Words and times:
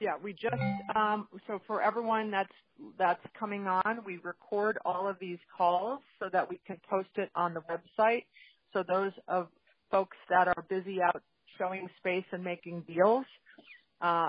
Yeah, 0.00 0.14
we 0.22 0.32
just 0.32 0.54
um, 0.96 1.28
so 1.46 1.60
for 1.66 1.82
everyone 1.82 2.30
that's 2.30 2.52
that's 2.98 3.20
coming 3.38 3.66
on, 3.66 4.00
we 4.04 4.18
record 4.24 4.78
all 4.84 5.06
of 5.06 5.18
these 5.20 5.38
calls 5.56 6.00
so 6.18 6.30
that 6.32 6.48
we 6.48 6.58
can 6.66 6.78
post 6.88 7.10
it 7.16 7.30
on 7.34 7.52
the 7.54 7.60
website. 7.60 8.24
So 8.72 8.82
those 8.88 9.12
of 9.28 9.48
folks 9.90 10.16
that 10.30 10.48
are 10.48 10.64
busy 10.70 11.02
out 11.02 11.22
showing 11.58 11.88
space 11.98 12.24
and 12.32 12.42
making 12.42 12.84
deals, 12.88 13.26
uh, 14.00 14.28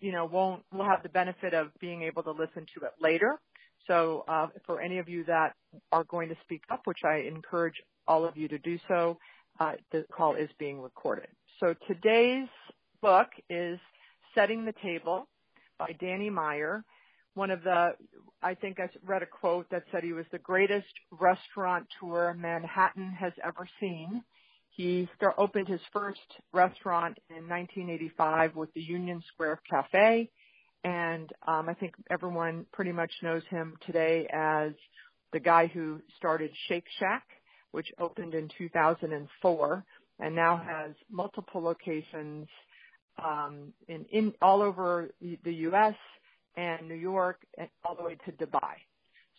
you 0.00 0.12
know, 0.12 0.24
won't 0.24 0.62
will 0.72 0.84
have 0.84 1.02
the 1.02 1.08
benefit 1.08 1.52
of 1.52 1.70
being 1.80 2.02
able 2.02 2.22
to 2.22 2.30
listen 2.30 2.66
to 2.78 2.86
it 2.86 2.92
later. 3.00 3.40
So 3.88 4.24
uh, 4.28 4.48
for 4.66 4.80
any 4.80 4.98
of 4.98 5.08
you 5.08 5.24
that 5.24 5.54
are 5.90 6.04
going 6.04 6.28
to 6.28 6.36
speak 6.44 6.62
up, 6.70 6.82
which 6.86 7.00
I 7.04 7.24
encourage 7.28 7.82
all 8.06 8.24
of 8.24 8.36
you 8.36 8.46
to 8.48 8.58
do 8.58 8.78
so, 8.86 9.18
uh, 9.58 9.72
the 9.90 10.04
call 10.12 10.34
is 10.36 10.48
being 10.58 10.80
recorded. 10.80 11.28
So 11.58 11.74
today's 11.88 12.48
book 13.02 13.28
is 13.50 13.80
Setting 14.34 14.64
the 14.64 14.74
Table 14.82 15.28
by 15.78 15.94
Danny 16.00 16.30
Meyer. 16.30 16.84
One 17.34 17.50
of 17.50 17.62
the, 17.62 17.90
I 18.42 18.54
think 18.54 18.80
I 18.80 18.88
read 19.04 19.22
a 19.22 19.26
quote 19.26 19.70
that 19.70 19.84
said 19.92 20.02
he 20.02 20.12
was 20.12 20.26
the 20.32 20.38
greatest 20.38 20.88
restaurateur 21.12 22.34
Manhattan 22.34 23.10
has 23.12 23.32
ever 23.44 23.68
seen. 23.80 24.24
He 24.70 25.08
opened 25.36 25.68
his 25.68 25.80
first 25.92 26.20
restaurant 26.52 27.18
in 27.30 27.48
1985 27.48 28.56
with 28.56 28.72
the 28.74 28.80
Union 28.80 29.22
Square 29.32 29.60
Cafe, 29.68 30.30
and 30.84 31.30
um, 31.46 31.68
I 31.68 31.74
think 31.74 31.94
everyone 32.10 32.66
pretty 32.72 32.92
much 32.92 33.10
knows 33.22 33.42
him 33.50 33.74
today 33.84 34.28
as 34.32 34.72
the 35.32 35.40
guy 35.40 35.66
who 35.66 36.00
started 36.16 36.50
Shake 36.68 36.86
Shack, 36.98 37.24
which 37.72 37.88
opened 37.98 38.34
in 38.34 38.48
2004 38.56 39.84
and 40.20 40.34
now 40.34 40.56
has 40.56 40.92
multiple 41.10 41.62
locations 41.62 42.48
um, 43.22 43.72
in, 43.88 44.04
in 44.10 44.32
all 44.40 44.62
over 44.62 45.10
the 45.20 45.52
U.S. 45.52 45.94
and 46.56 46.88
New 46.88 46.94
York, 46.94 47.38
and 47.56 47.68
all 47.84 47.94
the 47.94 48.02
way 48.02 48.16
to 48.26 48.32
Dubai. 48.32 48.74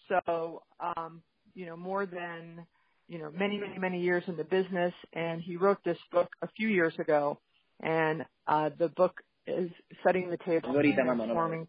So, 0.07 0.63
um, 0.79 1.21
you 1.53 1.65
know, 1.65 1.77
more 1.77 2.05
than 2.05 2.65
you 3.09 3.17
know, 3.17 3.31
many, 3.31 3.57
many, 3.57 3.77
many 3.79 4.01
years 4.01 4.23
in 4.27 4.37
the 4.37 4.43
business, 4.43 4.93
and 5.13 5.41
he 5.41 5.57
wrote 5.57 5.79
this 5.83 5.97
book 6.11 6.29
a 6.43 6.47
few 6.55 6.67
years 6.67 6.93
ago, 6.99 7.39
and 7.81 8.23
uh, 8.47 8.69
the 8.77 8.87
book 8.89 9.21
is 9.47 9.71
setting 10.03 10.29
the 10.29 10.37
table 10.37 10.71
for 10.71 10.83
transforming 10.83 11.67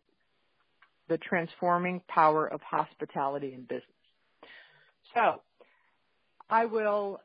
the 1.09 1.17
transforming 1.19 2.03
power 2.09 2.47
of 2.47 2.61
hospitality 2.61 3.55
in 3.55 3.63
business. 3.63 3.85
So, 5.15 5.41
I 6.51 6.67
will 6.67 7.21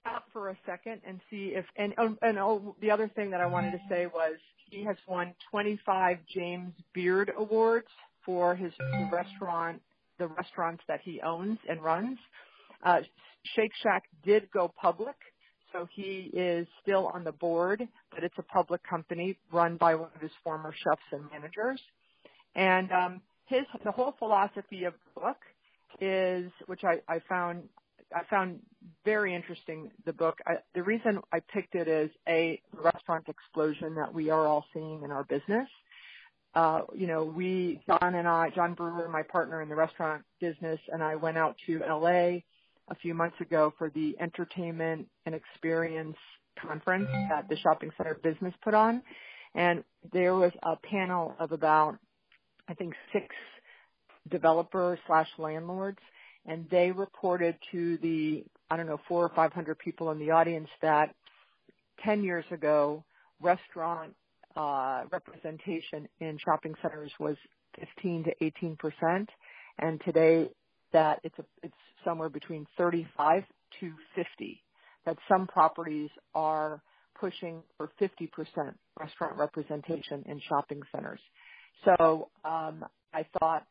stop 0.00 0.24
for 0.32 0.50
a 0.50 0.56
second 0.66 1.00
and 1.06 1.20
see 1.30 1.52
if 1.54 1.64
and 1.76 1.94
oh, 1.98 2.16
and 2.22 2.38
oh, 2.38 2.76
the 2.80 2.90
other 2.90 3.08
thing 3.14 3.30
that 3.30 3.40
I 3.40 3.46
wanted 3.46 3.72
to 3.72 3.80
say 3.88 4.06
was 4.06 4.34
he 4.70 4.84
has 4.84 4.96
won 5.06 5.34
25 5.50 6.18
James 6.34 6.72
Beard 6.92 7.32
Awards 7.36 7.88
for 8.24 8.54
his 8.54 8.72
restaurant, 9.10 9.80
the 10.18 10.26
restaurants 10.26 10.82
that 10.88 11.00
he 11.02 11.20
owns 11.22 11.58
and 11.68 11.82
runs. 11.82 12.18
Uh, 12.84 13.00
Shake 13.56 13.72
Shack 13.82 14.04
did 14.24 14.50
go 14.50 14.72
public, 14.80 15.16
so 15.72 15.88
he 15.94 16.30
is 16.34 16.66
still 16.82 17.10
on 17.14 17.24
the 17.24 17.32
board, 17.32 17.86
but 18.10 18.22
it's 18.22 18.34
a 18.38 18.42
public 18.42 18.82
company 18.88 19.38
run 19.52 19.76
by 19.76 19.94
one 19.94 20.10
of 20.14 20.20
his 20.20 20.30
former 20.44 20.72
chefs 20.72 21.02
and 21.12 21.22
managers. 21.30 21.80
And 22.54 22.90
um, 22.92 23.22
his 23.46 23.62
the 23.84 23.92
whole 23.92 24.14
philosophy 24.18 24.84
of 24.84 24.94
the 25.14 25.20
book 25.20 25.38
is, 26.00 26.50
which 26.66 26.82
I, 26.84 27.00
I 27.12 27.20
found 27.28 27.68
I 28.14 28.22
found 28.30 28.60
very 29.04 29.34
interesting 29.34 29.90
the 30.06 30.12
book. 30.12 30.38
I, 30.46 30.54
the 30.74 30.82
reason 30.82 31.20
I 31.32 31.40
picked 31.52 31.74
it 31.74 31.88
is 31.88 32.10
a 32.28 32.60
restaurant 32.72 33.26
explosion 33.28 33.94
that 33.96 34.12
we 34.12 34.30
are 34.30 34.46
all 34.46 34.64
seeing 34.72 35.02
in 35.02 35.10
our 35.10 35.24
business. 35.24 35.68
Uh, 36.54 36.80
you 36.94 37.06
know, 37.06 37.24
we, 37.24 37.80
John 37.86 38.14
and 38.14 38.26
I, 38.26 38.50
John 38.54 38.74
Brewer, 38.74 39.08
my 39.08 39.22
partner 39.22 39.60
in 39.62 39.68
the 39.68 39.76
restaurant 39.76 40.22
business, 40.40 40.80
and 40.88 41.02
I 41.02 41.16
went 41.16 41.36
out 41.36 41.56
to 41.66 41.80
LA 41.80 42.40
a 42.90 42.94
few 43.02 43.14
months 43.14 43.36
ago 43.40 43.72
for 43.76 43.90
the 43.90 44.16
entertainment 44.20 45.08
and 45.26 45.34
experience 45.34 46.16
conference 46.60 47.08
that 47.28 47.48
the 47.48 47.56
shopping 47.56 47.90
center 47.96 48.18
business 48.22 48.54
put 48.64 48.74
on. 48.74 49.02
And 49.54 49.84
there 50.12 50.34
was 50.34 50.52
a 50.62 50.76
panel 50.76 51.34
of 51.38 51.52
about, 51.52 51.98
I 52.68 52.74
think, 52.74 52.94
six 53.12 53.26
developers 54.30 54.98
slash 55.06 55.28
landlords 55.38 55.98
and 56.48 56.66
they 56.70 56.90
reported 56.90 57.56
to 57.72 57.98
the 57.98 58.44
I 58.70 58.76
don't 58.76 58.86
know 58.86 59.00
four 59.06 59.24
or 59.24 59.30
five 59.36 59.52
hundred 59.52 59.78
people 59.78 60.10
in 60.10 60.18
the 60.18 60.32
audience 60.32 60.68
that 60.82 61.14
ten 62.04 62.24
years 62.24 62.46
ago 62.50 63.04
restaurant 63.40 64.14
uh, 64.56 65.04
representation 65.12 66.08
in 66.20 66.38
shopping 66.44 66.74
centers 66.82 67.12
was 67.20 67.36
15 67.78 68.24
to 68.24 68.44
18 68.44 68.76
percent, 68.76 69.28
and 69.78 70.00
today 70.04 70.50
that 70.92 71.20
it's 71.22 71.38
a, 71.38 71.44
it's 71.62 71.74
somewhere 72.04 72.30
between 72.30 72.66
35 72.78 73.44
to 73.80 73.92
50. 74.16 74.64
That 75.06 75.18
some 75.28 75.46
properties 75.46 76.10
are 76.34 76.82
pushing 77.20 77.62
for 77.76 77.90
50 77.98 78.26
percent 78.28 78.78
restaurant 78.98 79.36
representation 79.36 80.24
in 80.26 80.40
shopping 80.48 80.80
centers. 80.92 81.20
So 81.84 82.30
um, 82.44 82.84
I 83.14 83.26
thought, 83.38 83.66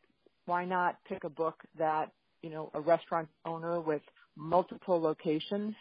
why 0.46 0.64
not 0.66 0.98
pick 1.10 1.24
a 1.26 1.30
book 1.30 1.56
that 1.78 2.12
you 2.48 2.54
know, 2.54 2.72
a 2.74 2.80
restaurant 2.80 3.28
owner 3.44 3.82
with 3.82 4.02
multiple 4.38 5.02
locations. 5.02 5.76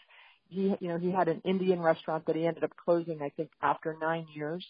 He, 0.49 0.75
you 0.81 0.89
know, 0.89 0.99
he 0.99 1.13
had 1.13 1.29
an 1.29 1.41
Indian 1.45 1.81
restaurant 1.81 2.27
that 2.27 2.35
he 2.35 2.45
ended 2.45 2.65
up 2.65 2.73
closing, 2.85 3.23
I 3.23 3.29
think, 3.29 3.51
after 3.63 3.97
nine 4.01 4.27
years. 4.35 4.67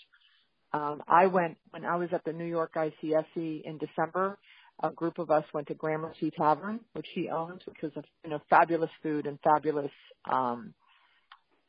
Um, 0.75 1.03
I 1.09 1.27
went 1.29 1.57
when 1.71 1.87
I 1.87 1.97
was 1.97 2.11
at 2.13 2.23
the 2.27 2.35
New 2.35 2.45
York 2.45 2.75
ICSC 2.75 3.63
in 3.65 3.79
December. 3.79 4.37
A 4.83 4.91
group 4.91 5.19
of 5.19 5.31
us 5.31 5.45
went 5.55 5.69
to 5.69 5.75
Gramercy 5.75 6.31
Tavern, 6.37 6.81
which 6.93 7.07
he 7.15 7.31
owns, 7.31 7.63
which 7.65 7.79
was 7.83 7.93
a 7.97 8.03
you 8.25 8.31
know 8.31 8.43
fabulous 8.51 8.91
food 9.03 9.27
and 9.27 9.39
fabulous 9.43 9.93
um, 10.31 10.75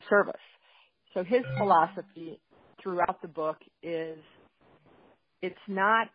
service. 0.10 0.36
So 1.14 1.24
his 1.24 1.44
philosophy 1.58 2.42
throughout 2.84 3.22
the 3.22 3.30
book 3.30 3.60
is 3.82 4.20
it's 5.42 5.56
not 5.70 6.10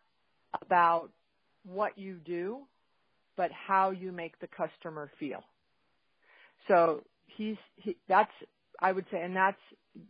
about 0.61 1.09
what 1.65 1.97
you 1.97 2.17
do, 2.23 2.67
but 3.37 3.51
how 3.53 3.91
you 3.91 4.13
make 4.13 4.39
the 4.41 4.49
customer 4.49 5.11
feel. 5.19 5.43
So 6.69 7.03
he's 7.27 7.57
he, 7.77 7.97
that's 8.09 8.31
I 8.81 8.93
would 8.93 9.07
say, 9.11 9.23
and 9.23 9.35
that's 9.35 9.61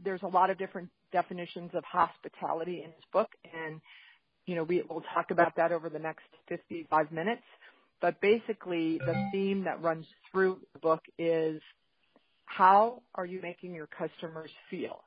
there's 0.05 0.23
a 0.23 0.29
lot 0.29 0.51
of 0.51 0.59
different 0.59 0.89
definitions 1.13 1.71
of 1.75 1.85
hospitality 1.85 2.79
in 2.79 2.91
his 2.91 3.05
book, 3.13 3.31
and 3.53 3.81
you 4.47 4.55
know 4.55 4.65
we 4.65 4.83
will 4.89 5.03
talk 5.15 5.31
about 5.31 5.57
that 5.57 5.73
over 5.73 5.89
the 5.89 5.99
next 5.99 6.25
55 6.49 7.13
minutes. 7.13 7.43
But 8.01 8.21
basically, 8.21 8.99
the 8.99 9.29
theme 9.31 9.65
that 9.65 9.81
runs 9.81 10.07
through 10.33 10.59
the 10.73 10.81
book 10.81 11.03
is 11.19 11.63
how 12.47 13.03
are 13.15 13.25
you 13.25 13.41
making 13.41 13.75
your 13.75 13.87
customers 13.87 14.51
feel? 14.71 15.05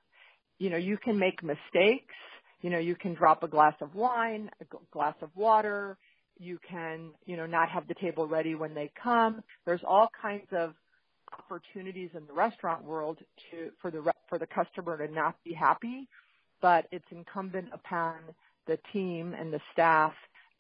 You 0.58 0.70
know, 0.70 0.78
you 0.78 0.97
can 0.97 1.20
make 1.20 1.44
mistakes. 1.44 2.16
You 2.62 2.70
know, 2.70 2.80
you 2.80 2.96
can 2.96 3.14
drop 3.14 3.44
a 3.44 3.47
glass 3.47 3.76
of 3.82 3.94
wine, 3.94 4.50
a 4.62 4.66
glass 4.92 5.16
of 5.22 5.30
water, 5.36 5.97
you 6.38 6.59
can, 6.68 7.12
you 7.25 7.38
know, 7.38 7.46
not 7.46 7.69
have 7.69 7.88
the 7.88 7.94
table 7.96 8.28
ready 8.28 8.56
when 8.56 8.73
they 8.73 8.91
come. 9.01 9.41
There's 9.66 9.84
all 9.88 10.09
kinds 10.22 10.47
of 10.51 10.73
opportunities 11.34 12.09
in 12.13 12.25
the 12.28 12.34
restaurant 12.34 12.84
world 12.84 13.19
to 13.51 13.72
for 13.81 13.91
the 13.91 14.12
for 14.29 14.40
the 14.40 14.47
customer 14.47 14.97
to 15.06 15.13
not 15.13 15.35
be 15.44 15.53
happy, 15.53 16.07
but 16.62 16.88
it's 16.91 17.06
incumbent 17.12 17.69
upon 17.73 18.16
the 18.68 18.79
team 18.94 19.34
and 19.38 19.53
the 19.53 19.62
staff 19.73 20.13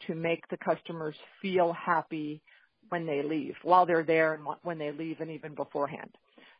to 0.07 0.15
make 0.15 0.47
the 0.49 0.57
customers 0.57 1.15
feel 1.41 1.73
happy 1.73 2.41
when 2.89 3.05
they 3.05 3.23
leave, 3.23 3.55
while 3.63 3.85
they're 3.85 4.03
there 4.03 4.33
and 4.33 4.43
when 4.63 4.77
they 4.77 4.91
leave 4.91 5.19
and 5.21 5.31
even 5.31 5.55
beforehand. 5.55 6.11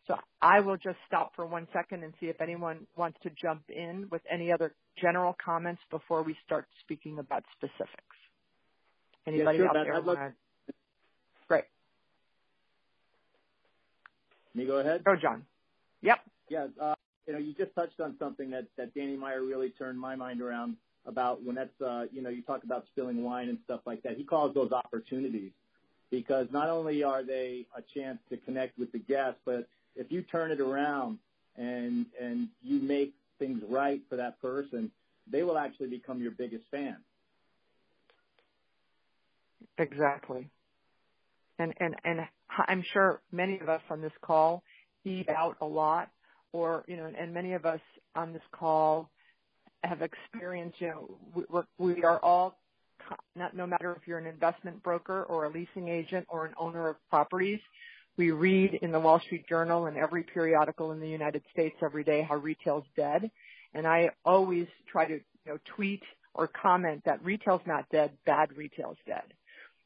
So 0.08 0.16
I 0.42 0.60
will 0.60 0.78
just 0.78 0.98
stop 1.08 1.36
for 1.36 1.46
one 1.46 1.68
second 1.74 2.04
and 2.04 2.14
see 2.20 2.28
if 2.28 2.42
anyone 2.42 2.88
wants 2.96 3.20
to 3.24 3.30
jump 3.32 3.64
in 3.70 4.08
with 4.12 4.22
any 4.32 4.52
other 4.52 4.74
general 5.00 5.36
comments 5.44 5.82
before 5.90 6.24
we 6.24 6.36
start 6.46 6.68
speaking 6.82 7.20
about 7.20 7.44
specifics. 7.58 8.15
Anybody 9.28 9.62
out 9.64 9.74
there 9.74 10.02
to? 10.02 10.34
Great. 11.48 11.64
Me 14.54 14.66
go 14.66 14.78
ahead? 14.78 15.04
Go, 15.04 15.16
John. 15.16 15.44
Yep. 16.02 16.20
Yeah. 16.50 16.68
Uh, 16.80 16.96
you 17.28 17.34
know, 17.34 17.40
you 17.40 17.54
just 17.54 17.74
touched 17.76 18.00
on 18.00 18.16
something 18.20 18.52
that, 18.52 18.66
that 18.78 18.94
Danny 18.94 19.18
Meyer 19.18 19.44
really 19.44 19.72
turned 19.72 20.00
my 20.00 20.16
mind 20.16 20.42
around 20.42 20.78
about 21.08 21.44
when 21.44 21.56
that's, 21.56 21.82
uh, 21.82 22.06
you 22.12 22.22
know, 22.22 22.30
you 22.30 22.42
talk 22.42 22.64
about 22.64 22.86
spilling 22.92 23.24
wine 23.24 23.50
and 23.50 23.58
stuff 23.66 23.82
like 23.86 24.04
that. 24.04 24.18
He 24.18 24.24
calls 24.24 24.54
those 24.54 24.72
opportunities 24.72 25.52
because 26.12 26.48
not 26.52 26.70
only 26.70 27.04
are 27.04 27.24
they 27.24 27.66
a 27.76 27.82
chance 27.94 28.20
to 28.30 28.38
connect 28.38 28.78
with 28.78 28.92
the 28.92 29.00
guests, 29.00 29.40
but 29.46 29.68
if 29.96 30.12
you 30.12 30.22
turn 30.22 30.52
it 30.52 30.60
around 30.60 31.18
and, 31.58 32.06
and 32.20 32.48
you 32.64 32.80
make 32.80 33.14
things 33.40 33.62
right 33.70 34.02
for 34.10 34.16
that 34.16 34.40
person, 34.42 34.92
they 35.30 35.44
will 35.44 35.58
actually 35.58 35.88
become 35.88 36.22
your 36.22 36.32
biggest 36.32 36.64
fan. 36.70 36.98
Exactly. 39.78 40.50
And 41.60 41.74
and 41.80 41.96
and 42.04 42.20
I'm 42.68 42.84
sure 42.94 43.22
many 43.32 43.60
of 43.60 43.70
us 43.70 43.82
on 43.90 44.02
this 44.02 44.12
call 44.22 44.64
eat 45.06 45.30
out 45.30 45.58
a 45.62 45.66
lot, 45.66 46.10
or 46.52 46.84
you 46.88 46.98
know, 46.98 47.12
and 47.18 47.34
many 47.34 47.54
of 47.54 47.66
us 47.66 47.80
on 48.16 48.34
this 48.34 48.42
call 48.52 49.10
have 49.84 50.02
experienced, 50.02 50.82
you 50.82 50.88
know, 50.88 51.66
we 51.78 52.04
are 52.04 52.20
all, 52.24 52.58
not 53.36 53.56
no 53.56 53.68
matter 53.68 53.92
if 53.92 54.08
you're 54.08 54.18
an 54.18 54.26
investment 54.26 54.82
broker 54.84 55.24
or 55.24 55.46
a 55.46 55.50
leasing 55.50 55.90
agent 55.90 56.26
or 56.30 56.46
an 56.46 56.54
owner 56.58 56.90
of 56.90 56.96
properties, 57.10 57.60
we 58.18 58.32
read 58.32 58.80
in 58.82 58.92
the 58.92 59.00
Wall 59.00 59.20
Street 59.20 59.48
Journal 59.48 59.86
and 59.86 59.98
every 59.98 60.24
periodical 60.24 60.92
in 60.92 61.00
the 61.00 61.08
United 61.08 61.44
States 61.52 61.76
every 61.84 62.04
day 62.04 62.26
how 62.28 62.36
retail's 62.38 62.86
dead. 62.96 63.30
And 63.74 63.86
I 63.86 64.10
always 64.24 64.68
try 64.92 65.06
to, 65.06 65.14
you 65.14 65.22
know, 65.46 65.60
tweet 65.76 66.02
or 66.34 66.48
comment 66.48 67.04
that 67.06 67.24
retail's 67.24 67.62
not 67.68 67.86
dead, 67.92 68.12
bad 68.26 68.56
retail's 68.58 68.98
dead. 69.06 69.24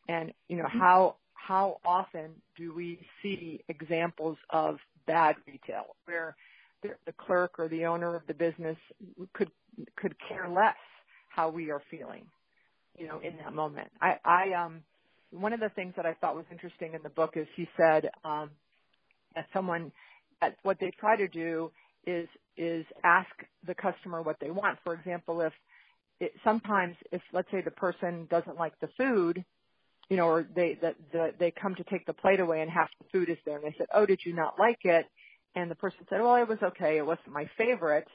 And, 0.09 0.33
you 0.47 0.57
know, 0.57 0.67
how, 0.67 1.17
how 1.35 1.77
often 1.85 2.31
do 2.57 2.73
we 2.73 2.99
see 3.21 3.63
examples 3.69 4.37
of 4.49 4.79
bad 5.05 5.35
retail 5.45 5.95
where 6.05 6.35
the, 6.81 6.89
the 7.05 7.13
clerk 7.13 7.59
or 7.59 7.67
the 7.67 7.85
owner 7.85 8.15
of 8.15 8.23
the 8.27 8.33
business 8.33 8.77
could, 9.33 9.51
could 9.95 10.15
care 10.27 10.49
less 10.49 10.75
how 11.29 11.49
we 11.49 11.69
are 11.69 11.81
feeling, 11.91 12.25
you 12.97 13.07
know, 13.07 13.19
in 13.19 13.37
that 13.37 13.53
moment. 13.53 13.89
I, 14.01 14.17
I, 14.25 14.53
um, 14.53 14.81
one 15.29 15.53
of 15.53 15.59
the 15.59 15.69
things 15.69 15.93
that 15.95 16.07
I 16.07 16.15
thought 16.15 16.35
was 16.35 16.45
interesting 16.51 16.95
in 16.95 17.03
the 17.03 17.09
book 17.09 17.33
is 17.35 17.47
he 17.55 17.67
said 17.77 18.09
um, 18.25 18.49
that 19.35 19.45
someone 19.53 19.91
that 20.41 20.55
what 20.63 20.79
they 20.79 20.91
try 20.99 21.15
to 21.17 21.27
do 21.27 21.71
is 22.07 22.27
is 22.57 22.85
ask 23.03 23.29
the 23.67 23.75
customer 23.75 24.21
what 24.21 24.37
they 24.41 24.49
want. 24.49 24.79
For 24.83 24.93
example, 24.93 25.41
if 25.41 25.53
it, 26.19 26.33
sometimes 26.43 26.95
if 27.11 27.21
let's 27.31 27.49
say 27.51 27.61
the 27.61 27.71
person 27.71 28.27
doesn't 28.31 28.57
like 28.57 28.73
the 28.79 28.89
food, 28.97 29.45
you 30.09 30.17
know, 30.17 30.25
or 30.27 30.47
they 30.55 30.77
that 30.81 30.95
the, 31.11 31.33
they 31.39 31.51
come 31.51 31.75
to 31.75 31.83
take 31.83 32.05
the 32.05 32.13
plate 32.13 32.39
away 32.39 32.61
and 32.61 32.69
half 32.69 32.89
the 32.99 33.07
food 33.11 33.29
is 33.29 33.37
there, 33.45 33.57
and 33.57 33.65
they 33.65 33.75
said, 33.77 33.87
"Oh, 33.93 34.05
did 34.05 34.21
you 34.25 34.33
not 34.33 34.59
like 34.59 34.83
it?" 34.83 35.05
And 35.55 35.69
the 35.69 35.75
person 35.75 35.99
said, 36.09 36.21
"Well, 36.21 36.35
it 36.35 36.47
was 36.47 36.59
okay. 36.61 36.97
It 36.97 37.05
wasn't 37.05 37.31
my 37.33 37.49
favorite." 37.57 38.07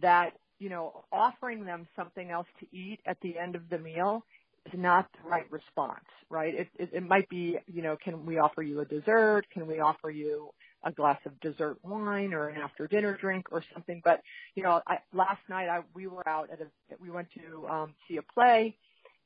That 0.00 0.32
you 0.58 0.68
know, 0.68 1.04
offering 1.12 1.64
them 1.64 1.86
something 1.96 2.30
else 2.30 2.46
to 2.60 2.66
eat 2.76 3.00
at 3.06 3.18
the 3.22 3.38
end 3.38 3.56
of 3.56 3.68
the 3.68 3.78
meal 3.78 4.24
is 4.66 4.78
not 4.78 5.06
the 5.12 5.28
right 5.28 5.50
response, 5.50 6.04
right? 6.30 6.54
It, 6.54 6.68
it, 6.78 6.90
it 6.94 7.02
might 7.02 7.28
be, 7.28 7.58
you 7.66 7.82
know, 7.82 7.96
can 8.02 8.26
we 8.26 8.38
offer 8.38 8.62
you 8.62 8.80
a 8.80 8.84
dessert? 8.84 9.44
Can 9.52 9.66
we 9.66 9.80
offer 9.80 10.10
you 10.10 10.50
a 10.82 10.92
glass 10.92 11.18
of 11.26 11.38
dessert 11.40 11.78
wine 11.82 12.32
or 12.32 12.48
an 12.48 12.60
after 12.60 12.86
dinner 12.86 13.16
drink 13.20 13.46
or 13.52 13.62
something? 13.74 14.00
But, 14.04 14.22
you 14.54 14.62
know, 14.62 14.80
I, 14.86 14.98
last 15.12 15.40
night 15.48 15.68
I, 15.68 15.80
we 15.94 16.06
were 16.06 16.26
out 16.28 16.50
at 16.50 16.60
a, 16.60 16.66
we 17.00 17.10
went 17.10 17.28
to 17.34 17.68
um, 17.68 17.94
see 18.08 18.16
a 18.16 18.22
play 18.22 18.76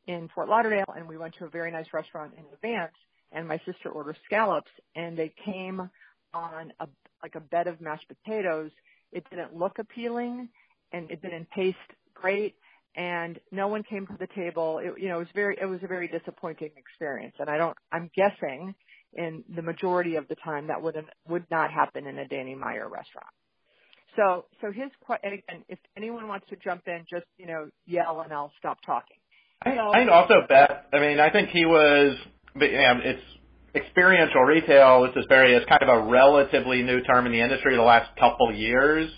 in 0.07 0.29
Fort 0.35 0.49
Lauderdale 0.49 0.93
and 0.97 1.09
we 1.09 1.17
went 1.17 1.35
to 1.39 1.45
a 1.45 1.49
very 1.49 1.71
nice 1.71 1.87
restaurant 1.93 2.33
in 2.37 2.45
Advance 2.53 2.95
and 3.33 3.47
my 3.47 3.61
sister 3.65 3.91
ordered 3.91 4.17
scallops 4.27 4.71
and 4.95 5.17
they 5.17 5.33
came 5.45 5.91
on 6.35 6.73
a, 6.81 6.89
like 7.23 7.35
a 7.35 7.41
bed 7.41 7.67
of 7.67 7.81
mashed 7.81 8.07
potatoes. 8.09 8.71
It 9.13 9.29
didn't 9.31 9.55
look 9.55 9.79
appealing 9.79 10.49
and 10.93 11.11
it 11.11 11.23
didn't 11.23 11.49
taste 11.55 11.79
great 12.15 12.57
and 12.97 13.39
no 13.53 13.69
one 13.69 13.83
came 13.83 14.07
to 14.07 14.17
the 14.19 14.27
table. 14.35 14.79
It, 14.79 15.01
you 15.01 15.09
know, 15.09 15.17
it 15.17 15.21
was 15.21 15.29
very, 15.35 15.57
it 15.61 15.67
was 15.67 15.81
a 15.83 15.87
very 15.87 16.09
disappointing 16.09 16.71
experience. 16.77 17.37
And 17.39 17.49
I 17.49 17.57
don't, 17.57 17.77
I'm 17.93 18.11
guessing 18.17 18.75
in 19.15 19.45
the 19.55 19.63
majority 19.63 20.17
of 20.17 20.29
the 20.29 20.37
time 20.37 20.69
that 20.69 20.83
would 20.83 20.97
would 21.29 21.45
not 21.51 21.73
happen 21.73 22.07
in 22.07 22.19
a 22.19 22.27
Danny 22.27 22.55
Meyer 22.55 22.89
restaurant. 22.89 23.27
So, 24.17 24.47
so 24.61 24.73
his 24.73 24.91
and 25.23 25.35
again, 25.35 25.65
if 25.69 25.79
anyone 25.97 26.27
wants 26.29 26.47
to 26.51 26.57
jump 26.57 26.83
in, 26.87 27.05
just 27.09 27.27
you 27.39 27.47
know, 27.47 27.69
yell 27.87 28.21
and 28.21 28.33
I'll 28.33 28.53
stop 28.59 28.79
talking. 28.85 29.17
I, 29.63 29.71
I 29.71 29.99
think 29.99 30.11
also 30.11 30.35
Beth. 30.49 30.85
I 30.93 31.01
mean, 31.01 31.21
I 31.21 31.31
think 31.31 31.51
he 31.51 31.67
was. 31.67 32.17
You 32.55 32.73
know, 32.73 33.01
it's 33.05 33.23
experiential 33.75 34.43
retail. 34.43 35.03
This 35.03 35.17
is 35.17 35.27
very. 35.29 35.55
It's 35.55 35.67
kind 35.67 35.83
of 35.83 35.89
a 35.89 36.09
relatively 36.09 36.83
new 36.83 37.03
term 37.03 37.27
in 37.27 37.33
the 37.33 37.41
industry 37.41 37.77
the 37.77 37.83
last 37.83 38.11
couple 38.19 38.53
years 38.53 39.11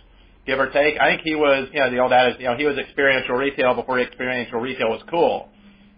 give 0.47 0.59
or 0.59 0.71
take. 0.71 0.99
I 1.01 1.11
think 1.11 1.23
he 1.23 1.35
was, 1.35 1.69
you 1.73 1.81
know, 1.81 1.91
the 1.91 1.99
old 1.99 2.13
adage, 2.13 2.37
you 2.39 2.47
know, 2.47 2.57
he 2.57 2.65
was 2.65 2.77
experiential 2.79 3.37
retail 3.37 3.75
before 3.75 4.01
experiential 4.01 4.61
retail 4.61 4.91
was 4.91 5.03
cool. 5.09 5.49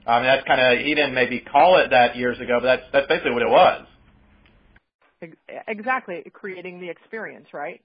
Um, 0.06 0.14
I 0.14 0.16
mean, 0.18 0.26
that's 0.26 0.46
kind 0.46 0.60
of 0.60 0.84
he 0.84 0.94
didn't 0.94 1.14
maybe 1.14 1.40
call 1.40 1.78
it 1.78 1.90
that 1.90 2.16
years 2.16 2.38
ago, 2.38 2.58
but 2.60 2.66
that's 2.66 2.82
that's 2.92 3.06
basically 3.06 3.32
what 3.32 3.42
it 3.42 3.48
was. 3.48 3.86
Exactly, 5.66 6.22
creating 6.34 6.80
the 6.80 6.90
experience, 6.90 7.46
right? 7.54 7.80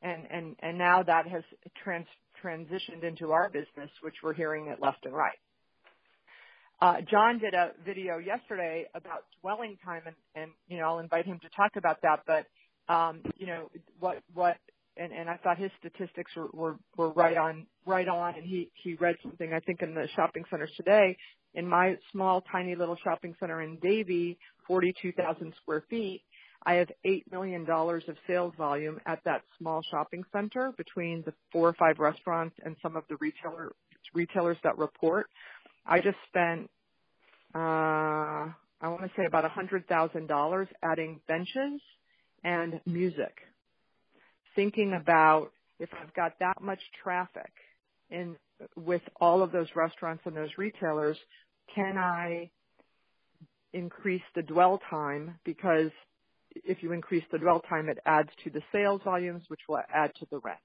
And 0.00 0.26
and 0.30 0.56
and 0.60 0.78
now 0.78 1.02
that 1.02 1.26
has 1.28 1.42
trans 1.84 2.06
transitioned 2.42 3.04
into 3.04 3.32
our 3.32 3.50
business, 3.50 3.90
which 4.00 4.14
we're 4.22 4.32
hearing 4.32 4.68
it 4.68 4.80
left 4.80 5.04
and 5.04 5.14
right. 5.14 5.38
Uh, 6.80 7.00
John 7.08 7.38
did 7.38 7.54
a 7.54 7.72
video 7.84 8.18
yesterday 8.18 8.86
about 8.94 9.24
dwelling 9.40 9.78
time, 9.84 10.02
and, 10.06 10.16
and 10.34 10.50
you 10.68 10.78
know 10.78 10.84
I'll 10.84 10.98
invite 10.98 11.26
him 11.26 11.38
to 11.40 11.48
talk 11.56 11.76
about 11.76 12.02
that. 12.02 12.20
But 12.26 12.46
um, 12.92 13.22
you 13.36 13.46
know 13.46 13.70
what 14.00 14.22
what 14.34 14.56
and, 14.96 15.12
and 15.12 15.28
I 15.28 15.36
thought 15.36 15.58
his 15.58 15.70
statistics 15.78 16.32
were, 16.36 16.48
were, 16.52 16.76
were 16.96 17.10
right 17.10 17.36
on, 17.36 17.66
right 17.86 18.08
on. 18.08 18.34
And 18.34 18.44
he, 18.44 18.70
he 18.74 18.94
read 18.94 19.16
something, 19.22 19.52
I 19.52 19.60
think, 19.60 19.82
in 19.82 19.94
the 19.94 20.06
shopping 20.14 20.44
centers 20.50 20.70
today. 20.76 21.16
In 21.54 21.66
my 21.66 21.96
small, 22.12 22.42
tiny 22.52 22.74
little 22.74 22.96
shopping 23.02 23.34
center 23.40 23.62
in 23.62 23.76
Davie, 23.76 24.38
42,000 24.66 25.54
square 25.62 25.84
feet, 25.88 26.22
I 26.64 26.74
have 26.74 26.88
$8 27.04 27.24
million 27.30 27.68
of 27.68 28.16
sales 28.26 28.54
volume 28.56 29.00
at 29.06 29.18
that 29.24 29.42
small 29.58 29.82
shopping 29.90 30.24
center 30.32 30.72
between 30.76 31.22
the 31.26 31.32
four 31.50 31.68
or 31.68 31.74
five 31.74 31.98
restaurants 31.98 32.56
and 32.64 32.76
some 32.82 32.96
of 32.96 33.04
the 33.08 33.16
retailer, 33.16 33.72
retailers 34.14 34.58
that 34.62 34.78
report. 34.78 35.26
I 35.86 36.00
just 36.00 36.18
spent, 36.28 36.70
uh, 37.54 37.58
I 37.58 38.88
want 38.88 39.02
to 39.02 39.10
say 39.16 39.24
about 39.26 39.44
$100,000 39.50 40.66
adding 40.82 41.20
benches 41.28 41.80
and 42.44 42.80
music 42.86 43.34
thinking 44.54 44.94
about 44.94 45.52
if 45.78 45.88
I've 46.00 46.14
got 46.14 46.38
that 46.40 46.60
much 46.60 46.80
traffic 47.02 47.50
in 48.10 48.36
with 48.76 49.02
all 49.20 49.42
of 49.42 49.50
those 49.50 49.68
restaurants 49.74 50.22
and 50.26 50.36
those 50.36 50.50
retailers, 50.56 51.16
can 51.74 51.98
I 51.98 52.50
increase 53.72 54.22
the 54.34 54.42
dwell 54.42 54.80
time? 54.90 55.38
Because 55.44 55.90
if 56.54 56.82
you 56.82 56.92
increase 56.92 57.24
the 57.32 57.38
dwell 57.38 57.60
time, 57.60 57.88
it 57.88 57.98
adds 58.06 58.28
to 58.44 58.50
the 58.50 58.62
sales 58.70 59.00
volumes, 59.04 59.42
which 59.48 59.60
will 59.68 59.80
add 59.92 60.12
to 60.20 60.26
the 60.30 60.38
rents. 60.38 60.62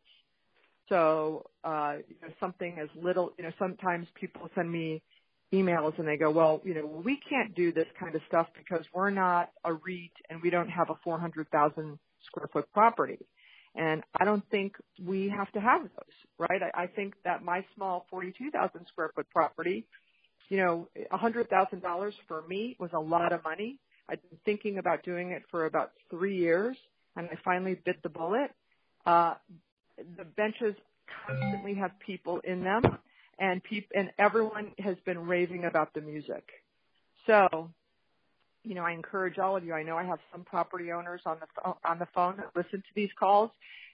So, 0.90 1.46
uh, 1.64 1.98
you 2.08 2.16
know, 2.22 2.34
something 2.40 2.78
as 2.82 2.90
little, 3.02 3.34
you 3.38 3.44
know, 3.44 3.52
sometimes 3.60 4.08
people 4.16 4.50
send 4.56 4.72
me 4.72 5.02
emails 5.54 5.98
and 5.98 6.08
they 6.08 6.18
go, 6.18 6.32
well, 6.32 6.62
you 6.64 6.74
know, 6.74 6.86
we 6.86 7.20
can't 7.30 7.56
do 7.56 7.72
this 7.72 7.88
kind 8.00 8.16
of 8.16 8.22
stuff 8.28 8.48
because 8.58 8.86
we're 8.94 9.10
not 9.10 9.50
a 9.64 9.74
REIT 9.74 10.12
and 10.30 10.42
we 10.42 10.50
don't 10.50 10.70
have 10.70 10.90
a 10.90 10.96
400,000 11.04 12.00
square 12.26 12.50
foot 12.52 12.72
property. 12.74 13.20
And 13.76 14.04
I 14.20 14.26
don't 14.26 14.44
think 14.50 14.76
we 15.04 15.30
have 15.30 15.52
to 15.54 15.60
have 15.62 15.84
those, 15.84 16.16
right? 16.40 16.62
I, 16.64 16.84
I 16.84 16.88
think 16.88 17.14
that 17.24 17.44
my 17.44 17.64
small 17.76 18.06
42,000 18.10 18.86
square 18.88 19.12
foot 19.16 19.30
property, 19.30 19.86
you 20.50 20.58
know, 20.58 20.88
$100,000 21.14 22.12
for 22.28 22.42
me 22.48 22.76
was 22.80 22.90
a 22.94 23.00
lot 23.00 23.34
of 23.34 23.44
money. 23.44 23.80
I'd 24.10 24.22
been 24.30 24.40
thinking 24.46 24.78
about 24.78 25.04
doing 25.04 25.32
it 25.32 25.44
for 25.52 25.66
about 25.66 25.92
three 26.10 26.38
years, 26.38 26.78
and 27.16 27.28
I 27.30 27.36
finally 27.44 27.76
bit 27.76 28.02
the 28.04 28.10
bullet. 28.10 28.52
Uh, 29.06 29.36
the 30.18 30.24
benches 30.24 30.76
constantly 31.26 31.74
have 31.76 31.92
people 32.00 32.40
in 32.44 32.64
them, 32.64 32.84
and 33.40 33.64
peop- 33.64 33.92
and 33.96 34.12
everyone 34.18 34.72
has 34.80 34.98
been 35.06 35.28
raving 35.28 35.66
about 35.66 35.94
the 35.94 36.02
music. 36.02 36.44
So 37.26 37.70
you 38.68 38.76
know, 38.76 38.84
I 38.84 38.92
encourage 38.92 39.40
all 39.40 39.56
of 39.56 39.64
you. 39.64 39.74
I 39.74 39.84
know 39.84 39.98
I 39.98 40.04
have 40.04 40.20
some 40.32 40.44
property 40.44 40.92
owners 40.92 41.22
on 41.26 41.38
the 41.40 41.74
on 41.86 42.00
the 42.00 42.08
phone 42.14 42.36
that 42.38 42.52
listen 42.56 42.80
to 42.80 42.96
these 42.96 43.10
calls. 43.18 43.50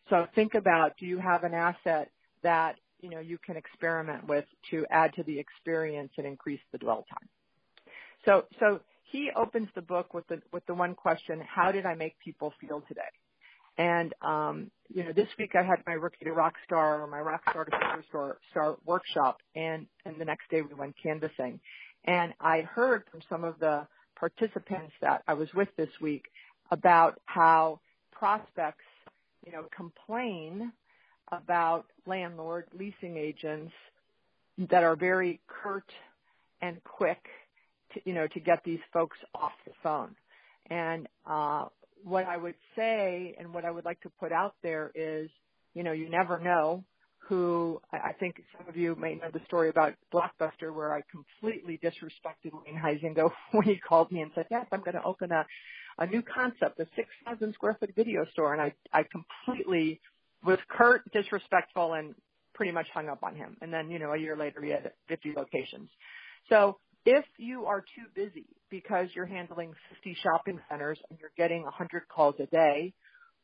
So 0.10 0.28
think 0.34 0.56
about: 0.56 0.98
Do 0.98 1.06
you 1.06 1.20
have 1.20 1.44
an 1.44 1.54
asset 1.54 2.10
that 2.42 2.78
you 3.00 3.10
know 3.10 3.20
you 3.20 3.38
can 3.38 3.56
experiment 3.56 4.28
with 4.28 4.46
to 4.72 4.86
add 4.90 5.14
to 5.14 5.24
the 5.24 5.38
experience 5.38 6.12
and 6.18 6.26
increase 6.26 6.62
the 6.72 6.80
dwell 6.80 7.06
time? 7.10 7.30
So, 8.26 8.46
so 8.60 8.80
he 9.12 9.30
opens 9.36 9.68
the 9.76 9.82
book 9.82 10.14
with 10.14 10.28
the 10.28 10.42
with 10.52 10.66
the 10.66 10.74
one 10.74 10.96
question: 10.96 11.40
How 11.42 11.72
did 11.72 11.86
I 11.86 11.94
make 11.94 12.18
people 12.20 12.54
feel 12.60 12.82
today? 12.88 13.02
And 13.78 14.14
um, 14.22 14.72
you 14.94 15.04
know, 15.04 15.14
this 15.14 15.30
week 15.40 15.52
I 15.56 15.64
had 15.64 15.80
my 15.88 15.94
rookie 15.94 16.26
to 16.26 16.32
rock 16.32 16.54
star 16.66 17.02
or 17.02 17.08
my 17.08 17.20
rock 17.20 17.42
star 17.50 17.66
to 17.66 17.72
superstar 17.72 18.34
star 18.52 18.78
workshop, 18.86 19.42
and 19.56 19.88
and 20.06 20.20
the 20.20 20.26
next 20.26 20.50
day 20.50 20.62
we 20.62 20.74
went 20.76 20.96
canvassing, 21.02 21.60
and 22.06 22.34
I 22.40 22.62
heard 22.62 23.04
from 23.12 23.22
some 23.30 23.44
of 23.44 23.60
the 23.60 23.88
participants 24.20 24.94
that 25.02 25.24
I 25.28 25.34
was 25.34 25.54
with 25.54 25.70
this 25.76 25.90
week 26.00 26.26
about 26.72 27.20
how 27.26 27.80
prospects, 28.12 28.86
you 29.46 29.52
know, 29.52 29.66
complain 29.76 30.72
about 31.32 31.86
landlord 32.06 32.66
leasing 32.78 33.18
agents 33.18 33.74
that 34.70 34.84
are 34.84 34.96
very 34.96 35.40
curt 35.48 35.92
and 36.62 36.82
quick 36.84 37.26
to, 37.94 38.02
you 38.06 38.14
know, 38.14 38.28
to 38.28 38.40
get 38.40 38.64
these 38.64 38.80
folks 38.92 39.18
off 39.36 39.52
the 39.66 39.74
phone. 39.82 40.16
And, 40.70 41.08
uh, 41.26 41.66
what 42.04 42.26
I 42.26 42.38
would 42.38 42.56
say 42.76 43.36
and 43.40 43.54
what 43.54 43.66
I 43.66 43.72
would 43.72 43.86
like 43.86 44.02
to 44.02 44.10
put 44.20 44.32
out 44.32 44.56
there 44.62 44.92
is, 44.94 45.30
you 45.74 45.84
know, 45.84 45.92
you 45.92 46.10
never 46.10 46.40
know 46.40 46.84
who 47.28 47.82
I 47.92 48.12
think 48.20 48.42
some 48.58 48.68
of 48.68 48.76
you 48.76 48.96
may 48.96 49.16
know 49.16 49.30
the 49.32 49.40
story 49.48 49.70
about 49.70 49.94
Blockbuster 50.14 50.74
where 50.74 50.94
I 50.94 51.02
completely 51.10 51.80
disrespected 51.82 52.52
Wayne 52.54 52.78
Huizenga 52.78 53.32
when 53.52 53.64
he 53.66 53.78
called 53.78 54.12
me 54.12 54.22
and 54.22 54.32
said, 54.36 54.48
yes, 54.52 54.66
I'm 54.72 54.82
going 54.82 54.96
to 54.96 55.04
open 55.04 55.32
a, 55.32 55.46
a 56.00 56.06
new 56.06 56.22
concept, 56.22 56.80
a 56.80 56.88
6,000 56.96 57.54
square 57.54 57.78
foot 57.80 57.92
video 57.96 58.26
store. 58.34 58.54
And 58.54 58.62
I, 58.62 58.74
I 58.92 59.04
completely 59.04 60.02
was 60.46 60.60
curt, 60.70 61.10
disrespectful, 61.14 61.94
and 61.94 62.14
pretty 62.54 62.74
much 62.74 62.88
hung 62.94 63.08
up 63.08 63.24
on 63.24 63.36
him. 63.36 63.56
And 63.62 63.74
then, 63.74 63.90
you 63.90 64.00
know, 64.00 64.12
a 64.12 64.18
year 64.18 64.36
later 64.36 64.62
he 64.62 64.72
had 64.72 64.92
50 65.08 65.34
locations. 65.36 65.90
So 66.50 66.78
if 67.06 67.26
you 67.38 67.66
are 67.66 67.82
too 67.82 68.06
busy 68.16 68.48
because 68.70 69.10
you're 69.16 69.26
handling 69.26 69.74
50 69.94 70.18
shopping 70.24 70.60
centers 70.70 71.00
and 71.10 71.20
you're 71.20 71.32
getting 71.38 71.64
100 71.64 72.08
calls 72.08 72.36
a 72.40 72.46
day, 72.48 72.94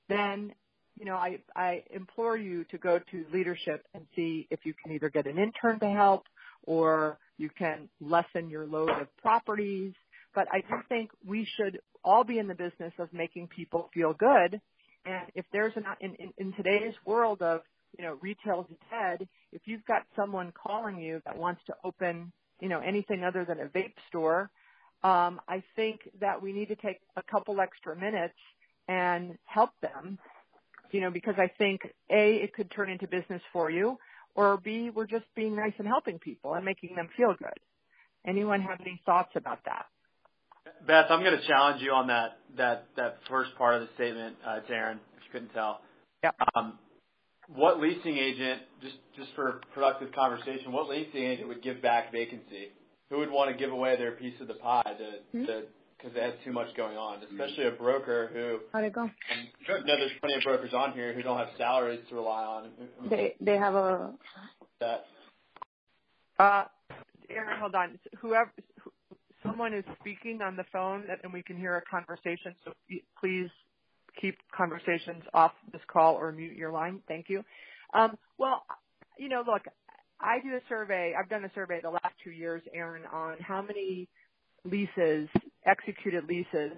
then 0.08 0.54
you 1.00 1.06
know, 1.06 1.16
I, 1.16 1.40
I 1.56 1.84
implore 1.92 2.38
you 2.38 2.66
to 2.66 2.78
go 2.78 3.00
to 3.00 3.26
leadership 3.34 3.86
and 3.94 4.06
see 4.16 4.48
if 4.52 4.60
you 4.66 4.74
can 4.74 4.94
either 4.94 5.10
get 5.10 5.28
an 5.28 5.38
intern 5.38 5.80
to 5.80 5.90
help 5.90 6.24
or 6.64 7.18
you 7.38 7.50
can 7.58 7.90
lessen 8.02 8.50
your 8.50 8.68
load 8.68 8.90
of 8.90 9.08
properties. 9.18 9.94
But 10.36 10.48
I 10.52 10.60
do 10.60 10.76
think 10.90 11.12
we 11.26 11.48
should 11.56 11.80
all 12.04 12.26
be 12.26 12.38
in 12.38 12.48
the 12.48 12.56
business 12.56 12.94
of 13.00 13.14
making 13.14 13.48
people 13.48 13.90
feel 13.94 14.14
good. 14.14 14.60
And 15.06 15.32
if 15.36 15.46
there's 15.54 15.74
an, 15.78 15.86
in, 16.02 16.16
in, 16.16 16.34
in 16.38 16.54
today's 16.54 16.94
world 17.06 17.42
of, 17.42 17.62
you 17.98 18.04
know, 18.04 18.18
retail's 18.22 18.68
dead, 18.92 19.28
if 19.54 19.62
you've 19.66 19.86
got 19.86 20.04
someone 20.16 20.52
calling 20.52 21.00
you 21.00 21.22
that 21.26 21.38
wants 21.38 21.62
to 21.68 21.74
open, 21.84 22.32
you 22.60 22.70
know, 22.70 22.80
anything 22.80 23.24
other 23.24 23.46
than 23.46 23.60
a 23.60 23.66
vape 23.66 23.94
store, 24.08 24.50
um, 25.04 25.40
I 25.48 25.64
think 25.76 26.02
that 26.20 26.42
we 26.42 26.52
need 26.54 26.68
to 26.68 26.76
take 26.76 27.00
a 27.16 27.24
couple 27.24 27.60
extra 27.62 27.96
minutes 27.96 28.36
and 28.88 29.38
help 29.46 29.72
them 29.82 30.20
you 30.92 31.02
know, 31.02 31.12
because 31.12 31.36
I 31.38 31.50
think 31.58 31.82
A, 32.10 32.36
it 32.36 32.54
could 32.54 32.72
turn 32.72 32.90
into 32.90 33.08
business 33.08 33.42
for 33.54 33.70
you, 33.70 33.98
or 34.36 34.58
B, 34.58 34.90
we're 34.90 35.08
just 35.08 35.26
being 35.36 35.56
nice 35.56 35.74
and 35.78 35.88
helping 35.88 36.20
people 36.20 36.54
and 36.54 36.66
making 36.66 36.96
them 36.96 37.10
feel 37.16 37.36
good. 37.38 37.58
Anyone 38.26 38.62
have 38.62 38.80
any 38.82 39.02
thoughts 39.06 39.32
about 39.36 39.60
that? 39.66 39.86
Beth, 40.86 41.06
I'm 41.10 41.22
going 41.22 41.40
to 41.40 41.48
challenge 41.48 41.82
you 41.82 41.92
on 41.92 42.08
that 42.08 42.38
that 42.58 42.86
that 42.96 43.18
first 43.30 43.56
part 43.58 43.76
of 43.76 43.82
the 43.82 43.88
statement, 43.96 44.36
uh, 44.46 44.60
Darren, 44.70 44.96
if 45.18 45.24
you 45.26 45.32
couldn't 45.32 45.54
tell. 45.54 45.82
Yeah. 46.24 46.32
Um, 46.56 46.78
what 47.56 47.80
leasing 47.80 48.18
agent, 48.18 48.62
just 48.82 48.96
just 49.16 49.30
for 49.36 49.62
productive 49.74 50.12
conversation, 50.14 50.72
what 50.72 50.90
leasing 50.90 51.24
agent 51.24 51.48
would 51.48 51.62
give 51.62 51.82
back 51.82 52.12
vacancy? 52.12 52.70
Who 53.10 53.18
would 53.18 53.32
want 53.32 53.52
to 53.52 53.58
give 53.58 53.72
away 53.72 53.96
their 53.98 54.12
piece 54.12 54.40
of 54.40 54.48
the 54.48 54.54
pie 54.56 54.84
to 54.86 55.38
mm-hmm. 55.38 55.46
to 55.46 55.64
because 55.98 56.16
they 56.16 56.22
have 56.22 56.36
too 56.46 56.54
much 56.54 56.74
going 56.78 56.96
on, 56.96 57.20
especially 57.30 57.68
a 57.68 57.72
broker 57.72 58.30
who. 58.34 58.60
How'd 58.72 58.86
it 58.86 58.94
go? 58.94 59.04
No, 59.04 59.10
there's 59.86 60.12
plenty 60.22 60.36
of 60.36 60.44
brokers 60.44 60.74
on 60.74 60.94
here 60.94 61.14
who 61.14 61.22
don't 61.22 61.38
have 61.38 61.50
salaries 61.58 62.00
to 62.10 62.16
rely 62.16 62.44
on. 62.44 62.70
They 63.10 63.36
they 63.42 63.58
have 63.58 63.76
a. 63.76 64.14
That. 64.80 65.06
Uh, 66.38 66.66
Aaron, 67.30 67.60
hold 67.60 67.76
on. 67.76 68.00
Whoever, 68.20 68.52
someone 69.44 69.74
is 69.74 69.84
speaking 70.00 70.42
on 70.42 70.56
the 70.56 70.64
phone, 70.72 71.04
and 71.24 71.34
we 71.34 71.44
can 71.44 71.58
hear 71.58 71.76
a 71.76 71.82
conversation. 71.82 72.56
So 72.64 72.74
please 73.20 73.50
keep 74.20 74.38
conversations 74.56 75.24
off 75.34 75.52
this 75.72 75.82
call 75.92 76.16
or 76.16 76.32
mute 76.32 76.56
your 76.56 76.72
line. 76.72 77.02
Thank 77.08 77.30
you. 77.30 77.44
Um, 77.94 78.18
well, 78.38 78.64
you 79.18 79.30
know, 79.30 79.44
look, 79.46 79.64
I 80.20 80.40
do 80.40 80.56
a 80.56 80.62
survey. 80.68 81.14
I've 81.18 81.30
done 81.30 81.46
a 81.46 81.52
survey 81.54 81.80
the 81.82 81.90
last 81.90 82.14
two 82.24 82.32
years, 82.32 82.62
Aaron, 82.74 83.04
on 83.12 83.38
how 83.40 83.62
many 83.62 84.08
leases, 84.66 85.30
executed 85.66 86.26
leases, 86.28 86.78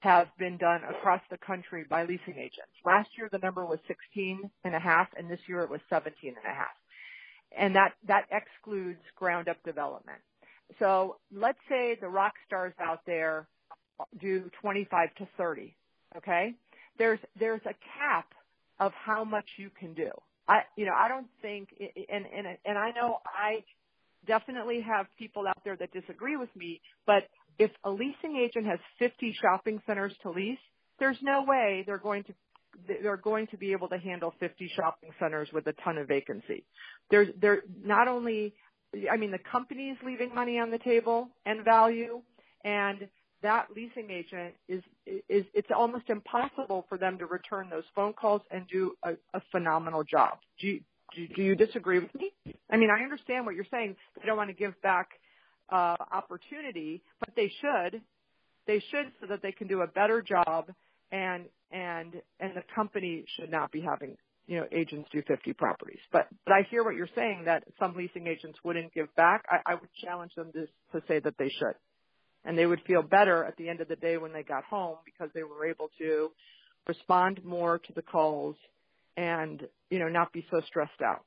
have 0.00 0.26
been 0.38 0.56
done 0.58 0.80
across 0.90 1.20
the 1.30 1.38
country 1.38 1.84
by 1.88 2.02
leasing 2.02 2.34
agents. 2.36 2.72
Last 2.84 3.08
year 3.16 3.28
the 3.30 3.38
number 3.38 3.64
was 3.64 3.78
16 3.86 4.50
and 4.64 4.74
a 4.74 4.78
half, 4.80 5.08
and 5.16 5.30
this 5.30 5.38
year 5.46 5.60
it 5.60 5.70
was 5.70 5.80
17 5.88 6.14
and 6.28 6.36
a 6.44 6.54
half. 6.54 6.74
And 7.56 7.76
that, 7.76 7.92
that 8.08 8.24
excludes 8.32 9.00
ground 9.16 9.48
up 9.48 9.62
development. 9.64 10.18
So 10.78 11.16
let's 11.32 11.58
say 11.68 11.96
the 12.00 12.08
rock 12.08 12.32
stars 12.46 12.74
out 12.80 13.00
there 13.06 13.46
do 14.20 14.50
25 14.60 15.14
to 15.16 15.28
30. 15.36 15.76
Okay. 16.16 16.54
There's, 16.98 17.20
there's 17.38 17.62
a 17.64 17.74
cap 17.98 18.26
of 18.78 18.92
how 18.92 19.24
much 19.24 19.46
you 19.56 19.70
can 19.78 19.94
do. 19.94 20.10
I, 20.48 20.62
you 20.76 20.86
know, 20.86 20.94
I 20.96 21.08
don't 21.08 21.28
think, 21.40 21.68
and, 21.78 22.24
and, 22.26 22.46
and 22.64 22.78
I 22.78 22.90
know 22.90 23.18
I 23.26 23.62
definitely 24.26 24.80
have 24.80 25.06
people 25.18 25.46
out 25.46 25.58
there 25.64 25.76
that 25.76 25.92
disagree 25.92 26.36
with 26.36 26.54
me, 26.56 26.80
but 27.06 27.24
if 27.58 27.70
a 27.84 27.90
leasing 27.90 28.36
agent 28.36 28.66
has 28.66 28.78
50 28.98 29.36
shopping 29.40 29.80
centers 29.86 30.12
to 30.22 30.30
lease, 30.30 30.58
there's 30.98 31.18
no 31.22 31.44
way 31.46 31.84
they're 31.86 31.98
going 31.98 32.24
to 32.24 32.34
they're 32.88 33.18
going 33.18 33.46
to 33.48 33.58
be 33.58 33.72
able 33.72 33.88
to 33.88 33.98
handle 33.98 34.32
50 34.40 34.70
shopping 34.74 35.10
centers 35.20 35.48
with 35.52 35.66
a 35.66 35.74
ton 35.84 35.98
of 35.98 36.08
vacancy. 36.08 36.64
There's 37.10 37.28
they're 37.40 37.62
not 37.84 38.08
only 38.08 38.54
I 39.10 39.16
mean 39.16 39.30
the 39.30 39.38
company's 39.38 39.96
leaving 40.04 40.34
money 40.34 40.58
on 40.58 40.70
the 40.70 40.78
table 40.78 41.28
and 41.44 41.64
value 41.64 42.22
and 42.64 43.08
that 43.42 43.68
leasing 43.74 44.10
agent 44.10 44.54
is 44.68 44.82
is 45.28 45.44
it's 45.54 45.68
almost 45.74 46.08
impossible 46.08 46.86
for 46.88 46.98
them 46.98 47.18
to 47.18 47.26
return 47.26 47.68
those 47.70 47.84
phone 47.94 48.12
calls 48.12 48.42
and 48.50 48.66
do 48.68 48.92
a, 49.02 49.12
a 49.34 49.42
phenomenal 49.50 50.04
job. 50.04 50.38
Do 50.60 50.68
you, 50.68 50.80
do, 51.14 51.28
do 51.28 51.42
you 51.42 51.54
disagree 51.54 51.98
with 51.98 52.14
me? 52.14 52.32
I 52.70 52.76
mean, 52.76 52.90
I 52.90 53.02
understand 53.02 53.46
what 53.46 53.54
you're 53.54 53.66
saying. 53.70 53.96
They 54.18 54.26
don't 54.26 54.36
want 54.36 54.50
to 54.50 54.56
give 54.56 54.80
back 54.82 55.08
uh, 55.70 55.96
opportunity, 56.12 57.02
but 57.20 57.30
they 57.36 57.52
should. 57.60 58.00
They 58.66 58.78
should 58.90 59.12
so 59.20 59.26
that 59.28 59.42
they 59.42 59.52
can 59.52 59.66
do 59.66 59.80
a 59.82 59.86
better 59.86 60.22
job, 60.22 60.72
and 61.10 61.44
and 61.70 62.14
and 62.40 62.54
the 62.54 62.62
company 62.74 63.24
should 63.36 63.50
not 63.50 63.72
be 63.72 63.80
having 63.80 64.16
you 64.46 64.58
know 64.58 64.66
agents 64.70 65.08
do 65.12 65.22
50 65.26 65.52
properties. 65.54 66.00
But 66.12 66.28
but 66.44 66.52
I 66.52 66.66
hear 66.70 66.84
what 66.84 66.94
you're 66.94 67.08
saying 67.14 67.44
that 67.46 67.64
some 67.78 67.96
leasing 67.96 68.26
agents 68.26 68.58
wouldn't 68.64 68.94
give 68.94 69.14
back. 69.16 69.44
I, 69.50 69.72
I 69.72 69.74
would 69.74 69.88
challenge 70.04 70.34
them 70.36 70.52
to 70.52 70.66
to 70.98 71.06
say 71.08 71.18
that 71.20 71.34
they 71.38 71.48
should, 71.48 71.74
and 72.44 72.56
they 72.58 72.66
would 72.66 72.80
feel 72.86 73.02
better 73.02 73.44
at 73.44 73.56
the 73.56 73.68
end 73.68 73.80
of 73.80 73.88
the 73.88 73.96
day 73.96 74.16
when 74.16 74.32
they 74.32 74.42
got 74.42 74.64
home 74.64 74.96
because 75.04 75.30
they 75.34 75.42
were 75.42 75.66
able 75.66 75.90
to 75.98 76.30
respond 76.86 77.44
more 77.44 77.78
to 77.78 77.92
the 77.92 78.02
calls 78.02 78.56
and 79.16 79.66
you 79.90 79.98
know 79.98 80.08
not 80.08 80.32
be 80.32 80.44
so 80.50 80.60
stressed 80.66 81.02
out. 81.04 81.24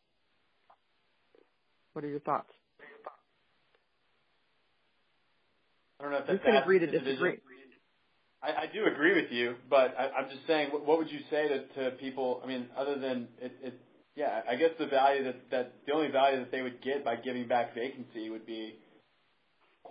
What 1.93 2.03
are 2.03 2.09
your 2.09 2.19
thoughts? 2.19 2.51
I 5.99 6.03
don't 6.03 6.11
know 6.11 6.17
if 6.19 6.27
that's 6.27 6.39
you 6.45 6.51
can 6.51 6.61
agree 6.61 6.79
to 6.79 6.87
disagree. 6.87 7.39
I, 8.43 8.63
I 8.63 8.65
do 8.71 8.85
agree 8.85 9.15
with 9.15 9.31
you, 9.31 9.55
but 9.69 9.95
I, 9.97 10.09
I'm 10.19 10.29
just 10.29 10.45
saying, 10.45 10.71
what, 10.71 10.85
what 10.85 10.97
would 10.97 11.09
you 11.09 11.19
say 11.31 11.47
to, 11.47 11.65
to 11.79 11.91
people? 11.97 12.41
I 12.43 12.47
mean, 12.47 12.67
other 12.77 12.99
than 12.99 13.27
it, 13.41 13.53
it, 13.63 13.81
yeah, 14.15 14.41
I 14.47 14.55
guess 14.55 14.71
the 14.77 14.87
value 14.87 15.23
that 15.23 15.49
that 15.51 15.73
the 15.85 15.93
only 15.93 16.09
value 16.09 16.39
that 16.39 16.51
they 16.51 16.61
would 16.61 16.81
get 16.81 17.05
by 17.05 17.15
giving 17.15 17.47
back 17.47 17.73
vacancy 17.73 18.29
would 18.29 18.45
be 18.45 18.75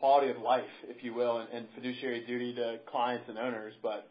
quality 0.04 0.30
of 0.30 0.36
life, 0.36 0.68
if 0.86 1.02
you 1.02 1.14
will, 1.14 1.38
and, 1.38 1.48
and 1.50 1.66
fiduciary 1.74 2.26
duty 2.26 2.54
to 2.54 2.76
clients 2.86 3.24
and 3.26 3.38
owners. 3.38 3.72
But 3.82 4.06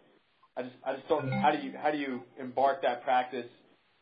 I 0.57 0.63
just 0.63 0.73
I 0.83 0.95
just 0.95 1.07
don't. 1.07 1.31
How 1.31 1.51
do 1.51 1.63
you 1.63 1.71
how 1.77 1.91
do 1.91 2.00
you 2.00 2.21
embark 2.39 2.81
that 2.81 3.03
practice 3.03 3.45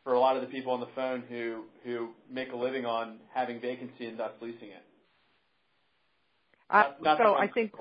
for 0.05 0.13
a 0.13 0.19
lot 0.19 0.37
of 0.37 0.41
the 0.41 0.47
people 0.47 0.71
on 0.71 0.79
the 0.79 0.87
phone 0.95 1.21
who 1.27 1.65
who 1.83 2.11
make 2.31 2.53
a 2.53 2.55
living 2.55 2.85
on 2.85 3.17
having 3.33 3.59
vacancy 3.59 4.05
and 4.05 4.17
thus 4.17 4.31
leasing 4.39 4.69
it? 4.69 4.85
Uh, 6.69 6.83
not, 7.01 7.03
not 7.03 7.17
so 7.17 7.33
I 7.33 7.49
think 7.49 7.73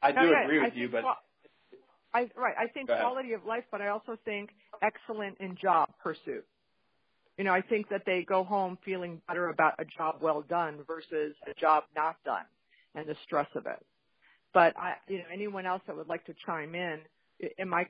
I 0.00 0.12
do 0.12 0.16
no, 0.16 0.42
agree 0.42 0.60
I 0.60 0.64
with 0.64 0.74
you, 0.74 0.88
but 0.88 1.04
I 2.14 2.30
right. 2.34 2.54
I 2.58 2.68
think 2.68 2.88
quality 2.88 3.34
of 3.34 3.44
life, 3.44 3.64
but 3.70 3.82
I 3.82 3.88
also 3.88 4.16
think 4.24 4.48
excellent 4.80 5.36
in 5.40 5.58
job 5.60 5.90
pursuit. 6.02 6.46
You 7.36 7.44
know, 7.44 7.52
I 7.52 7.60
think 7.60 7.90
that 7.90 8.04
they 8.06 8.22
go 8.22 8.44
home 8.44 8.78
feeling 8.82 9.20
better 9.28 9.50
about 9.50 9.74
a 9.78 9.84
job 9.84 10.16
well 10.22 10.40
done 10.40 10.78
versus 10.86 11.34
a 11.46 11.52
job 11.60 11.84
not 11.94 12.16
done 12.24 12.44
and 12.94 13.06
the 13.08 13.16
stress 13.24 13.48
of 13.56 13.66
it. 13.66 13.84
But 14.54 14.76
I, 14.78 14.94
you 15.08 15.18
know, 15.18 15.24
anyone 15.32 15.66
else 15.66 15.82
that 15.86 15.96
would 15.96 16.08
like 16.08 16.24
to 16.26 16.34
chime 16.46 16.74
in, 16.74 16.98
am 17.58 17.74
I? 17.74 17.86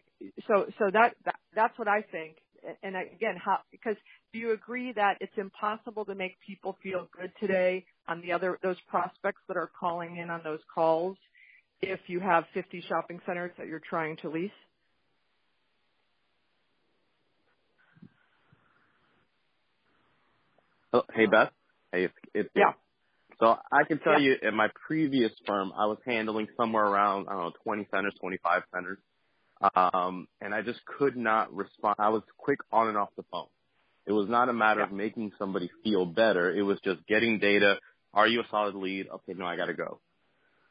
So, 0.49 0.67
so 0.79 0.91
that, 0.93 1.15
that 1.27 1.37
that's 1.55 1.79
what 1.79 1.89
I 1.89 2.03
think 2.03 2.37
and 2.83 2.97
again, 2.97 3.37
how, 3.45 3.59
because 3.71 3.97
do 4.33 4.39
you 4.39 4.53
agree 4.53 4.93
that 4.95 5.19
it's 5.21 5.33
impossible 5.37 6.05
to 6.07 6.15
make 6.15 6.37
people 6.47 6.77
feel 6.83 7.09
good 7.19 7.33
today 7.41 7.85
on 8.09 8.21
the 8.23 8.33
other, 8.33 8.59
those 8.63 8.77
prospects 8.89 9.43
that 9.49 9.57
are 9.57 9.71
calling 9.79 10.17
in 10.19 10.31
on 10.31 10.41
those 10.45 10.61
calls 10.75 11.17
if 11.83 12.01
you 12.09 12.21
have 12.21 12.45
50 12.55 12.85
shopping 12.89 13.21
centers 13.27 13.53
that 13.59 13.69
you're 13.69 13.83
trying 13.89 14.17
to 14.19 14.31
lease? 14.31 14.51
Oh, 20.93 21.03
hey 21.15 21.27
Beth. 21.27 21.51
Hey, 21.93 22.05
it's, 22.05 22.15
it's 22.35 22.51
yeah. 22.57 22.73
So 23.41 23.57
I 23.73 23.85
can 23.85 23.99
tell 23.99 24.21
yeah. 24.21 24.35
you, 24.43 24.49
in 24.49 24.55
my 24.55 24.69
previous 24.87 25.33
firm, 25.47 25.73
I 25.77 25.87
was 25.87 25.99
handling 26.07 26.49
somewhere 26.57 26.85
around 26.85 27.27
I 27.29 27.33
don't 27.33 27.41
know 27.41 27.53
20 27.65 27.89
centers, 27.91 28.15
25 28.21 28.63
centers. 28.73 28.99
Um, 29.75 30.29
and 30.41 30.55
I 30.55 30.63
just 30.63 30.81
could 30.85 31.17
not 31.17 31.53
respond. 31.55 31.97
I 31.99 32.11
was 32.11 32.23
quick 32.39 32.61
on 32.73 32.89
and 32.89 32.97
off 32.97 33.11
the 33.17 33.25
phone. 33.31 33.49
It 34.07 34.13
was 34.13 34.29
not 34.29 34.49
a 34.49 34.53
matter 34.53 34.81
yeah. 34.81 34.87
of 34.87 34.93
making 34.93 35.33
somebody 35.39 35.71
feel 35.85 36.07
better. 36.07 36.55
It 36.55 36.63
was 36.63 36.79
just 36.85 37.07
getting 37.07 37.39
data. 37.39 37.79
Are 38.15 38.27
you 38.27 38.41
a 38.41 38.45
solid 38.51 38.75
lead? 38.75 39.09
Okay, 39.09 39.35
no, 39.37 39.47
I 39.47 39.57
got 39.57 39.67
to 39.67 39.75
go. 39.75 40.01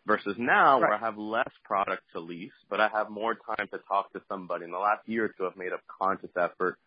Versus 0.06 0.36
now, 0.40 0.80
right. 0.80 0.90
where 0.90 0.94
I 0.94 1.00
have 1.00 1.18
less 1.18 1.50
product 1.64 2.04
to 2.14 2.20
lease, 2.20 2.52
but 2.70 2.82
I 2.82 2.90
have 2.90 3.10
more 3.10 3.36
time 3.36 3.68
to 3.72 3.80
talk 3.88 4.12
to 4.14 4.22
somebody. 4.28 4.66
In 4.66 4.72
the 4.72 4.80
last 4.80 5.08
year 5.08 5.26
or 5.26 5.30
two, 5.30 5.46
I've 5.46 5.58
made 5.58 5.72
a 5.72 5.80
conscious 6.02 6.32
effort. 6.36 6.80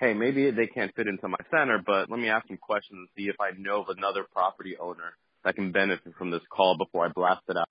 Hey, 0.00 0.12
maybe 0.12 0.50
they 0.50 0.66
can't 0.66 0.94
fit 0.94 1.06
into 1.06 1.28
my 1.28 1.38
center, 1.50 1.80
but 1.84 2.10
let 2.10 2.18
me 2.18 2.28
ask 2.28 2.48
some 2.48 2.56
questions 2.56 2.98
and 2.98 3.08
see 3.16 3.28
if 3.28 3.36
I 3.40 3.50
know 3.56 3.82
of 3.82 3.88
another 3.96 4.24
property 4.32 4.76
owner 4.78 5.14
that 5.44 5.54
can 5.54 5.72
benefit 5.72 6.14
from 6.18 6.30
this 6.30 6.42
call 6.50 6.76
before 6.76 7.06
I 7.06 7.08
blast 7.08 7.42
it 7.48 7.56
out 7.56 7.68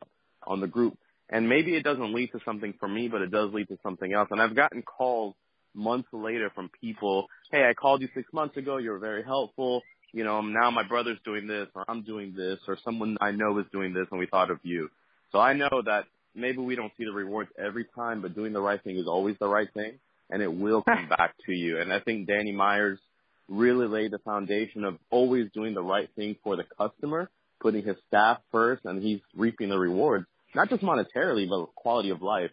on 0.48 0.62
the 0.62 0.68
group 0.68 0.98
and 1.30 1.50
maybe 1.50 1.76
it 1.76 1.84
doesn't 1.84 2.14
lead 2.14 2.32
to 2.34 2.40
something 2.46 2.74
for 2.80 2.88
me, 2.88 3.08
but 3.08 3.22
it 3.22 3.32
does 3.32 3.52
lead 3.54 3.68
to 3.70 3.78
something 3.82 4.14
else. 4.14 4.28
And 4.32 4.42
I've 4.42 4.56
gotten 4.56 4.84
calls 4.84 5.36
months 5.74 6.10
later 6.12 6.52
from 6.54 6.70
people, 6.80 7.28
hey, 7.52 7.68
I 7.68 7.74
called 7.74 8.02
you 8.02 8.10
six 8.14 8.32
months 8.32 8.56
ago. 8.58 8.78
You 8.78 8.92
were 8.92 9.00
very 9.00 9.24
helpful. 9.24 9.82
You 10.12 10.24
know, 10.24 10.42
now 10.42 10.70
my 10.70 10.84
brother's 10.84 11.18
doing 11.26 11.48
this 11.48 11.68
or 11.74 11.86
I'm 11.88 12.04
doing 12.04 12.36
this 12.38 12.60
or 12.68 12.78
someone 12.86 13.18
I 13.20 13.32
know 13.32 13.58
is 13.58 13.66
doing 13.72 13.94
this 13.94 14.06
and 14.12 14.20
we 14.20 14.28
thought 14.28 14.52
of 14.52 14.60
you. 14.62 14.90
So 15.32 15.40
I 15.40 15.54
know 15.54 15.82
that 15.86 16.06
maybe 16.36 16.60
we 16.60 16.76
don't 16.76 16.92
see 16.98 17.06
the 17.06 17.12
rewards 17.12 17.50
every 17.58 17.86
time, 17.96 18.22
but 18.22 18.36
doing 18.36 18.54
the 18.54 18.62
right 18.62 18.84
thing 18.84 18.98
is 18.98 19.08
always 19.08 19.36
the 19.40 19.48
right 19.48 19.74
thing 19.74 19.94
and 20.34 20.42
it 20.42 20.52
will 20.52 20.82
come 20.82 21.08
back 21.08 21.36
to 21.46 21.54
you. 21.54 21.80
And 21.80 21.94
I 21.94 22.00
think 22.00 22.28
Danny 22.28 22.52
Myers 22.52 23.00
really 23.48 23.88
laid 23.88 24.12
the 24.12 24.18
foundation 24.20 24.84
of 24.84 24.98
always 25.12 25.46
doing 25.54 25.76
the 25.76 25.84
right 25.84 26.10
thing 26.16 26.36
for 26.44 26.56
the 26.56 26.64
customer, 26.78 27.30
putting 27.62 27.86
his 27.86 27.98
staff 28.08 28.40
first, 28.52 28.84
and 28.84 29.02
he's 29.02 29.20
reaping 29.36 29.70
the 29.70 29.78
rewards, 29.78 30.26
not 30.56 30.70
just 30.70 30.82
monetarily, 30.82 31.48
but 31.48 31.76
quality 31.76 32.10
of 32.10 32.24
life. 32.24 32.50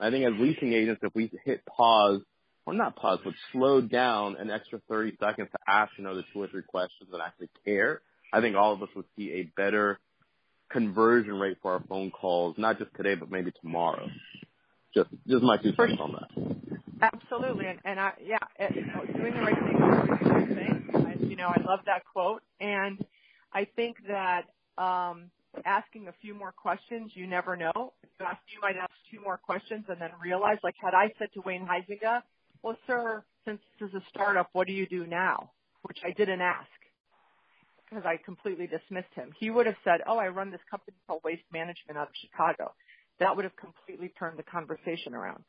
I 0.00 0.10
think 0.10 0.26
as 0.26 0.40
leasing 0.40 0.72
agents, 0.72 1.02
if 1.04 1.14
we 1.14 1.30
hit 1.44 1.62
pause, 1.66 2.20
or 2.66 2.74
not 2.74 2.96
pause, 2.96 3.20
but 3.24 3.34
slow 3.52 3.80
down 3.80 4.36
an 4.36 4.50
extra 4.50 4.80
30 4.88 5.16
seconds 5.20 5.48
to 5.52 5.58
ask 5.72 5.92
another 5.98 6.24
two 6.32 6.42
or 6.42 6.48
three 6.48 6.62
questions 6.62 7.10
and 7.12 7.22
actually 7.22 7.50
care, 7.64 8.00
I 8.32 8.40
think 8.40 8.56
all 8.56 8.72
of 8.72 8.82
us 8.82 8.88
would 8.96 9.06
see 9.16 9.32
a 9.32 9.42
better 9.56 10.00
conversion 10.70 11.34
rate 11.34 11.58
for 11.62 11.74
our 11.74 11.82
phone 11.88 12.10
calls, 12.10 12.56
not 12.58 12.78
just 12.78 12.90
today, 12.96 13.14
but 13.14 13.30
maybe 13.30 13.52
tomorrow. 13.62 14.08
Just, 14.94 15.10
my 15.26 15.56
two 15.56 15.72
cents 15.76 16.00
on 16.00 16.12
that. 16.12 17.12
Absolutely, 17.14 17.66
and, 17.84 18.00
I, 18.00 18.12
yeah, 18.22 18.38
doing 18.58 19.34
the 19.34 19.40
right 19.40 19.54
thing 19.54 19.80
always 19.82 20.20
a 20.20 20.24
good 20.24 20.54
thing. 20.54 21.30
You 21.30 21.36
know, 21.36 21.48
I 21.48 21.60
love 21.66 21.80
that 21.86 22.02
quote, 22.12 22.42
and 22.60 23.02
I 23.52 23.66
think 23.76 23.96
that 24.08 24.46
um, 24.76 25.30
asking 25.64 26.08
a 26.08 26.12
few 26.20 26.34
more 26.34 26.52
questions, 26.52 27.12
you 27.14 27.26
never 27.26 27.56
know. 27.56 27.92
You, 28.18 28.60
might 28.60 28.76
ask 28.76 28.90
two 29.10 29.20
more 29.20 29.38
questions 29.38 29.86
and 29.88 30.00
then 30.00 30.10
realize, 30.22 30.58
like, 30.62 30.74
had 30.82 30.92
I 30.92 31.12
said 31.18 31.28
to 31.34 31.40
Wayne 31.40 31.66
Huizenga, 31.66 32.22
well, 32.62 32.76
sir, 32.86 33.24
since 33.46 33.60
this 33.78 33.88
is 33.88 33.94
a 33.94 34.02
startup, 34.10 34.50
what 34.52 34.66
do 34.66 34.74
you 34.74 34.86
do 34.86 35.06
now? 35.06 35.52
Which 35.82 35.98
I 36.04 36.10
didn't 36.10 36.42
ask 36.42 36.68
because 37.88 38.04
I 38.04 38.18
completely 38.24 38.66
dismissed 38.66 39.12
him. 39.14 39.32
He 39.38 39.50
would 39.50 39.66
have 39.66 39.76
said, 39.82 40.00
oh, 40.06 40.18
I 40.18 40.28
run 40.28 40.50
this 40.50 40.60
company 40.70 40.96
called 41.06 41.22
Waste 41.24 41.42
Management 41.52 41.98
out 41.98 42.08
of 42.08 42.14
Chicago. 42.20 42.72
That 43.20 43.36
would 43.36 43.44
have 43.44 43.56
completely 43.56 44.12
turned 44.18 44.38
the 44.38 44.44
conversation 44.44 45.14
around. 45.14 45.44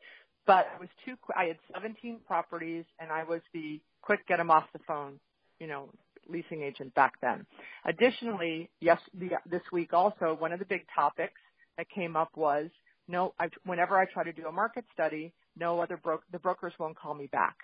But 0.48 0.68
I 0.76 0.80
was 0.80 0.90
too, 1.06 1.16
I 1.38 1.46
had 1.46 1.58
17 1.74 2.22
properties 2.28 2.86
and 3.00 3.12
I 3.12 3.26
was 3.26 3.42
the 3.54 3.82
quick 4.04 4.28
get 4.28 4.38
them 4.38 4.52
off 4.52 4.66
the 4.74 4.80
phone, 4.88 5.20
you 5.60 5.68
know, 5.68 5.90
leasing 6.30 6.64
agent 6.64 6.96
back 6.96 7.14
then. 7.22 7.46
Additionally, 7.86 8.70
yes, 8.82 9.00
this 9.14 9.64
week 9.74 9.94
also, 9.94 10.36
one 10.40 10.54
of 10.54 10.60
the 10.60 10.66
big 10.66 10.86
topics 10.96 11.42
that 11.78 11.88
came 11.90 12.18
up 12.18 12.30
was 12.38 12.70
no, 13.10 13.34
I, 13.40 13.50
whenever 13.66 14.00
I 14.00 14.06
try 14.14 14.24
to 14.26 14.34
do 14.34 14.48
a 14.48 14.54
market 14.54 14.86
study, 14.94 15.34
no 15.58 15.82
other 15.82 15.98
bro- 15.98 16.22
the 16.32 16.40
brokers 16.40 16.74
won't 16.80 16.98
call 16.98 17.16
me 17.16 17.28
back. 17.28 17.58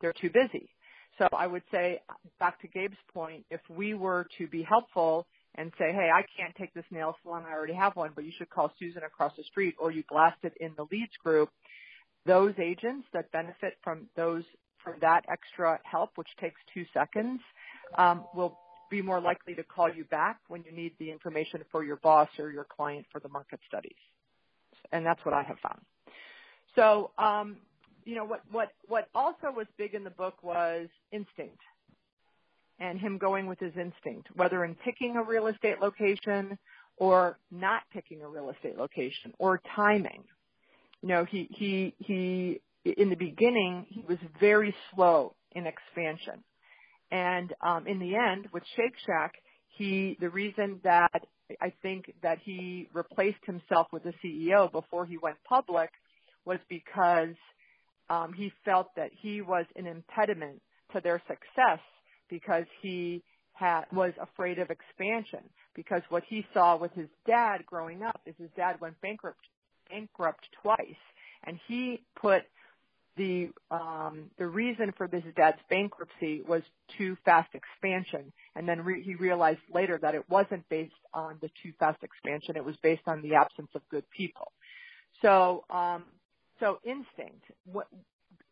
They're 0.00 0.14
too 0.14 0.30
busy. 0.30 0.70
So 1.18 1.28
I 1.36 1.46
would 1.48 1.64
say, 1.72 2.00
back 2.40 2.60
to 2.62 2.68
Gabe's 2.68 2.96
point, 3.14 3.46
if 3.50 3.60
we 3.70 3.94
were 3.94 4.26
to 4.38 4.48
be 4.48 4.62
helpful 4.62 5.26
and 5.58 5.72
say, 5.76 5.92
hey, 5.92 6.08
I 6.14 6.22
can't 6.36 6.54
take 6.54 6.72
this 6.72 6.84
nail 6.90 7.16
salon, 7.22 7.44
I 7.46 7.52
already 7.52 7.74
have 7.74 7.96
one, 7.96 8.12
but 8.14 8.24
you 8.24 8.32
should 8.38 8.48
call 8.48 8.72
Susan 8.78 9.02
across 9.02 9.32
the 9.36 9.42
street, 9.42 9.74
or 9.78 9.90
you 9.90 10.04
blast 10.08 10.38
it 10.44 10.54
in 10.60 10.72
the 10.76 10.86
leads 10.90 11.12
group, 11.22 11.50
those 12.24 12.54
agents 12.62 13.06
that 13.12 13.30
benefit 13.32 13.74
from 13.82 14.06
those 14.16 14.44
from 14.84 14.94
that 15.00 15.24
extra 15.28 15.80
help, 15.82 16.10
which 16.14 16.28
takes 16.40 16.60
two 16.72 16.86
seconds, 16.94 17.40
um, 17.96 18.24
will 18.32 18.56
be 18.88 19.02
more 19.02 19.20
likely 19.20 19.54
to 19.56 19.64
call 19.64 19.92
you 19.92 20.04
back 20.04 20.38
when 20.46 20.62
you 20.62 20.70
need 20.70 20.92
the 21.00 21.10
information 21.10 21.60
for 21.72 21.82
your 21.82 21.96
boss 21.96 22.28
or 22.38 22.50
your 22.52 22.64
client 22.64 23.04
for 23.10 23.20
the 23.20 23.28
market 23.28 23.58
studies. 23.66 23.98
And 24.92 25.04
that's 25.04 25.22
what 25.24 25.34
I 25.34 25.42
have 25.42 25.58
found. 25.58 25.80
So, 26.76 27.10
um, 27.18 27.56
you 28.04 28.14
know, 28.14 28.24
what, 28.24 28.42
what, 28.52 28.68
what 28.86 29.08
also 29.14 29.50
was 29.54 29.66
big 29.76 29.94
in 29.94 30.04
the 30.04 30.10
book 30.10 30.42
was 30.42 30.86
instinct 31.10 31.58
and 32.80 32.98
him 33.00 33.18
going 33.18 33.46
with 33.46 33.58
his 33.58 33.72
instinct, 33.76 34.28
whether 34.34 34.64
in 34.64 34.74
picking 34.76 35.16
a 35.16 35.22
real 35.22 35.48
estate 35.48 35.80
location 35.80 36.58
or 36.96 37.38
not 37.50 37.82
picking 37.92 38.22
a 38.22 38.28
real 38.28 38.50
estate 38.50 38.76
location 38.76 39.32
or 39.38 39.60
timing. 39.74 40.24
You 41.02 41.08
know, 41.08 41.24
he, 41.24 41.48
he, 41.50 41.94
he, 41.98 42.60
in 42.84 43.10
the 43.10 43.16
beginning, 43.16 43.86
he 43.88 44.04
was 44.08 44.18
very 44.40 44.74
slow 44.94 45.34
in 45.52 45.66
expansion. 45.66 46.42
And 47.10 47.52
um, 47.64 47.86
in 47.86 47.98
the 47.98 48.16
end, 48.16 48.48
with 48.52 48.62
Shake 48.76 48.94
Shack, 49.06 49.34
he 49.68 50.16
the 50.20 50.28
reason 50.28 50.80
that 50.84 51.22
I 51.60 51.72
think 51.82 52.12
that 52.22 52.38
he 52.44 52.88
replaced 52.92 53.44
himself 53.46 53.86
with 53.92 54.02
the 54.02 54.12
CEO 54.22 54.70
before 54.70 55.06
he 55.06 55.16
went 55.16 55.36
public 55.48 55.90
was 56.44 56.58
because 56.68 57.34
um, 58.10 58.32
he 58.34 58.52
felt 58.64 58.88
that 58.96 59.10
he 59.12 59.40
was 59.40 59.64
an 59.76 59.86
impediment 59.86 60.60
to 60.92 61.00
their 61.00 61.22
success 61.26 61.80
because 62.28 62.64
he 62.80 63.22
had, 63.52 63.84
was 63.92 64.12
afraid 64.20 64.58
of 64.58 64.70
expansion. 64.70 65.40
Because 65.74 66.02
what 66.08 66.24
he 66.28 66.46
saw 66.54 66.76
with 66.76 66.92
his 66.92 67.08
dad 67.26 67.64
growing 67.66 68.02
up 68.02 68.20
is 68.26 68.34
his 68.38 68.50
dad 68.56 68.80
went 68.80 69.00
bankrupt 69.00 69.38
bankrupt 69.90 70.46
twice, 70.62 70.78
and 71.44 71.58
he 71.66 72.02
put 72.20 72.42
the 73.16 73.48
um, 73.70 74.30
the 74.38 74.46
reason 74.46 74.92
for 74.96 75.08
his 75.08 75.22
dad's 75.36 75.58
bankruptcy 75.68 76.42
was 76.46 76.62
too 76.96 77.16
fast 77.24 77.50
expansion, 77.54 78.32
and 78.54 78.68
then 78.68 78.82
re- 78.82 79.02
he 79.02 79.14
realized 79.14 79.60
later 79.74 79.98
that 80.00 80.14
it 80.14 80.28
wasn't 80.28 80.68
based 80.68 80.92
on 81.12 81.38
the 81.40 81.50
too 81.62 81.72
fast 81.78 82.02
expansion; 82.02 82.56
it 82.56 82.64
was 82.64 82.76
based 82.82 83.02
on 83.06 83.22
the 83.22 83.34
absence 83.34 83.70
of 83.74 83.82
good 83.90 84.04
people. 84.10 84.52
So, 85.20 85.64
um, 85.68 86.04
so 86.60 86.78
instinct. 86.84 87.44
What 87.64 87.88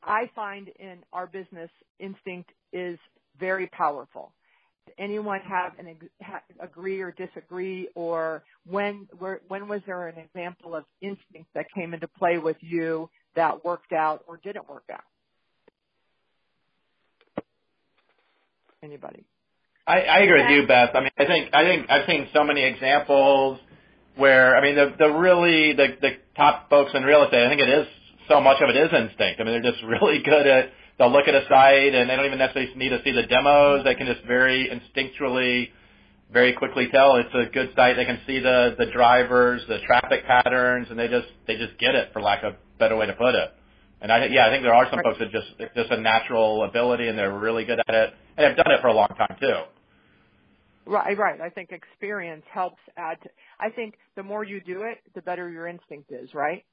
I 0.03 0.31
find 0.35 0.69
in 0.79 0.99
our 1.13 1.27
business, 1.27 1.71
instinct 2.01 2.51
is 2.73 2.99
very 3.39 3.67
powerful. 3.69 4.33
Anyone 4.99 5.41
have 5.41 5.73
an 5.79 5.97
agree 6.61 7.01
or 7.01 7.13
disagree, 7.13 7.89
or 7.95 8.45
when 8.67 9.09
where, 9.19 9.41
when 9.49 9.69
was 9.69 9.81
there 9.87 10.07
an 10.09 10.17
example 10.17 10.75
of 10.75 10.85
instinct 11.03 11.49
that 11.55 11.67
came 11.75 11.93
into 11.93 12.09
play 12.09 12.39
with 12.39 12.57
you 12.61 13.11
that 13.35 13.65
worked 13.65 13.93
out 13.93 14.25
or 14.27 14.39
didn't 14.43 14.69
work 14.69 14.85
out? 14.91 15.03
Anybody? 18.83 19.25
I, 19.87 20.01
I 20.01 20.19
agree 20.21 20.43
with 20.43 20.51
you, 20.51 20.67
Beth. 20.67 20.91
I 20.95 21.01
mean, 21.01 21.11
I 21.19 21.27
think 21.27 21.51
I 21.53 21.65
think 21.65 21.91
I've 21.91 22.07
seen 22.07 22.29
so 22.33 22.45
many 22.45 22.65
examples 22.65 23.59
where 24.17 24.57
I 24.57 24.63
mean 24.63 24.75
the 24.75 24.95
the 24.99 25.09
really 25.09 25.75
the 25.75 25.89
the 26.01 26.11
top 26.37 26.69
folks 26.71 26.93
in 26.95 27.03
real 27.03 27.23
estate. 27.25 27.45
I 27.45 27.49
think 27.49 27.61
it 27.61 27.69
is 27.69 27.87
so 28.29 28.41
much 28.41 28.61
of 28.61 28.69
it 28.71 28.77
is 28.77 28.91
instinct. 28.93 29.41
I 29.41 29.45
mean, 29.45 29.61
they're 29.63 29.73
just 29.73 29.83
really 30.03 30.23
good 30.23 30.47
at 30.47 30.71
they'll 30.99 31.13
look 31.13 31.29
at 31.29 31.35
a 31.35 31.47
site 31.49 31.95
and 31.95 32.09
they 32.09 32.17
don't 32.17 32.27
even 32.27 32.39
necessarily 32.39 32.75
need 32.77 32.91
to 32.91 33.03
see 33.05 33.13
the 33.13 33.25
demos. 33.25 33.85
They 33.85 33.95
can 33.95 34.07
just 34.07 34.25
very 34.27 34.69
instinctually, 34.69 35.71
very 36.33 36.53
quickly 36.53 36.89
tell 36.91 37.17
it's 37.17 37.35
a 37.35 37.51
good 37.53 37.71
site. 37.77 37.97
They 37.97 38.05
can 38.05 38.21
see 38.27 38.41
the 38.41 38.75
the 38.79 38.87
drivers, 38.93 39.63
the 39.69 39.79
traffic 39.87 40.27
patterns, 40.27 40.89
and 40.91 40.99
they 40.99 41.09
just 41.09 41.29
they 41.47 41.57
just 41.57 41.79
get 41.79 41.95
it 41.95 42.13
for 42.13 42.21
lack 42.23 42.43
of 42.45 42.55
better 42.79 42.97
way 42.97 43.07
to 43.07 43.15
put 43.15 43.35
it. 43.35 43.51
And 44.01 44.13
I, 44.13 44.27
yeah, 44.27 44.47
I 44.47 44.51
think 44.51 44.63
there 44.63 44.75
are 44.75 44.87
some 44.91 45.01
folks 45.03 45.19
that 45.21 45.31
just, 45.31 45.47
it's 45.59 45.75
just 45.75 45.91
a 45.91 45.97
natural 46.01 46.65
ability 46.65 47.09
and 47.09 47.19
they're 47.19 47.37
really 47.37 47.65
good 47.65 47.81
at 47.81 47.95
it 47.95 48.15
and 48.37 48.47
have 48.47 48.57
done 48.57 48.71
it 48.73 48.81
for 48.81 48.89
a 48.89 48.95
long 48.95 49.09
time 49.09 49.37
too. 49.41 49.63
Right, 50.87 51.19
right. 51.19 51.41
I 51.41 51.49
think 51.49 51.73
experience 51.73 52.45
helps 52.53 52.81
add 52.97 53.21
to, 53.23 53.31
I 53.59 53.71
think 53.71 53.95
the 54.15 54.23
more 54.23 54.45
you 54.45 54.61
do 54.61 54.83
it, 54.83 54.99
the 55.15 55.23
better 55.23 55.51
your 55.51 55.67
instinct 55.67 56.13
is, 56.13 56.33
right? 56.35 56.65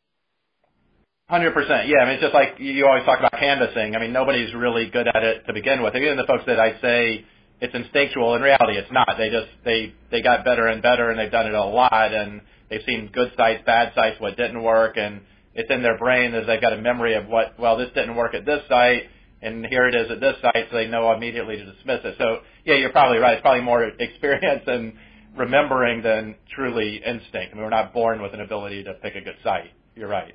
Hundred 1.30 1.54
percent. 1.54 1.88
Yeah, 1.88 2.00
I 2.00 2.06
mean, 2.06 2.14
it's 2.16 2.22
just 2.24 2.34
like 2.34 2.56
you 2.60 2.86
always 2.86 3.06
talk 3.06 3.20
about 3.20 3.32
canvassing. 3.40 3.96
I 3.96 4.00
mean, 4.00 4.12
nobody's 4.12 4.54
really 4.54 4.90
good 4.90 5.08
at 5.08 5.24
it 5.24 5.46
to 5.48 5.54
begin 5.54 5.82
with. 5.82 5.96
Even 5.96 6.18
the 6.18 6.26
folks 6.28 6.44
that 6.48 6.60
I 6.60 6.80
say 6.82 7.26
it's 7.62 7.74
instinctual, 7.74 8.36
in 8.36 8.42
reality, 8.42 8.78
it's 8.78 8.92
not. 8.92 9.16
They 9.18 9.30
just 9.30 9.48
they 9.64 9.94
they 10.12 10.22
got 10.22 10.44
better 10.44 10.68
and 10.68 10.82
better, 10.82 11.10
and 11.10 11.18
they've 11.18 11.32
done 11.32 11.48
it 11.48 11.54
a 11.54 11.64
lot, 11.64 12.14
and 12.14 12.42
they've 12.70 12.84
seen 12.86 13.10
good 13.14 13.32
sites, 13.38 13.64
bad 13.66 13.94
sites, 13.96 14.20
what 14.20 14.36
didn't 14.36 14.62
work, 14.62 14.98
and 14.98 15.22
it's 15.56 15.72
in 15.72 15.82
their 15.82 15.98
brain 15.98 16.34
as 16.34 16.46
they've 16.46 16.62
got 16.62 16.74
a 16.74 16.82
memory 16.82 17.16
of 17.16 17.28
what, 17.28 17.58
well, 17.60 17.78
this 17.78 17.90
didn't 17.96 18.16
work 18.16 18.34
at 18.34 18.46
this 18.46 18.62
site, 18.68 19.04
and 19.42 19.66
here 19.66 19.88
it 19.88 19.96
is 19.96 20.12
at 20.12 20.20
this 20.20 20.36
site, 20.42 20.68
so 20.70 20.76
they 20.78 20.88
know 20.88 21.12
immediately 21.14 21.58
to 21.58 21.66
dismiss 21.66 22.00
it. 22.04 22.16
So, 22.18 22.40
yeah, 22.66 22.76
you're 22.76 22.92
probably 22.92 23.20
right. 23.20 23.34
It's 23.34 23.42
probably 23.42 23.64
more 23.64 23.84
experience 24.00 24.64
and 24.68 24.94
remembering 25.38 26.02
than 26.02 26.36
truly 26.56 26.98
instinct. 26.98 27.52
I 27.52 27.56
mean, 27.56 27.64
we're 27.64 27.70
not 27.70 27.94
born 27.94 28.22
with 28.22 28.34
an 28.34 28.42
ability 28.42 28.84
to 28.84 28.94
pick 28.96 29.16
a 29.16 29.22
good 29.22 29.38
site. 29.44 29.72
You're 29.96 30.10
right. 30.10 30.34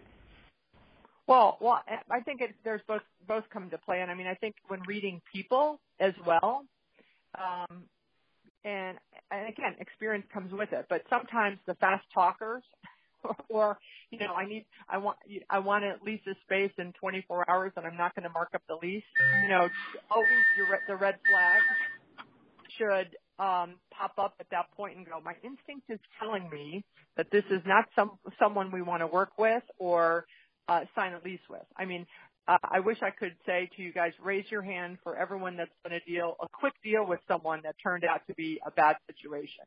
Well, 1.29 1.59
well, 1.61 1.83
I 2.11 2.21
think 2.21 2.41
it, 2.41 2.55
there's 2.65 2.81
both 2.89 3.03
both 3.29 3.45
come 3.53 3.65
into 3.65 3.79
play, 3.79 4.01
and 4.01 4.11
I 4.11 4.15
mean, 4.15 4.27
I 4.27 4.35
think 4.35 4.57
when 4.69 4.81
reading 4.87 5.21
people 5.33 5.79
as 6.01 6.15
well, 6.27 6.65
um, 7.39 7.85
and 8.65 8.97
and 9.31 9.49
again, 9.49 9.77
experience 9.79 10.27
comes 10.33 10.53
with 10.53 10.73
it. 10.73 10.87
But 10.89 11.03
sometimes 11.11 11.59
the 11.67 11.75
fast 11.75 12.07
talkers 12.15 12.63
or 13.51 13.79
you 14.11 14.19
know, 14.19 14.33
I 14.33 14.47
need, 14.47 14.65
I 14.89 14.99
want, 14.99 15.19
I 15.51 15.59
want 15.59 15.85
to 15.85 15.97
lease 16.05 16.21
this 16.25 16.37
space 16.45 16.73
in 16.79 16.95
24 16.95 17.51
hours, 17.51 17.73
and 17.77 17.87
I'm 17.87 17.97
not 17.97 18.15
going 18.15 18.23
to 18.23 18.31
mark 18.31 18.51
up 18.55 18.63
the 18.69 18.77
lease. 18.81 19.05
You 19.43 19.51
know, 19.51 19.69
always 20.11 20.29
your, 20.57 20.67
the 20.89 20.97
red 20.97 21.17
flag 21.29 21.61
should 22.79 23.17
um, 23.39 23.75
pop 23.91 24.15
up 24.19 24.35
at 24.41 24.47
that 24.51 24.71
point 24.77 24.97
and 24.97 25.05
go. 25.05 25.21
My 25.23 25.35
instinct 25.45 25.91
is 25.91 25.99
telling 26.19 26.49
me 26.49 26.85
that 27.17 27.31
this 27.31 27.45
is 27.51 27.61
not 27.67 27.85
some 27.95 28.13
someone 28.39 28.71
we 28.73 28.81
want 28.81 29.03
to 29.03 29.07
work 29.07 29.33
with 29.39 29.63
or 29.79 30.25
uh, 30.69 30.81
sign 30.95 31.13
a 31.15 31.21
lease 31.25 31.41
with. 31.49 31.65
I 31.77 31.85
mean, 31.85 32.07
uh, 32.47 32.57
I 32.63 32.81
wish 32.81 32.99
I 33.03 33.11
could 33.11 33.35
say 33.45 33.69
to 33.77 33.83
you 33.83 33.93
guys, 33.93 34.13
raise 34.23 34.45
your 34.51 34.63
hand 34.63 34.99
for 35.03 35.17
everyone 35.17 35.57
that's 35.57 35.71
done 35.85 35.93
a 35.93 36.11
deal, 36.11 36.37
a 36.41 36.49
quick 36.49 36.73
deal 36.83 37.07
with 37.07 37.21
someone 37.29 37.61
that 37.65 37.75
turned 37.83 38.05
out 38.05 38.23
to 38.27 38.35
be 38.35 38.61
a 38.67 38.71
bad 38.71 38.97
situation. 39.07 39.65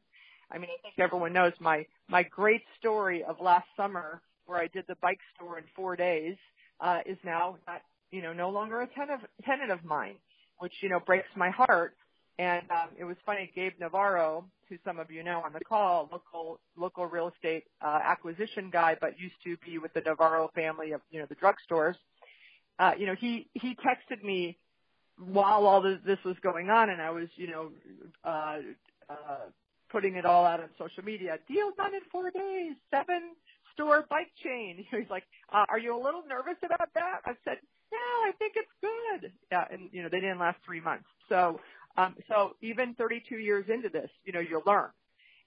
I 0.51 0.57
mean, 0.57 0.69
I 0.69 0.81
think 0.81 0.95
everyone 0.99 1.31
knows 1.31 1.53
my 1.59 1.85
my 2.09 2.23
great 2.23 2.63
story 2.79 3.23
of 3.23 3.39
last 3.39 3.67
summer 3.77 4.21
where 4.47 4.59
I 4.59 4.67
did 4.67 4.85
the 4.87 4.95
bike 5.01 5.19
store 5.35 5.57
in 5.57 5.63
four 5.75 5.95
days 5.95 6.35
uh, 6.81 6.99
is 7.05 7.17
now 7.23 7.57
not, 7.67 7.81
you 8.11 8.21
know, 8.21 8.33
no 8.33 8.49
longer 8.49 8.81
a 8.81 8.87
tenant 8.87 9.23
of, 9.23 9.45
tenant 9.45 9.71
of 9.71 9.83
mine, 9.85 10.15
which 10.59 10.73
you 10.81 10.89
know 10.89 10.99
breaks 10.99 11.29
my 11.35 11.49
heart. 11.49 11.95
And 12.39 12.63
um, 12.71 12.89
it 12.97 13.03
was 13.03 13.15
funny, 13.25 13.51
Gabe 13.55 13.73
Navarro, 13.79 14.45
who 14.71 14.77
some 14.85 14.99
of 14.99 15.11
you 15.11 15.23
know 15.23 15.41
on 15.45 15.53
the 15.53 15.59
call, 15.59 16.09
local 16.11 16.59
local 16.75 17.05
real 17.05 17.27
estate 17.27 17.65
uh, 17.81 17.99
acquisition 18.03 18.69
guy, 18.71 18.95
but 18.99 19.19
used 19.19 19.35
to 19.43 19.57
be 19.65 19.77
with 19.77 19.93
the 19.93 20.01
Navarro 20.01 20.49
family 20.55 20.93
of 20.93 21.01
you 21.11 21.19
know 21.19 21.27
the 21.27 21.35
drugstores. 21.35 21.95
Uh, 22.79 22.93
you 22.97 23.05
know, 23.05 23.15
he 23.19 23.47
he 23.53 23.75
texted 23.75 24.23
me 24.23 24.57
while 25.17 25.67
all 25.67 25.81
this, 25.81 25.99
this 26.05 26.17
was 26.25 26.35
going 26.41 26.69
on, 26.69 26.89
and 26.89 27.01
I 27.01 27.11
was 27.11 27.27
you 27.35 27.47
know 27.47 27.69
uh, 28.23 28.57
uh, 29.09 29.49
putting 29.91 30.15
it 30.15 30.25
all 30.25 30.45
out 30.45 30.61
on 30.61 30.69
social 30.79 31.03
media. 31.03 31.37
Deal 31.47 31.71
done 31.77 31.93
in 31.93 32.01
four 32.11 32.31
days, 32.31 32.75
seven 32.89 33.35
store 33.73 34.05
bike 34.09 34.31
chain. 34.41 34.85
He's 34.91 35.09
like, 35.09 35.23
uh, 35.51 35.65
"Are 35.69 35.79
you 35.79 35.95
a 35.95 36.01
little 36.01 36.23
nervous 36.27 36.57
about 36.63 36.89
that?" 36.95 37.19
I 37.25 37.33
said, 37.43 37.57
"No, 37.91 37.97
I 37.97 38.31
think 38.39 38.53
it's 38.55 38.71
good." 38.81 39.31
Yeah, 39.51 39.65
and 39.69 39.89
you 39.91 40.01
know 40.01 40.09
they 40.09 40.21
didn't 40.21 40.39
last 40.39 40.59
three 40.65 40.81
months, 40.81 41.05
so 41.27 41.59
um, 41.97 42.15
so 42.27 42.55
even 42.61 42.93
32 42.95 43.35
years 43.35 43.65
into 43.69 43.89
this, 43.89 44.09
you 44.23 44.33
know, 44.33 44.39
you 44.39 44.61
learn. 44.65 44.89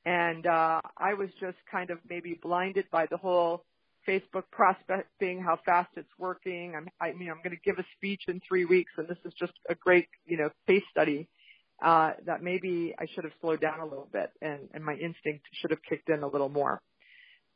And 0.04 0.46
uh, 0.46 0.80
I 0.98 1.14
was 1.14 1.30
just 1.40 1.56
kind 1.70 1.90
of 1.90 1.98
maybe 2.08 2.38
blinded 2.42 2.86
by 2.90 3.06
the 3.10 3.16
whole 3.16 3.64
Facebook 4.06 4.44
prospecting, 4.52 5.40
how 5.40 5.58
fast 5.64 5.90
it's 5.96 6.10
working. 6.18 6.74
I'm, 6.76 6.88
I 7.00 7.12
mean, 7.12 7.30
I'm 7.30 7.38
going 7.42 7.56
to 7.56 7.62
give 7.64 7.78
a 7.78 7.84
speech 7.96 8.22
in 8.28 8.40
three 8.46 8.66
weeks, 8.66 8.92
and 8.98 9.08
this 9.08 9.16
is 9.24 9.32
just 9.38 9.52
a 9.68 9.74
great, 9.74 10.08
you 10.26 10.36
know, 10.36 10.50
case 10.66 10.82
study 10.90 11.28
uh, 11.82 12.12
that 12.26 12.42
maybe 12.42 12.94
I 12.98 13.06
should 13.14 13.24
have 13.24 13.32
slowed 13.40 13.60
down 13.60 13.80
a 13.80 13.84
little 13.84 14.08
bit, 14.12 14.30
and, 14.42 14.68
and 14.74 14.84
my 14.84 14.92
instinct 14.92 15.46
should 15.52 15.70
have 15.70 15.82
kicked 15.88 16.08
in 16.08 16.22
a 16.22 16.28
little 16.28 16.50
more. 16.50 16.82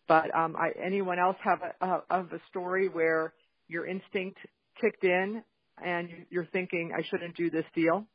But 0.07 0.35
um, 0.35 0.57
I, 0.57 0.71
anyone 0.83 1.19
else 1.19 1.37
have 1.43 1.61
a, 1.63 1.87
a, 1.87 2.03
of 2.11 2.33
a 2.33 2.41
story 2.49 2.89
where 2.89 3.35
your 3.69 3.87
instinct 3.87 4.39
kicked 4.81 5.05
in 5.05 5.43
and 5.85 6.09
you're 6.31 6.47
thinking, 6.47 6.93
I 6.97 7.03
shouldn't 7.09 7.37
do 7.37 7.51
this 7.51 7.67
deal? 7.75 8.07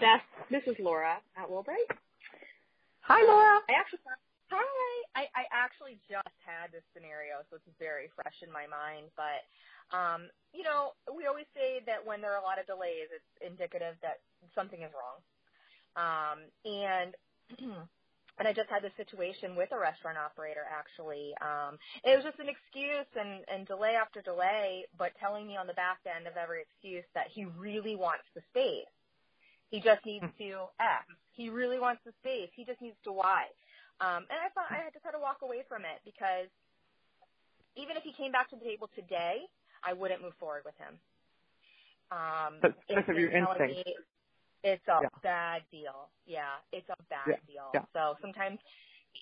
Beth, 0.00 0.26
this 0.50 0.62
is 0.66 0.74
Laura 0.82 1.22
at 1.38 1.46
Woolbright. 1.46 1.86
Hi, 3.06 3.22
Laura. 3.22 3.62
I 3.70 3.78
actually, 3.78 4.02
hi. 4.50 4.66
I, 5.14 5.22
I 5.30 5.44
actually 5.54 6.02
just 6.10 6.34
had 6.42 6.74
this 6.74 6.82
scenario, 6.90 7.46
so 7.46 7.62
it's 7.62 7.70
very 7.78 8.10
fresh 8.18 8.34
in 8.42 8.50
my 8.50 8.66
mind. 8.66 9.14
But, 9.14 9.46
um, 9.94 10.26
you 10.50 10.66
know, 10.66 10.98
we 11.14 11.30
always 11.30 11.46
say 11.54 11.78
that 11.86 12.02
when 12.02 12.18
there 12.18 12.34
are 12.34 12.42
a 12.42 12.46
lot 12.46 12.58
of 12.58 12.66
delays, 12.66 13.06
it's 13.14 13.32
indicative 13.38 13.94
that 14.02 14.18
something 14.58 14.82
is 14.82 14.90
wrong. 14.90 15.18
Um, 15.94 16.38
and 16.66 17.14
and 18.38 18.48
I 18.48 18.52
just 18.52 18.66
had 18.66 18.82
this 18.82 18.96
situation 18.98 19.54
with 19.54 19.70
a 19.70 19.78
restaurant 19.78 20.18
operator 20.18 20.66
actually. 20.66 21.38
Um, 21.38 21.78
it 22.02 22.18
was 22.18 22.26
just 22.26 22.42
an 22.42 22.50
excuse 22.50 23.06
and, 23.14 23.46
and 23.46 23.62
delay 23.62 23.94
after 23.94 24.26
delay, 24.26 24.90
but 24.98 25.14
telling 25.22 25.46
me 25.46 25.54
on 25.54 25.70
the 25.70 25.78
back 25.78 26.02
end 26.02 26.26
of 26.26 26.34
every 26.34 26.66
excuse 26.66 27.06
that 27.14 27.30
he 27.30 27.46
really 27.46 27.94
wants 27.94 28.26
the 28.34 28.42
space. 28.50 28.90
He 29.74 29.82
just 29.82 30.06
needs 30.06 30.22
hmm. 30.22 30.38
to 30.38 30.70
X. 30.78 31.10
He 31.34 31.50
really 31.50 31.80
wants 31.82 32.02
the 32.06 32.14
space. 32.22 32.50
He 32.54 32.64
just 32.64 32.80
needs 32.80 32.96
to 33.04 33.12
Y. 33.12 33.46
Um, 33.98 34.22
and 34.30 34.38
I 34.38 34.54
thought 34.54 34.70
I 34.70 34.84
had 34.86 34.94
to 34.94 35.00
kind 35.02 35.16
of 35.18 35.22
walk 35.22 35.42
away 35.42 35.66
from 35.68 35.82
it 35.82 35.98
because 36.06 36.46
even 37.76 37.96
if 37.98 38.04
he 38.04 38.14
came 38.14 38.32
back 38.32 38.50
to 38.50 38.56
the 38.56 38.64
table 38.64 38.90
today, 38.94 39.46
I 39.82 39.94
wouldn't 39.94 40.22
move 40.22 40.34
forward 40.38 40.62
with 40.64 40.78
him. 40.78 40.98
Um, 42.10 42.62
because 42.62 43.04
of 43.08 43.18
your 43.18 43.32
instinct. 43.34 43.86
Me, 43.86 43.94
it's 44.64 44.86
a 44.88 45.02
yeah. 45.02 45.10
bad 45.22 45.62
deal. 45.70 46.10
Yeah, 46.26 46.62
it's 46.72 46.88
a 46.90 46.96
bad 47.10 47.28
yeah. 47.28 47.42
deal. 47.46 47.70
Yeah. 47.74 47.86
So 47.94 48.16
sometimes, 48.22 48.58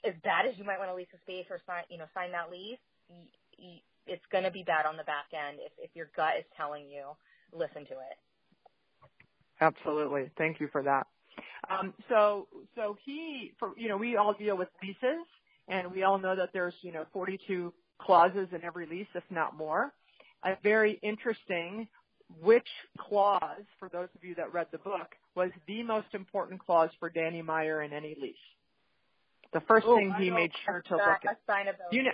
as 0.05 0.15
bad 0.25 0.47
as 0.47 0.59
you 0.59 0.65
might 0.65 0.79
want 0.79 0.91
to 0.91 0.97
lease 0.97 1.13
a 1.15 1.21
space 1.23 1.47
or 1.51 1.61
sign, 1.67 1.85
you 1.91 1.99
know, 1.99 2.07
sign 2.15 2.33
that 2.33 2.51
lease, 2.51 2.81
y- 3.11 3.33
y- 3.59 3.83
it's 4.07 4.25
going 4.33 4.45
to 4.45 4.53
be 4.53 4.65
bad 4.65 4.87
on 4.87 4.97
the 4.97 5.05
back 5.05 5.33
end 5.33 5.59
if, 5.61 5.73
if 5.79 5.97
your 5.97 6.11
gut 6.17 6.39
is 6.39 6.47
telling 6.57 6.89
you, 6.91 7.17
listen 7.53 7.87
to 7.87 7.97
it. 8.01 8.19
Absolutely. 9.63 10.31
Thank 10.37 10.61
you 10.61 10.69
for 10.73 10.83
that. 10.83 11.07
Um, 11.71 11.95
so, 12.09 12.49
so 12.75 12.97
he, 13.05 13.53
for, 13.59 13.71
you 13.77 13.89
know, 13.89 13.97
we 13.97 14.17
all 14.17 14.35
deal 14.35 14.57
with 14.57 14.69
leases 14.83 15.25
and 15.69 15.93
we 15.93 16.03
all 16.03 16.19
know 16.19 16.35
that 16.35 16.51
there's, 16.53 16.75
you 16.83 16.93
know, 16.93 17.05
42 17.13 17.73
clauses 18.01 18.49
in 18.53 18.65
every 18.65 18.87
lease, 18.87 19.07
if 19.15 19.23
not 19.31 19.57
more. 19.57 19.93
A 20.45 20.57
very 20.63 20.99
interesting 21.03 21.87
which 22.41 22.67
clause, 22.99 23.63
for 23.79 23.89
those 23.89 24.09
of 24.17 24.25
you 24.25 24.35
that 24.35 24.53
read 24.53 24.67
the 24.73 24.79
book, 24.79 25.15
was 25.37 25.51
the 25.69 25.85
most 25.85 26.09
important 26.15 26.61
clause 26.65 26.91
for 26.99 27.09
Danny 27.09 27.43
Meyer 27.43 27.83
in 27.83 27.93
any 27.93 28.17
lease. 28.21 28.35
The 29.53 29.61
first 29.61 29.87
oh, 29.89 29.97
thing 29.97 30.13
he 30.19 30.31
made 30.31 30.51
sure 30.65 30.83
to 30.89 30.97
look 30.97 31.25
at. 31.25 31.39
Assignability. 31.47 31.93
You 31.93 32.03
know, 32.05 32.11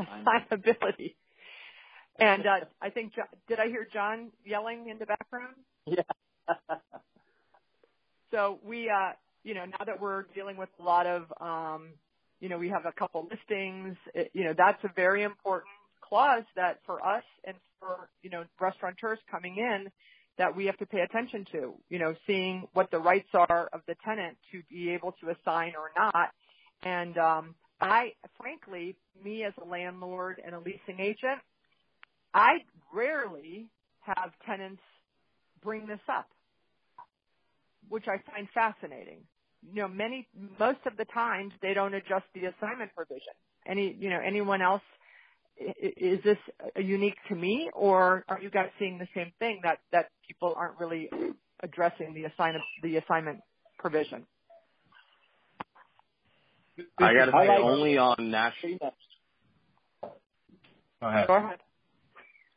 assignability. 0.00 1.14
And 2.18 2.46
uh, 2.46 2.64
I 2.82 2.90
think, 2.90 3.12
did 3.46 3.60
I 3.60 3.68
hear 3.68 3.86
John 3.92 4.30
yelling 4.44 4.88
in 4.88 4.98
the 4.98 5.06
background? 5.06 5.54
Yeah. 5.86 6.02
so 8.30 8.58
we, 8.64 8.90
uh, 8.90 9.12
you 9.44 9.54
know, 9.54 9.64
now 9.64 9.84
that 9.84 10.00
we're 10.00 10.24
dealing 10.34 10.56
with 10.56 10.68
a 10.80 10.82
lot 10.82 11.06
of, 11.06 11.32
um, 11.40 11.90
you 12.40 12.48
know, 12.48 12.58
we 12.58 12.68
have 12.68 12.84
a 12.86 12.92
couple 12.92 13.28
listings, 13.30 13.96
it, 14.14 14.30
you 14.34 14.44
know, 14.44 14.54
that's 14.56 14.82
a 14.84 14.90
very 14.94 15.22
important 15.22 15.70
clause 16.02 16.44
that 16.56 16.80
for 16.84 17.04
us 17.04 17.24
and 17.44 17.56
for, 17.80 18.08
you 18.22 18.30
know, 18.30 18.44
restaurateurs 18.60 19.18
coming 19.30 19.56
in 19.58 19.90
that 20.38 20.54
we 20.54 20.66
have 20.66 20.76
to 20.78 20.86
pay 20.86 21.00
attention 21.00 21.46
to, 21.52 21.74
you 21.88 21.98
know, 21.98 22.14
seeing 22.26 22.68
what 22.74 22.90
the 22.90 22.98
rights 22.98 23.28
are 23.32 23.68
of 23.72 23.80
the 23.86 23.94
tenant 24.04 24.36
to 24.52 24.62
be 24.68 24.90
able 24.90 25.14
to 25.20 25.30
assign 25.30 25.72
or 25.76 25.90
not. 25.96 26.30
And, 26.82 27.16
um, 27.16 27.54
I, 27.80 28.12
frankly, 28.38 28.96
me 29.22 29.44
as 29.44 29.52
a 29.62 29.66
landlord 29.68 30.40
and 30.44 30.54
a 30.54 30.58
leasing 30.58 30.98
agent, 30.98 31.40
I 32.32 32.58
rarely 32.92 33.68
have 34.00 34.32
tenants 34.46 34.82
bring 35.62 35.86
this 35.86 36.00
up 36.08 36.26
which 37.88 38.04
I 38.08 38.18
find 38.30 38.48
fascinating. 38.52 39.18
You 39.72 39.82
know, 39.82 39.88
many, 39.88 40.28
most 40.58 40.78
of 40.86 40.96
the 40.96 41.04
times 41.06 41.52
they 41.62 41.74
don't 41.74 41.94
adjust 41.94 42.24
the 42.34 42.46
assignment 42.46 42.94
provision. 42.94 43.32
Any, 43.66 43.96
you 43.98 44.10
know, 44.10 44.20
anyone 44.24 44.62
else, 44.62 44.82
is 45.80 46.22
this 46.22 46.36
unique 46.76 47.16
to 47.28 47.34
me 47.34 47.70
or 47.72 48.24
are 48.28 48.38
you 48.40 48.50
guys 48.50 48.68
seeing 48.78 48.98
the 48.98 49.08
same 49.14 49.32
thing 49.38 49.60
that, 49.62 49.78
that 49.90 50.10
people 50.26 50.54
aren't 50.56 50.78
really 50.78 51.08
addressing 51.62 52.12
the 52.12 52.24
assignment, 52.24 52.62
the 52.82 52.96
assignment 52.96 53.40
provision? 53.78 54.26
I 56.98 57.14
gotta 57.14 57.32
say, 57.32 57.62
only 57.62 57.96
on 57.96 58.30
national. 58.30 58.92
Go 60.02 61.08
ahead. 61.08 61.26
Go 61.26 61.34
ahead. 61.36 61.58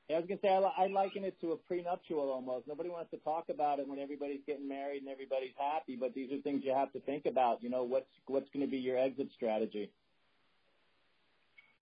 I 0.10 0.18
was 0.18 0.26
gonna 0.28 0.40
say 0.42 0.50
I, 0.50 0.86
I 0.86 0.88
liken 0.88 1.24
it 1.24 1.40
to 1.42 1.52
a 1.52 1.58
prenuptial 1.58 2.32
almost. 2.32 2.68
Nobody 2.68 2.90
wants 2.90 3.12
to 3.12 3.18
talk 3.18 3.46
about 3.50 3.80
it 3.80 3.88
when 3.88 4.00
everybody's 4.00 4.42
getting 4.48 4.68
married 4.68 5.04
and 5.04 5.10
everybody's 5.10 5.54
happy, 5.58 5.96
but 5.96 6.16
these 6.16 6.32
are 6.32 6.42
things 6.42 6.64
you 6.66 6.74
have 6.74 6.92
to 6.94 7.00
think 7.02 7.28
about. 7.28 7.62
You 7.62 7.70
know, 7.70 7.84
what's 7.84 8.10
what's 8.26 8.50
going 8.52 8.66
to 8.66 8.72
be 8.72 8.78
your 8.78 8.98
exit 8.98 9.30
strategy? 9.36 9.92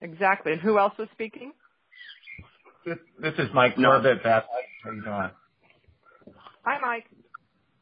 Exactly. 0.02 0.52
And 0.52 0.62
who 0.62 0.78
else 0.78 0.94
was 1.00 1.08
speaking? 1.14 1.54
This, 2.86 2.98
this 3.20 3.34
is 3.38 3.48
Mike 3.54 3.76
Corbett. 3.76 4.24
Beth, 4.24 4.44
how 4.84 4.92
you 4.92 5.02
doing? 5.02 5.30
Hi, 6.64 6.80
Mike. 6.82 7.06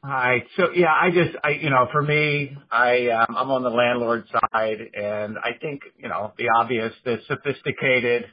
Hi. 0.04 0.44
So 0.58 0.68
yeah, 0.76 0.94
I 0.94 1.10
just, 1.10 1.36
I, 1.44 1.50
you 1.50 1.72
know, 1.72 1.88
for 1.92 2.02
me, 2.02 2.56
I, 2.72 3.08
um, 3.08 3.36
I'm 3.36 3.52
on 3.52 3.64
the 3.64 3.70
landlord 3.70 4.28
side, 4.32 4.78
and 4.94 5.38
I 5.40 5.58
think, 5.60 5.82
you 5.98 6.08
know, 6.08 6.34
the 6.38 6.46
obvious, 6.56 6.94
the 7.04 7.18
sophisticated 7.28 8.26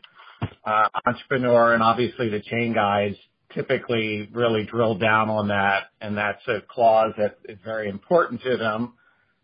Uh, 0.65 0.89
entrepreneur 1.07 1.75
and 1.75 1.83
obviously 1.83 2.29
the 2.29 2.41
chain 2.41 2.73
guys 2.73 3.15
typically 3.55 4.29
really 4.33 4.65
drill 4.65 4.97
down 4.97 5.29
on 5.29 5.49
that, 5.49 5.85
and 6.01 6.17
that's 6.17 6.47
a 6.49 6.61
clause 6.69 7.13
that 7.19 7.39
is 7.49 7.59
very 7.65 7.89
important 7.89 8.41
to 8.43 8.57
them. 8.57 8.95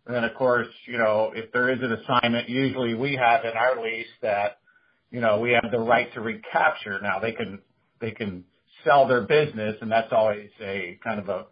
And 0.07 0.15
then, 0.17 0.25
of 0.25 0.35
course, 0.35 0.69
you 0.87 0.97
know, 0.97 1.33
if 1.35 1.53
there 1.53 1.71
is 1.71 1.79
an 1.83 1.93
assignment, 1.93 2.49
usually 2.49 2.95
we 2.95 3.15
have 3.17 3.45
in 3.45 3.51
our 3.51 3.83
lease 3.83 4.07
that, 4.23 4.59
you 5.11 5.21
know, 5.21 5.41
we 5.41 5.53
have 5.53 5.71
the 5.71 5.79
right 5.79 6.13
to 6.15 6.21
recapture. 6.21 6.99
Now, 7.03 7.19
they 7.19 7.33
can, 7.33 7.59
they 8.01 8.13
can 8.13 8.45
sell 8.85 9.07
their 9.07 9.23
business, 9.23 9.77
and 9.81 9.91
that's 9.91 10.13
always 10.13 10.51
a 10.63 10.99
kind 11.05 11.21
of 11.21 11.29
a, 11.29 11.47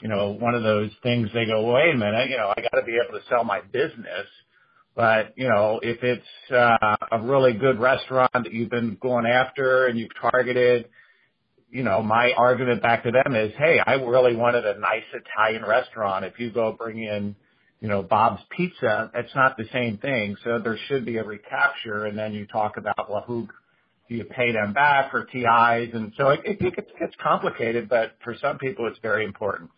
you 0.00 0.08
know, 0.08 0.30
one 0.30 0.54
of 0.54 0.62
those 0.62 0.90
things 1.02 1.28
they 1.34 1.44
go, 1.44 1.72
"Wait 1.72 1.94
a 1.94 1.98
minute, 1.98 2.30
you 2.30 2.36
know, 2.36 2.52
I 2.56 2.60
got 2.60 2.78
to 2.78 2.86
be 2.86 2.96
able 2.96 3.18
to 3.18 3.24
sell 3.28 3.44
my 3.44 3.60
business." 3.60 4.26
But, 4.98 5.34
you 5.36 5.48
know, 5.48 5.78
if 5.80 6.02
it's 6.02 6.50
uh, 6.52 6.96
a 7.12 7.20
really 7.22 7.52
good 7.52 7.78
restaurant 7.78 8.32
that 8.32 8.52
you've 8.52 8.68
been 8.68 8.98
going 9.00 9.26
after 9.26 9.86
and 9.86 9.96
you've 9.96 10.10
targeted, 10.20 10.88
you 11.70 11.84
know, 11.84 12.02
my 12.02 12.32
argument 12.36 12.82
back 12.82 13.04
to 13.04 13.12
them 13.12 13.36
is, 13.36 13.52
hey, 13.56 13.78
I 13.86 13.92
really 13.92 14.34
wanted 14.34 14.66
a 14.66 14.76
nice 14.80 15.04
Italian 15.14 15.64
restaurant. 15.64 16.24
If 16.24 16.40
you 16.40 16.50
go 16.50 16.74
bring 16.76 16.98
in, 16.98 17.36
you 17.80 17.86
know, 17.86 18.02
Bob's 18.02 18.42
Pizza, 18.50 19.12
it's 19.14 19.32
not 19.36 19.56
the 19.56 19.66
same 19.72 19.98
thing. 19.98 20.34
So 20.42 20.58
there 20.58 20.76
should 20.88 21.04
be 21.04 21.18
a 21.18 21.22
recapture. 21.22 22.06
And 22.06 22.18
then 22.18 22.32
you 22.32 22.48
talk 22.48 22.76
about, 22.76 23.08
well, 23.08 23.22
who 23.24 23.46
do 24.08 24.16
you 24.16 24.24
pay 24.24 24.50
them 24.50 24.72
back 24.72 25.12
for 25.12 25.26
TIs? 25.26 25.94
And 25.94 26.12
so 26.16 26.30
it, 26.30 26.40
it 26.44 26.58
gets, 26.58 26.90
gets 26.98 27.14
complicated, 27.22 27.88
but 27.88 28.16
for 28.24 28.34
some 28.42 28.58
people 28.58 28.88
it's 28.88 28.98
very 29.00 29.24
important. 29.24 29.70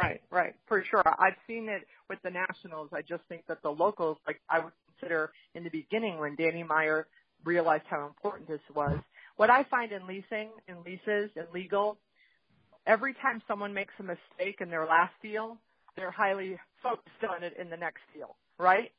Right, 0.00 0.20
right, 0.30 0.54
for 0.66 0.84
sure. 0.90 1.02
I've 1.06 1.36
seen 1.46 1.68
it 1.68 1.82
with 2.08 2.20
the 2.22 2.30
nationals. 2.30 2.90
I 2.92 3.02
just 3.02 3.22
think 3.28 3.42
that 3.48 3.62
the 3.62 3.70
locals, 3.70 4.18
like 4.26 4.40
I 4.48 4.60
would 4.60 4.72
consider 5.00 5.32
in 5.54 5.64
the 5.64 5.70
beginning 5.70 6.18
when 6.18 6.36
Danny 6.36 6.62
Meyer 6.62 7.06
realized 7.44 7.84
how 7.90 8.06
important 8.06 8.48
this 8.48 8.60
was. 8.74 8.98
What 9.36 9.50
I 9.50 9.64
find 9.64 9.92
in 9.92 10.06
leasing, 10.06 10.50
in 10.68 10.82
leases, 10.84 11.30
in 11.36 11.44
legal, 11.52 11.98
every 12.86 13.14
time 13.14 13.42
someone 13.48 13.74
makes 13.74 13.94
a 13.98 14.02
mistake 14.02 14.60
in 14.60 14.70
their 14.70 14.86
last 14.86 15.14
deal, 15.22 15.58
they're 15.96 16.10
highly 16.10 16.58
focused 16.82 17.24
on 17.28 17.42
it 17.42 17.54
in 17.60 17.70
the 17.70 17.76
next 17.76 18.02
deal, 18.14 18.36
right? 18.58 18.90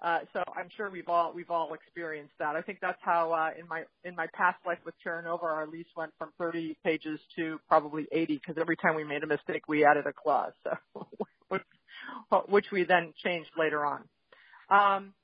Uh, 0.00 0.20
so 0.32 0.42
I'm 0.56 0.68
sure 0.76 0.90
we've 0.90 1.08
all 1.08 1.32
we've 1.34 1.50
all 1.50 1.74
experienced 1.74 2.34
that. 2.38 2.54
I 2.54 2.62
think 2.62 2.78
that's 2.80 3.00
how 3.00 3.32
uh, 3.32 3.50
in 3.58 3.66
my 3.66 3.82
in 4.04 4.14
my 4.14 4.26
past 4.32 4.58
life 4.64 4.78
with 4.84 4.94
Terranova, 5.04 5.42
our 5.42 5.66
lease 5.66 5.88
went 5.96 6.12
from 6.18 6.30
30 6.38 6.76
pages 6.84 7.18
to 7.34 7.58
probably 7.68 8.06
80 8.12 8.34
because 8.36 8.60
every 8.60 8.76
time 8.76 8.94
we 8.94 9.02
made 9.02 9.24
a 9.24 9.26
mistake, 9.26 9.62
we 9.66 9.84
added 9.84 10.06
a 10.06 10.12
clause, 10.12 10.52
so 10.62 11.08
which 12.48 12.66
we 12.70 12.84
then 12.84 13.12
changed 13.24 13.50
later 13.58 13.84
on. 13.84 14.04
Um, 14.70 15.14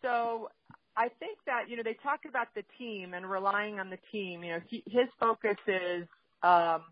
so 0.00 0.48
I 0.96 1.08
think 1.20 1.38
that 1.44 1.68
you 1.68 1.76
know 1.76 1.82
they 1.82 1.98
talk 2.02 2.20
about 2.26 2.48
the 2.54 2.62
team 2.78 3.12
and 3.12 3.28
relying 3.28 3.78
on 3.80 3.90
the 3.90 3.98
team. 4.10 4.42
You 4.42 4.52
know, 4.52 4.60
his 4.70 5.08
focus 5.20 5.58
is 5.66 6.06
um, 6.42 6.84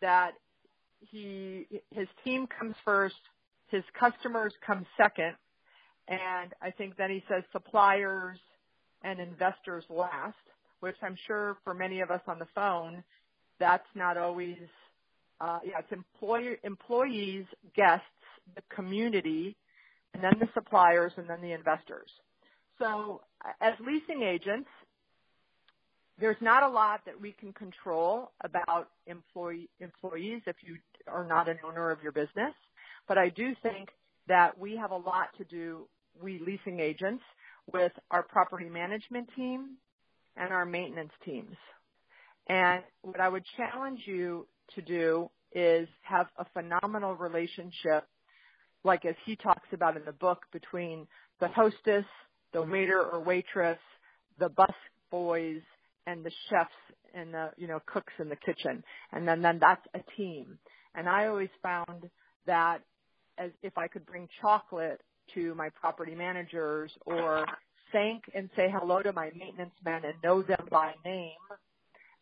that 0.00 0.34
he 1.00 1.66
his 1.90 2.06
team 2.22 2.46
comes 2.46 2.76
first, 2.84 3.16
his 3.72 3.82
customers 3.98 4.52
come 4.64 4.86
second 4.96 5.34
and 6.08 6.54
I 6.62 6.70
think 6.70 6.96
then 6.96 7.10
he 7.10 7.22
says 7.28 7.44
suppliers 7.52 8.38
and 9.02 9.20
investors 9.20 9.84
last, 9.90 10.36
which 10.80 10.96
I'm 11.02 11.16
sure 11.26 11.58
for 11.64 11.74
many 11.74 12.00
of 12.00 12.10
us 12.10 12.22
on 12.26 12.38
the 12.38 12.48
phone, 12.54 13.04
that's 13.60 13.86
not 13.94 14.16
always, 14.16 14.56
uh, 15.40 15.58
yeah, 15.64 15.80
it's 15.80 15.92
employer, 15.92 16.56
employees, 16.64 17.44
guests, 17.76 18.04
the 18.54 18.62
community, 18.74 19.56
and 20.14 20.22
then 20.24 20.34
the 20.40 20.48
suppliers, 20.54 21.12
and 21.16 21.28
then 21.28 21.42
the 21.42 21.52
investors. 21.52 22.08
So 22.78 23.20
as 23.60 23.74
leasing 23.84 24.22
agents, 24.22 24.68
there's 26.18 26.36
not 26.40 26.62
a 26.62 26.68
lot 26.68 27.04
that 27.04 27.20
we 27.20 27.32
can 27.32 27.52
control 27.52 28.32
about 28.42 28.88
employee, 29.06 29.68
employees 29.80 30.42
if 30.46 30.56
you 30.62 30.78
are 31.06 31.24
not 31.24 31.48
an 31.48 31.58
owner 31.64 31.90
of 31.90 32.02
your 32.02 32.12
business. 32.12 32.54
But 33.06 33.18
I 33.18 33.28
do 33.28 33.54
think 33.62 33.90
that 34.26 34.58
we 34.58 34.76
have 34.76 34.90
a 34.90 34.96
lot 34.96 35.28
to 35.38 35.44
do 35.44 35.86
we 36.22 36.38
leasing 36.38 36.80
agents 36.80 37.22
with 37.72 37.92
our 38.10 38.22
property 38.22 38.68
management 38.68 39.28
team 39.36 39.76
and 40.36 40.52
our 40.52 40.64
maintenance 40.64 41.12
teams. 41.24 41.56
And 42.48 42.82
what 43.02 43.20
I 43.20 43.28
would 43.28 43.44
challenge 43.56 44.00
you 44.06 44.46
to 44.74 44.82
do 44.82 45.30
is 45.52 45.88
have 46.02 46.26
a 46.38 46.46
phenomenal 46.52 47.14
relationship, 47.14 48.06
like 48.84 49.04
as 49.04 49.14
he 49.26 49.36
talks 49.36 49.68
about 49.72 49.96
in 49.96 50.04
the 50.04 50.12
book, 50.12 50.42
between 50.52 51.06
the 51.40 51.48
hostess, 51.48 52.04
the 52.52 52.62
waiter 52.62 53.02
or 53.02 53.20
waitress, 53.20 53.78
the 54.38 54.48
bus 54.48 54.74
boys, 55.10 55.60
and 56.06 56.24
the 56.24 56.32
chefs 56.48 56.70
and 57.14 57.34
the 57.34 57.50
you 57.56 57.66
know 57.66 57.80
cooks 57.86 58.12
in 58.18 58.28
the 58.28 58.36
kitchen. 58.36 58.82
And 59.12 59.26
then 59.28 59.42
then 59.42 59.58
that's 59.60 59.86
a 59.94 60.00
team. 60.16 60.58
And 60.94 61.08
I 61.08 61.26
always 61.26 61.50
found 61.62 62.10
that 62.46 62.78
as 63.36 63.50
if 63.62 63.76
I 63.76 63.88
could 63.88 64.06
bring 64.06 64.28
chocolate 64.40 65.00
to 65.34 65.54
my 65.54 65.70
property 65.70 66.14
managers 66.14 66.90
or 67.06 67.46
thank 67.92 68.24
and 68.34 68.50
say 68.56 68.68
hello 68.72 69.02
to 69.02 69.12
my 69.12 69.30
maintenance 69.36 69.74
men 69.84 70.04
and 70.04 70.14
know 70.22 70.42
them 70.42 70.68
by 70.70 70.94
name 71.04 71.32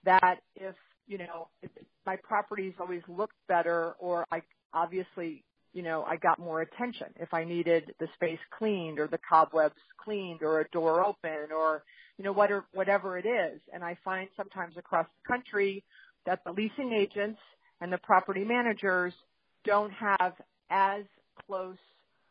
that 0.04 0.38
if 0.54 0.74
you 1.06 1.18
know 1.18 1.48
if 1.62 1.70
my 2.06 2.16
properties 2.16 2.74
always 2.80 3.02
looked 3.08 3.36
better 3.48 3.92
or 3.98 4.26
i 4.32 4.40
obviously 4.72 5.44
you 5.72 5.82
know 5.82 6.04
i 6.04 6.16
got 6.16 6.38
more 6.38 6.62
attention. 6.62 7.08
If 7.16 7.32
i 7.34 7.44
needed 7.44 7.94
the 8.00 8.08
space 8.14 8.38
cleaned 8.58 8.98
or 8.98 9.08
the 9.08 9.18
cobwebs 9.28 9.74
cleaned 10.04 10.42
or 10.42 10.60
a 10.60 10.68
door 10.70 11.04
open 11.04 11.52
or 11.56 11.84
you 12.18 12.24
know 12.24 12.32
whatever 12.32 12.66
whatever 12.72 13.18
it 13.18 13.26
is. 13.26 13.60
And 13.72 13.82
i 13.84 13.98
find 14.04 14.28
sometimes 14.36 14.76
across 14.76 15.06
the 15.06 15.32
country 15.34 15.84
that 16.26 16.40
the 16.44 16.52
leasing 16.52 16.92
agents 16.92 17.40
and 17.80 17.92
the 17.92 17.98
property 17.98 18.44
managers 18.44 19.14
don't 19.64 19.92
have 19.92 20.34
as 20.70 21.04
close 21.46 21.76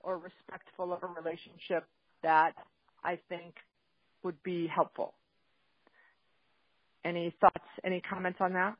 or 0.05 0.17
respectful 0.17 0.93
of 0.93 1.03
a 1.03 1.07
relationship 1.07 1.85
that 2.23 2.53
I 3.03 3.19
think 3.27 3.55
would 4.23 4.41
be 4.43 4.67
helpful. 4.67 5.13
Any 7.03 7.35
thoughts, 7.41 7.65
any 7.83 8.01
comments 8.01 8.39
on 8.41 8.53
that? 8.53 8.75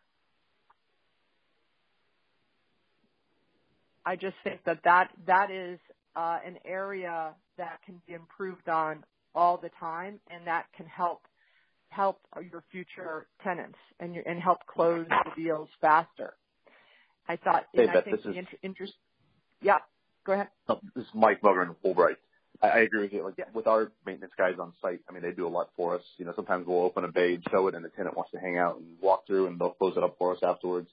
I 4.05 4.15
just 4.15 4.35
think 4.43 4.63
that 4.65 4.79
that, 4.83 5.09
that 5.25 5.51
is 5.51 5.79
uh, 6.15 6.39
an 6.45 6.57
area 6.65 7.33
that 7.57 7.79
can 7.85 8.01
be 8.07 8.13
improved 8.13 8.69
on 8.69 9.03
all 9.33 9.57
the 9.57 9.69
time 9.79 10.19
and 10.29 10.47
that 10.47 10.65
can 10.77 10.85
help 10.85 11.21
help 11.89 12.19
your 12.51 12.63
future 12.71 13.27
tenants 13.43 13.77
and, 13.99 14.13
your, 14.13 14.23
and 14.27 14.41
help 14.41 14.59
close 14.67 15.05
the 15.07 15.41
deals 15.41 15.69
faster. 15.79 16.33
I 17.27 17.38
thought, 17.38 17.65
hey, 17.73 17.83
and 17.83 17.91
I 17.91 18.01
think 18.01 18.17
this 18.17 18.25
the 18.25 18.31
is, 18.31 18.38
inter- 18.38 18.57
interest, 18.63 18.93
yeah, 19.61 19.77
Go 20.25 20.33
ahead. 20.33 20.47
Oh, 20.67 20.79
this 20.95 21.03
is 21.05 21.09
Mike 21.13 21.41
Mugger 21.43 21.75
Woolbright. 21.85 22.17
I, 22.61 22.67
I 22.67 22.77
agree 22.79 23.01
with 23.01 23.13
you. 23.13 23.23
Like 23.23 23.35
yeah. 23.38 23.45
with 23.53 23.67
our 23.67 23.91
maintenance 24.05 24.33
guys 24.38 24.55
on 24.59 24.73
site, 24.81 25.01
I 25.07 25.13
mean, 25.13 25.21
they 25.21 25.31
do 25.31 25.47
a 25.47 25.49
lot 25.49 25.69
for 25.75 25.95
us. 25.95 26.01
You 26.17 26.25
know, 26.25 26.33
sometimes 26.35 26.65
we'll 26.67 26.83
open 26.83 27.03
a 27.03 27.11
bay 27.11 27.38
show 27.51 27.67
it, 27.67 27.75
and 27.75 27.85
the 27.85 27.89
tenant 27.89 28.17
wants 28.17 28.31
to 28.31 28.39
hang 28.39 28.57
out 28.57 28.77
and 28.77 28.85
walk 29.01 29.27
through, 29.27 29.47
and 29.47 29.59
they'll 29.59 29.71
close 29.71 29.95
it 29.97 30.03
up 30.03 30.15
for 30.17 30.33
us 30.33 30.39
afterwards. 30.43 30.89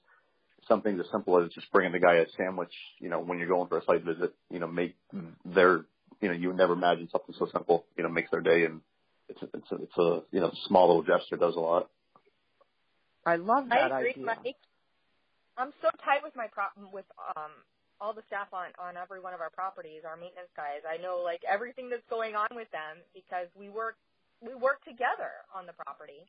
Something 0.67 0.99
as 0.99 1.05
simple 1.11 1.43
as 1.43 1.51
just 1.51 1.71
bringing 1.71 1.91
the 1.91 1.99
guy 1.99 2.15
a 2.15 2.25
sandwich. 2.37 2.71
You 2.99 3.09
know, 3.09 3.19
when 3.19 3.39
you're 3.39 3.47
going 3.47 3.67
for 3.67 3.79
a 3.79 3.85
site 3.85 4.03
visit, 4.03 4.33
you 4.49 4.59
know, 4.59 4.67
make 4.67 4.95
their, 5.43 5.85
you 6.21 6.29
know, 6.29 6.35
you 6.35 6.49
would 6.49 6.57
never 6.57 6.73
imagine 6.73 7.09
something 7.11 7.35
so 7.37 7.47
simple. 7.51 7.85
You 7.97 8.03
know, 8.03 8.09
makes 8.09 8.31
their 8.31 8.41
day, 8.41 8.65
and 8.65 8.81
it's 9.29 9.41
a, 9.41 9.45
it's 9.53 9.71
a, 9.71 9.75
it's 9.75 9.97
a 9.97 10.21
you 10.31 10.41
know 10.41 10.51
small 10.67 10.87
little 10.87 11.03
gesture 11.03 11.37
does 11.37 11.55
a 11.55 11.59
lot. 11.59 11.89
I 13.25 13.37
love 13.37 13.69
that 13.69 13.91
I 13.91 13.99
agree, 13.99 14.11
idea. 14.11 14.25
Mike. 14.25 14.55
I'm 15.57 15.71
so 15.81 15.89
tight 16.03 16.23
with 16.23 16.35
my 16.35 16.47
problem 16.47 16.91
with 16.91 17.05
um 17.35 17.51
all 18.03 18.13
the 18.13 18.23
staff 18.27 18.51
on 18.51 18.75
on 18.77 18.97
every 18.97 19.21
one 19.21 19.33
of 19.33 19.39
our 19.39 19.49
properties, 19.49 20.03
our 20.05 20.17
maintenance 20.17 20.51
guys. 20.57 20.83
I 20.83 21.01
know 21.01 21.21
like 21.23 21.41
everything 21.49 21.89
that's 21.89 22.03
going 22.09 22.35
on 22.35 22.49
with 22.51 22.69
them 22.71 22.99
because 23.15 23.47
we 23.55 23.69
work 23.69 23.95
we 24.41 24.53
work 24.53 24.83
together 24.83 25.47
on 25.55 25.65
the 25.65 25.73
property. 25.73 26.27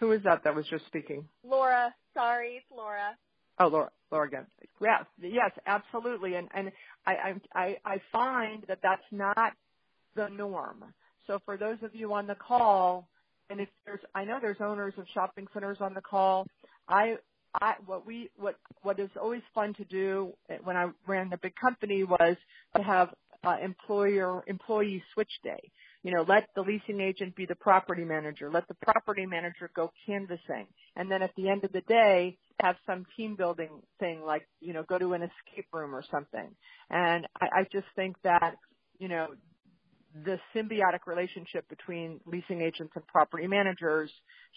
Who 0.00 0.10
is 0.10 0.22
that 0.24 0.42
that 0.42 0.54
was 0.54 0.66
just 0.66 0.84
speaking? 0.86 1.24
Laura. 1.44 1.94
Sorry, 2.12 2.56
it's 2.56 2.66
Laura. 2.76 3.16
Oh, 3.58 3.68
Laura, 3.68 3.90
Laura 4.10 4.26
again. 4.26 4.46
Yes, 4.80 5.04
yes, 5.22 5.52
absolutely. 5.66 6.34
And 6.34 6.48
and 6.52 6.72
I 7.06 7.34
I 7.54 7.76
I 7.84 8.02
find 8.10 8.64
that 8.66 8.80
that's 8.82 9.06
not 9.12 9.52
the 10.16 10.28
norm. 10.28 10.84
So 11.26 11.40
for 11.44 11.56
those 11.56 11.78
of 11.82 11.94
you 11.94 12.12
on 12.12 12.26
the 12.26 12.34
call, 12.34 13.08
and 13.48 13.60
if 13.60 13.68
there's 13.84 14.00
I 14.14 14.24
know 14.24 14.38
there's 14.42 14.60
owners 14.60 14.94
of 14.98 15.06
shopping 15.14 15.46
centers 15.54 15.78
on 15.80 15.94
the 15.94 16.00
call, 16.00 16.46
I 16.88 17.16
I, 17.60 17.74
what 17.84 18.06
we 18.06 18.30
what 18.36 18.56
what 18.82 18.98
is 19.00 19.10
always 19.20 19.42
fun 19.54 19.74
to 19.74 19.84
do 19.84 20.32
when 20.64 20.76
I 20.76 20.90
ran 21.06 21.32
a 21.32 21.38
big 21.38 21.54
company 21.56 22.04
was 22.04 22.36
to 22.76 22.82
have 22.82 23.14
uh, 23.44 23.56
employer 23.62 24.42
employee 24.46 25.02
switch 25.14 25.30
day. 25.42 25.70
You 26.02 26.12
know, 26.14 26.24
let 26.28 26.48
the 26.54 26.62
leasing 26.62 27.00
agent 27.00 27.34
be 27.34 27.46
the 27.46 27.54
property 27.56 28.04
manager, 28.04 28.50
let 28.50 28.68
the 28.68 28.74
property 28.74 29.26
manager 29.26 29.70
go 29.74 29.90
canvassing, 30.06 30.66
and 30.94 31.10
then 31.10 31.22
at 31.22 31.32
the 31.36 31.48
end 31.48 31.64
of 31.64 31.72
the 31.72 31.80
day, 31.82 32.38
have 32.60 32.76
some 32.86 33.06
team 33.16 33.36
building 33.36 33.70
thing 33.98 34.22
like 34.24 34.46
you 34.60 34.72
know 34.72 34.82
go 34.82 34.98
to 34.98 35.14
an 35.14 35.22
escape 35.22 35.66
room 35.72 35.94
or 35.94 36.04
something. 36.10 36.50
And 36.90 37.26
I, 37.40 37.60
I 37.60 37.62
just 37.72 37.86
think 37.96 38.16
that 38.22 38.56
you 38.98 39.08
know 39.08 39.28
the 40.24 40.38
symbiotic 40.54 41.06
relationship 41.06 41.68
between 41.68 42.20
leasing 42.24 42.62
agents 42.62 42.92
and 42.94 43.06
property 43.06 43.46
managers 43.46 44.10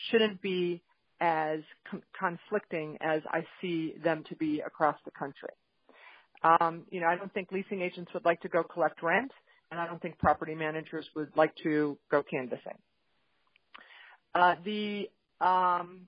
shouldn't 0.09 0.41
be 0.41 0.81
as 1.19 1.59
conflicting 2.17 2.97
as 3.01 3.21
I 3.29 3.45
see 3.61 3.95
them 4.03 4.23
to 4.29 4.35
be 4.35 4.61
across 4.61 4.95
the 5.05 5.11
country. 5.11 5.49
Um, 6.43 6.83
you 6.89 7.01
know, 7.01 7.07
I 7.07 7.15
don't 7.15 7.33
think 7.33 7.51
leasing 7.51 7.81
agents 7.81 8.13
would 8.13 8.23
like 8.23 8.41
to 8.41 8.49
go 8.49 8.63
collect 8.63 9.03
rent, 9.03 9.31
and 9.71 9.79
I 9.79 9.85
don't 9.87 10.01
think 10.01 10.17
property 10.17 10.55
managers 10.55 11.05
would 11.15 11.35
like 11.35 11.53
to 11.63 11.97
go 12.09 12.23
canvassing. 12.23 12.77
Uh, 14.33 14.55
the 14.63 15.09
um, 15.41 16.07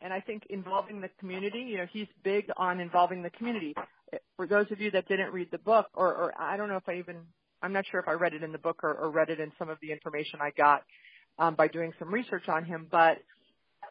and 0.00 0.12
I 0.12 0.20
think 0.20 0.44
involving 0.50 1.00
the 1.00 1.10
community. 1.18 1.60
You 1.60 1.78
know, 1.78 1.86
he's 1.92 2.06
big 2.22 2.46
on 2.56 2.80
involving 2.80 3.22
the 3.22 3.30
community. 3.30 3.74
For 4.36 4.46
those 4.46 4.66
of 4.70 4.80
you 4.80 4.90
that 4.92 5.08
didn't 5.08 5.32
read 5.32 5.48
the 5.50 5.58
book, 5.58 5.86
or, 5.94 6.14
or 6.14 6.34
I 6.40 6.56
don't 6.56 6.68
know 6.68 6.76
if 6.76 6.88
I 6.88 6.94
even, 6.98 7.16
I'm 7.62 7.72
not 7.72 7.84
sure 7.90 8.00
if 8.00 8.08
I 8.08 8.12
read 8.12 8.34
it 8.34 8.42
in 8.42 8.52
the 8.52 8.58
book 8.58 8.80
or, 8.82 8.94
or 8.94 9.10
read 9.10 9.28
it 9.28 9.40
in 9.40 9.52
some 9.58 9.68
of 9.68 9.78
the 9.82 9.92
information 9.92 10.40
I 10.40 10.50
got 10.56 10.84
um, 11.38 11.54
by 11.54 11.68
doing 11.68 11.92
some 11.98 12.12
research 12.12 12.48
on 12.48 12.64
him, 12.64 12.86
but 12.90 13.18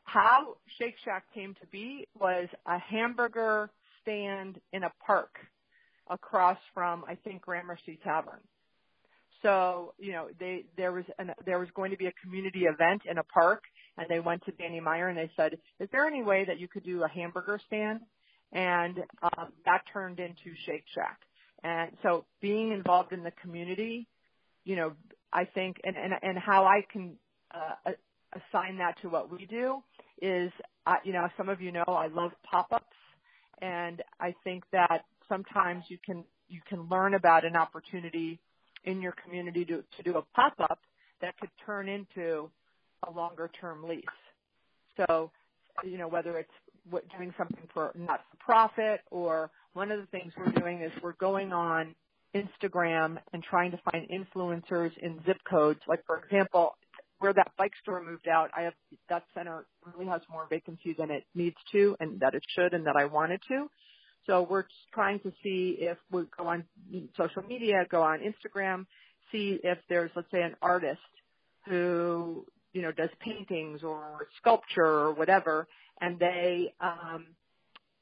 how 0.04 0.58
Shake 0.78 0.95
Shack 1.04 1.26
came 1.34 1.54
to 1.56 1.67
be 1.67 2.08
was 2.19 2.47
a 2.65 2.80
hamburger 2.80 3.69
stand 4.02 4.60
in 4.73 4.84
a 4.84 4.91
park 5.06 5.36
across 6.10 6.58
from, 6.73 7.04
I 7.08 7.15
think, 7.15 7.41
Gramercy 7.41 8.00
Tavern. 8.04 8.39
So, 9.43 9.93
you 10.00 10.13
know, 10.13 10.30
they 10.39 10.65
there 10.78 10.91
was 10.91 11.06
an, 11.19 11.32
there 11.45 11.60
was 11.60 11.69
going 11.76 11.91
to 11.91 11.97
be 11.97 12.08
a 12.08 12.13
community 12.23 12.65
event 12.65 13.04
in 13.10 13.17
a 13.17 13.23
park, 13.23 13.63
and 13.97 14.08
they 14.10 14.19
went 14.19 14.43
to 14.45 14.52
Danny 14.52 14.80
Meyer 14.80 15.10
and 15.10 15.17
they 15.17 15.30
said, 15.36 15.58
"Is 15.80 15.89
there 15.91 16.06
any 16.06 16.23
way 16.23 16.45
that 16.45 16.60
you 16.60 16.67
could 16.67 16.84
do 16.84 17.04
a 17.04 17.08
hamburger 17.08 17.60
stand?" 17.67 18.02
And 18.52 19.04
um, 19.21 19.52
that 19.65 19.84
turned 19.91 20.19
into 20.19 20.56
Shake 20.65 20.86
Shack. 20.95 21.19
And 21.63 21.91
so, 22.02 22.26
being 22.41 22.71
involved 22.71 23.13
in 23.13 23.23
the 23.23 23.32
community, 23.32 24.08
you 24.63 24.76
know, 24.76 24.93
I 25.32 25.45
think, 25.45 25.82
and 25.84 25.95
and 25.95 26.13
and 26.21 26.38
how 26.39 26.65
I 26.65 26.84
can 26.91 27.17
uh, 27.54 27.91
assign 28.34 28.78
that 28.78 29.00
to 29.02 29.10
what 29.10 29.32
we 29.32 29.46
do 29.46 29.82
is, 30.22 30.52
uh, 30.86 30.96
you 31.04 31.13
know, 31.13 31.28
some 31.38 31.50
of 31.50 31.62
you 31.62 31.72
know 31.72 31.86
I 31.88 32.08
love 32.08 32.32
pop-ups, 32.50 32.86
and 33.62 34.02
I 34.20 34.34
think 34.44 34.63
that 34.72 35.06
sometimes 35.30 35.86
you 35.90 35.98
can 36.04 36.24
you 36.50 36.62
can 36.68 36.88
learn 36.90 37.13
about 37.13 37.46
an 37.46 37.56
opportunity 37.56 38.40
in 38.86 39.02
your 39.02 39.13
community 39.24 39.66
to, 39.66 39.84
to 39.98 40.04
do 40.04 40.18
a 40.18 40.22
pop-up 40.34 40.80
that 41.22 41.38
could 41.40 41.50
turn 41.66 41.90
into 41.90 42.50
a 43.08 43.12
longer 43.12 43.50
term 43.60 43.84
lease. 43.84 44.06
So, 44.96 45.32
you 45.84 45.98
know, 45.98 46.08
whether 46.08 46.38
it's 46.38 46.50
doing 47.18 47.34
something 47.38 47.68
for 47.74 47.92
not 47.96 48.22
for 48.32 48.38
profit 48.38 49.02
or 49.12 49.52
one 49.74 49.92
of 49.92 50.00
the 50.00 50.08
things 50.08 50.32
we're 50.38 50.52
doing 50.54 50.82
is 50.82 50.92
we're 51.04 51.13
going 51.13 51.52
on 51.52 51.94
Instagram 52.34 53.18
and 53.34 53.44
trying 53.44 53.72
to 53.72 53.80
find 53.92 54.08
influencers 54.10 54.98
in 55.00 55.20
zip 55.26 55.38
codes. 55.50 55.80
Like 55.88 56.06
for 56.06 56.20
example, 56.20 56.76
where 57.19 57.34
that 57.34 57.51
bike 57.58 57.73
store 57.82 58.03
moved 58.03 58.27
out, 58.27 58.51
I 58.56 58.63
have 58.63 58.73
that 59.10 59.23
center 59.34 59.65
really 59.86 60.10
has 60.10 60.21
more 60.30 60.45
vacancy 60.49 60.95
than 60.97 61.10
it 61.10 61.23
needs 61.34 61.56
to 61.71 61.95
and 61.99 62.19
that 62.19 62.36
it 62.36 62.43
should 62.56 62.73
and 62.73 62.86
that 62.86 62.95
I 62.95 63.06
wanted 63.06 63.41
to. 63.47 63.67
So 64.25 64.45
we're 64.47 64.65
trying 64.93 65.19
to 65.21 65.32
see 65.41 65.77
if 65.80 65.97
we 66.12 66.23
go 66.38 66.47
on 66.47 66.65
social 67.15 67.43
media, 67.43 67.86
go 67.89 68.03
on 68.03 68.19
Instagram, 68.19 68.86
see 69.32 69.60
if 69.63 69.77
there's, 69.89 70.12
let's 70.15 70.30
say, 70.32 70.41
an 70.41 70.56
artist 70.62 70.99
who, 71.65 72.45
you 72.73 72.82
know, 72.82 72.91
does 72.91 73.10
paintings 73.19 73.84
or 73.84 74.27
sculpture 74.38 74.86
or 74.86 75.13
whatever, 75.13 75.67
and 76.01 76.19
they, 76.19 76.73
um, 76.82 77.27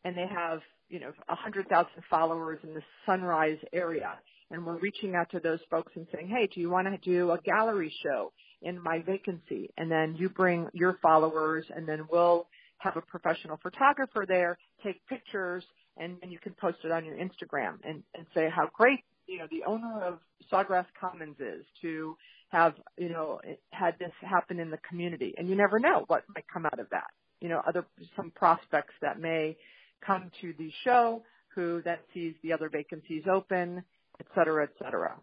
and 0.04 0.17
they 0.17 0.25
have, 0.28 0.60
you 0.89 0.99
know, 0.99 1.12
a 1.30 1.36
hundred 1.36 1.67
thousand 1.69 2.04
followers 2.10 2.60
in 2.63 2.73
the 2.73 2.82
Sunrise 3.06 3.60
area. 3.71 4.13
And 4.51 4.65
we're 4.65 4.78
reaching 4.78 5.15
out 5.15 5.32
to 5.32 5.39
those 5.39 5.60
folks 5.71 5.91
and 5.95 6.06
saying, 6.13 6.28
hey, 6.28 6.47
do 6.54 6.60
you 6.60 6.69
want 6.69 6.88
to 6.88 6.97
do 6.97 7.32
a 7.32 7.39
gallery 7.39 7.93
show 8.04 8.32
in 8.62 8.82
my 8.82 9.02
vacancy? 9.06 9.72
And 9.78 9.91
then 9.91 10.15
you 10.18 10.30
bring 10.30 10.68
your 10.74 10.98
followers 11.02 11.65
and 11.76 11.88
then 11.88 12.08
we'll 12.12 12.48
have 12.78 12.98
a 12.98 13.02
professional 13.02 13.58
photographer 13.62 14.26
there, 14.28 14.58
take 14.84 15.06
pictures, 15.08 15.63
and, 15.98 16.18
and 16.22 16.32
you 16.32 16.39
can 16.39 16.54
post 16.54 16.78
it 16.84 16.91
on 16.91 17.06
your 17.06 17.15
Instagram 17.15 17.78
and, 17.84 18.04
and 18.15 18.26
say 18.34 18.50
how 18.54 18.70
great 18.74 19.00
you 19.28 19.39
know 19.39 19.48
the 19.50 19.63
owner 19.65 20.04
of 20.04 20.20
Sawgrass 20.52 20.86
Commons 21.00 21.38
is 21.39 21.65
to 21.82 22.15
have 22.50 22.76
you 22.98 23.10
know 23.10 23.39
had 23.72 23.98
this 24.00 24.12
happen 24.22 24.60
in 24.60 24.70
the 24.70 24.78
community, 24.88 25.34
and 25.38 25.50
you 25.50 25.56
never 25.56 25.80
know 25.80 26.04
what 26.08 26.24
might 26.34 26.46
come 26.52 26.65
out 26.65 26.80
of 26.80 26.89
that. 26.91 27.08
You 27.41 27.50
know, 27.50 27.62
other 27.68 27.86
some 28.15 28.32
prospects 28.32 28.94
that 29.02 29.20
may 29.20 29.58
come 30.06 30.32
to 30.41 30.54
the 30.58 30.72
show 30.84 31.24
who 31.56 31.82
then 31.84 31.98
sees 32.13 32.36
the 32.44 32.54
other 32.54 32.70
vacancies 32.70 33.24
open, 33.32 33.84
et 34.20 34.28
cetera, 34.36 34.63
et 34.63 34.74
cetera. 34.84 35.15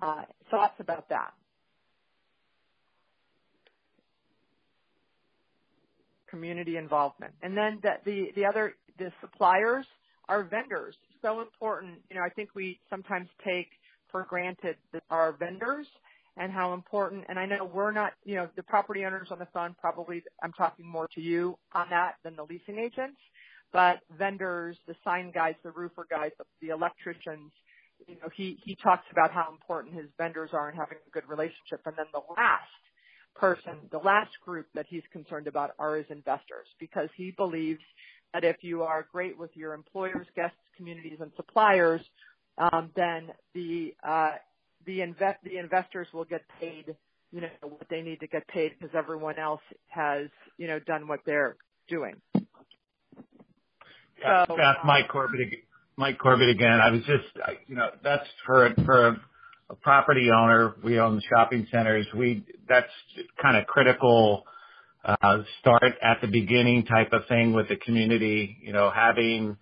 Uh, 0.00 0.22
thoughts 0.50 0.74
about 0.78 1.08
that? 1.10 1.32
Community 6.32 6.78
involvement, 6.78 7.34
and 7.42 7.54
then 7.54 7.78
the 7.82 7.92
the, 8.06 8.32
the 8.34 8.46
other 8.46 8.74
the 8.98 9.12
suppliers, 9.20 9.86
our 10.28 10.42
vendors, 10.42 10.96
so 11.20 11.40
important. 11.40 11.98
You 12.08 12.16
know, 12.16 12.22
I 12.22 12.30
think 12.30 12.48
we 12.54 12.80
sometimes 12.88 13.28
take 13.44 13.68
for 14.10 14.24
granted 14.24 14.76
our 15.10 15.32
vendors 15.32 15.86
and 16.38 16.50
how 16.50 16.72
important, 16.72 17.24
and 17.28 17.38
I 17.38 17.44
know 17.44 17.70
we're 17.70 17.92
not, 17.92 18.12
you 18.24 18.36
know, 18.36 18.48
the 18.56 18.62
property 18.62 19.04
owners 19.04 19.28
on 19.30 19.38
the 19.38 19.48
phone, 19.52 19.76
probably 19.78 20.22
I'm 20.42 20.52
talking 20.52 20.86
more 20.86 21.06
to 21.14 21.20
you 21.20 21.58
on 21.74 21.88
that 21.90 22.14
than 22.24 22.36
the 22.36 22.44
leasing 22.44 22.78
agents, 22.78 23.18
but 23.72 24.00
vendors, 24.18 24.76
the 24.86 24.94
sign 25.04 25.30
guys, 25.34 25.54
the 25.62 25.70
roofer 25.70 26.06
guys, 26.10 26.30
the 26.62 26.68
electricians, 26.68 27.52
you 28.08 28.14
know, 28.22 28.28
he, 28.34 28.58
he 28.64 28.74
talks 28.82 29.04
about 29.12 29.30
how 29.30 29.48
important 29.50 29.94
his 29.94 30.06
vendors 30.16 30.50
are 30.54 30.68
and 30.68 30.78
having 30.78 30.98
a 31.06 31.10
good 31.10 31.28
relationship. 31.28 31.80
And 31.84 31.94
then 31.96 32.06
the 32.12 32.22
last 32.34 32.72
person, 33.34 33.74
the 33.90 33.98
last 33.98 34.30
group 34.44 34.66
that 34.74 34.86
he's 34.88 35.02
concerned 35.12 35.46
about 35.46 35.72
are 35.78 35.96
his 35.96 36.06
investors 36.10 36.66
because 36.78 37.08
he 37.16 37.32
believes 37.32 37.82
that 38.32 38.44
if 38.44 38.56
you 38.62 38.82
are 38.82 39.06
great 39.12 39.38
with 39.38 39.50
your 39.54 39.74
employers, 39.74 40.26
guests, 40.34 40.56
communities, 40.76 41.18
and 41.20 41.30
suppliers, 41.36 42.00
um, 42.58 42.90
then 42.96 43.30
the 43.54 43.94
uh, 44.06 44.32
the 44.86 45.00
invest 45.00 45.38
the 45.44 45.58
investors 45.58 46.08
will 46.12 46.24
get 46.24 46.42
paid, 46.60 46.94
you 47.30 47.40
know, 47.40 47.48
what 47.62 47.86
they 47.90 48.02
need 48.02 48.20
to 48.20 48.26
get 48.26 48.46
paid 48.48 48.72
because 48.78 48.94
everyone 48.94 49.38
else 49.38 49.62
has, 49.88 50.28
you 50.58 50.66
know, 50.66 50.78
done 50.78 51.08
what 51.08 51.20
they're 51.24 51.56
doing. 51.88 52.14
So, 54.22 54.56
Beth, 54.56 54.76
Mike 54.84 55.08
Corbett, 55.08 55.48
Mike 55.96 56.18
Corbett 56.18 56.48
again. 56.48 56.80
I 56.80 56.90
was 56.90 57.00
just, 57.00 57.24
you 57.66 57.74
know, 57.74 57.90
that's 58.02 58.26
for 58.46 58.72
for 58.84 59.20
a, 59.70 59.74
property 59.74 60.28
owner. 60.30 60.74
We 60.82 60.98
own 60.98 61.20
shopping 61.28 61.66
centers. 61.72 62.06
We 62.16 62.44
that's 62.68 62.86
kind 63.40 63.56
of 63.56 63.66
critical 63.66 64.44
uh, 65.04 65.38
start 65.60 65.94
at 66.02 66.20
the 66.20 66.28
beginning 66.28 66.84
type 66.84 67.12
of 67.12 67.22
thing 67.28 67.52
with 67.52 67.68
the 67.68 67.76
community, 67.76 68.56
you 68.62 68.72
know, 68.72 68.90
having, 68.94 69.56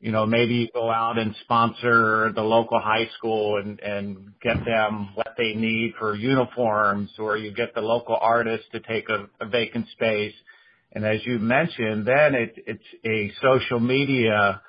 you 0.00 0.12
know, 0.12 0.26
maybe 0.26 0.70
go 0.74 0.90
out 0.90 1.18
and 1.18 1.34
sponsor 1.44 2.30
the 2.34 2.42
local 2.42 2.78
high 2.78 3.08
school 3.16 3.58
and, 3.58 3.80
and 3.80 4.32
get 4.42 4.64
them 4.64 5.10
what 5.14 5.34
they 5.38 5.54
need 5.54 5.94
for 5.98 6.14
uniforms 6.14 7.10
or 7.18 7.36
you 7.36 7.54
get 7.54 7.74
the 7.74 7.80
local 7.80 8.18
artist 8.20 8.64
to 8.72 8.80
take 8.80 9.08
a, 9.08 9.28
a 9.40 9.48
vacant 9.48 9.86
space. 9.92 10.34
And 10.92 11.06
as 11.06 11.24
you 11.24 11.38
mentioned, 11.38 12.06
then 12.06 12.34
it, 12.34 12.54
it's 12.66 12.84
a 13.06 13.32
social 13.40 13.80
media 13.80 14.60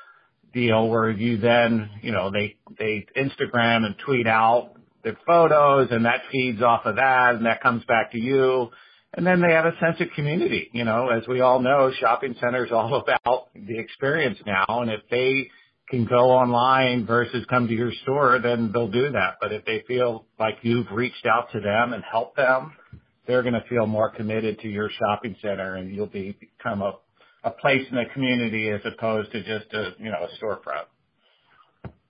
deal 0.53 0.87
where 0.87 1.09
you 1.09 1.37
then, 1.37 1.89
you 2.01 2.11
know, 2.11 2.31
they, 2.31 2.57
they 2.77 3.05
Instagram 3.17 3.85
and 3.85 3.95
tweet 4.05 4.27
out 4.27 4.71
their 5.03 5.17
photos 5.25 5.89
and 5.91 6.05
that 6.05 6.21
feeds 6.31 6.61
off 6.61 6.85
of 6.85 6.95
that 6.95 7.35
and 7.35 7.45
that 7.45 7.61
comes 7.61 7.83
back 7.85 8.11
to 8.11 8.17
you 8.17 8.69
and 9.15 9.25
then 9.25 9.41
they 9.41 9.53
have 9.53 9.65
a 9.65 9.77
sense 9.79 9.99
of 9.99 10.07
community. 10.15 10.69
You 10.73 10.85
know, 10.85 11.09
as 11.09 11.27
we 11.27 11.41
all 11.41 11.59
know, 11.59 11.91
shopping 11.99 12.35
centers 12.39 12.71
all 12.71 12.95
about 13.25 13.49
the 13.53 13.77
experience 13.77 14.39
now. 14.45 14.65
And 14.67 14.89
if 14.89 15.01
they 15.09 15.49
can 15.89 16.05
go 16.05 16.31
online 16.31 17.05
versus 17.05 17.45
come 17.49 17.67
to 17.67 17.73
your 17.73 17.91
store, 18.03 18.39
then 18.41 18.71
they'll 18.73 18.91
do 18.91 19.11
that. 19.11 19.35
But 19.39 19.51
if 19.51 19.65
they 19.65 19.83
feel 19.87 20.25
like 20.39 20.57
you've 20.63 20.91
reached 20.91 21.25
out 21.25 21.51
to 21.51 21.59
them 21.59 21.93
and 21.93 22.03
helped 22.09 22.37
them, 22.37 22.73
they're 23.27 23.43
going 23.43 23.53
to 23.53 23.63
feel 23.69 23.85
more 23.85 24.09
committed 24.09 24.59
to 24.59 24.67
your 24.67 24.89
shopping 24.89 25.35
center 25.41 25.75
and 25.75 25.93
you'll 25.93 26.07
be, 26.07 26.35
become 26.39 26.81
a, 26.81 26.93
a 27.43 27.51
place 27.51 27.85
in 27.89 27.95
the 27.95 28.05
community 28.13 28.69
as 28.69 28.81
opposed 28.85 29.31
to 29.31 29.39
just 29.43 29.73
a, 29.73 29.91
you 29.99 30.09
know, 30.11 30.25
a 30.25 30.43
storefront. 30.43 30.85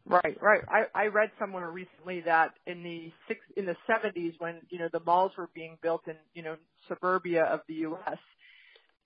Right, 0.06 0.38
right. 0.42 0.62
I, 0.68 0.84
I 0.94 1.06
read 1.08 1.32
somewhere 1.40 1.70
recently 1.72 2.22
that 2.22 2.54
in 2.68 2.84
the 2.84 3.12
six 3.28 3.40
in 3.56 3.66
the 3.66 3.76
seventies 3.88 4.34
when, 4.38 4.60
you 4.70 4.78
know, 4.78 4.90
the 4.92 5.00
malls 5.00 5.32
were 5.38 5.50
being 5.56 5.78
built 5.82 6.02
in, 6.08 6.16
you 6.34 6.44
know, 6.44 6.58
suburbia 6.90 7.44
of 7.46 7.62
the 7.70 7.76
US, 7.76 8.18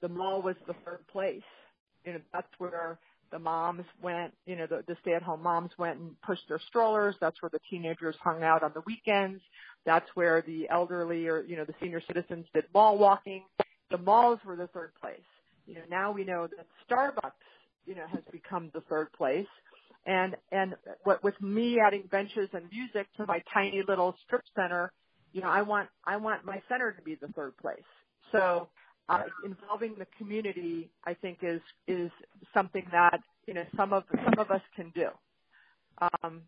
the 0.01 0.09
mall 0.09 0.41
was 0.41 0.55
the 0.65 0.73
third 0.85 1.05
place. 1.07 1.43
You 2.03 2.13
know, 2.13 2.19
that's 2.33 2.47
where 2.57 2.97
the 3.31 3.37
moms 3.37 3.85
went, 4.01 4.33
you 4.45 4.55
know, 4.55 4.65
the, 4.65 4.83
the 4.87 4.95
stay 5.01 5.13
at 5.13 5.21
home 5.21 5.43
moms 5.43 5.71
went 5.77 5.99
and 5.99 6.19
pushed 6.21 6.47
their 6.47 6.61
strollers. 6.67 7.15
That's 7.21 7.41
where 7.41 7.49
the 7.51 7.59
teenagers 7.69 8.15
hung 8.23 8.41
out 8.41 8.63
on 8.63 8.71
the 8.73 8.81
weekends. 8.85 9.41
That's 9.85 10.07
where 10.15 10.41
the 10.41 10.67
elderly 10.69 11.27
or, 11.27 11.43
you 11.43 11.57
know, 11.57 11.65
the 11.65 11.75
senior 11.79 12.01
citizens 12.07 12.47
did 12.53 12.65
mall 12.73 12.97
walking. 12.97 13.43
The 13.91 13.97
malls 13.97 14.39
were 14.45 14.55
the 14.55 14.67
third 14.67 14.93
place. 14.99 15.19
You 15.67 15.75
know, 15.75 15.81
now 15.89 16.11
we 16.11 16.23
know 16.23 16.47
that 16.47 16.65
Starbucks, 16.89 17.31
you 17.85 17.93
know, 17.93 18.07
has 18.11 18.23
become 18.31 18.71
the 18.73 18.81
third 18.81 19.11
place 19.13 19.47
and 20.07 20.35
and 20.51 20.75
what 21.03 21.23
with 21.23 21.39
me 21.41 21.77
adding 21.85 22.03
benches 22.09 22.49
and 22.53 22.63
music 22.71 23.07
to 23.17 23.25
my 23.27 23.43
tiny 23.53 23.83
little 23.87 24.15
strip 24.25 24.41
center, 24.55 24.91
you 25.33 25.41
know, 25.41 25.49
I 25.49 25.61
want 25.61 25.89
I 26.05 26.15
want 26.15 26.45
my 26.45 26.61
center 26.69 26.93
to 26.93 27.01
be 27.01 27.15
the 27.15 27.27
third 27.27 27.55
place. 27.57 27.79
So 28.31 28.69
uh, 29.09 29.23
involving 29.45 29.95
the 29.99 30.07
community, 30.17 30.89
I 31.05 31.13
think, 31.13 31.39
is 31.41 31.61
is 31.87 32.09
something 32.53 32.85
that 32.91 33.19
you 33.45 33.53
know 33.53 33.65
some 33.75 33.93
of 33.93 34.03
some 34.23 34.39
of 34.39 34.49
us 34.49 34.61
can 34.75 34.91
do. 34.95 35.09
Um, 36.01 36.41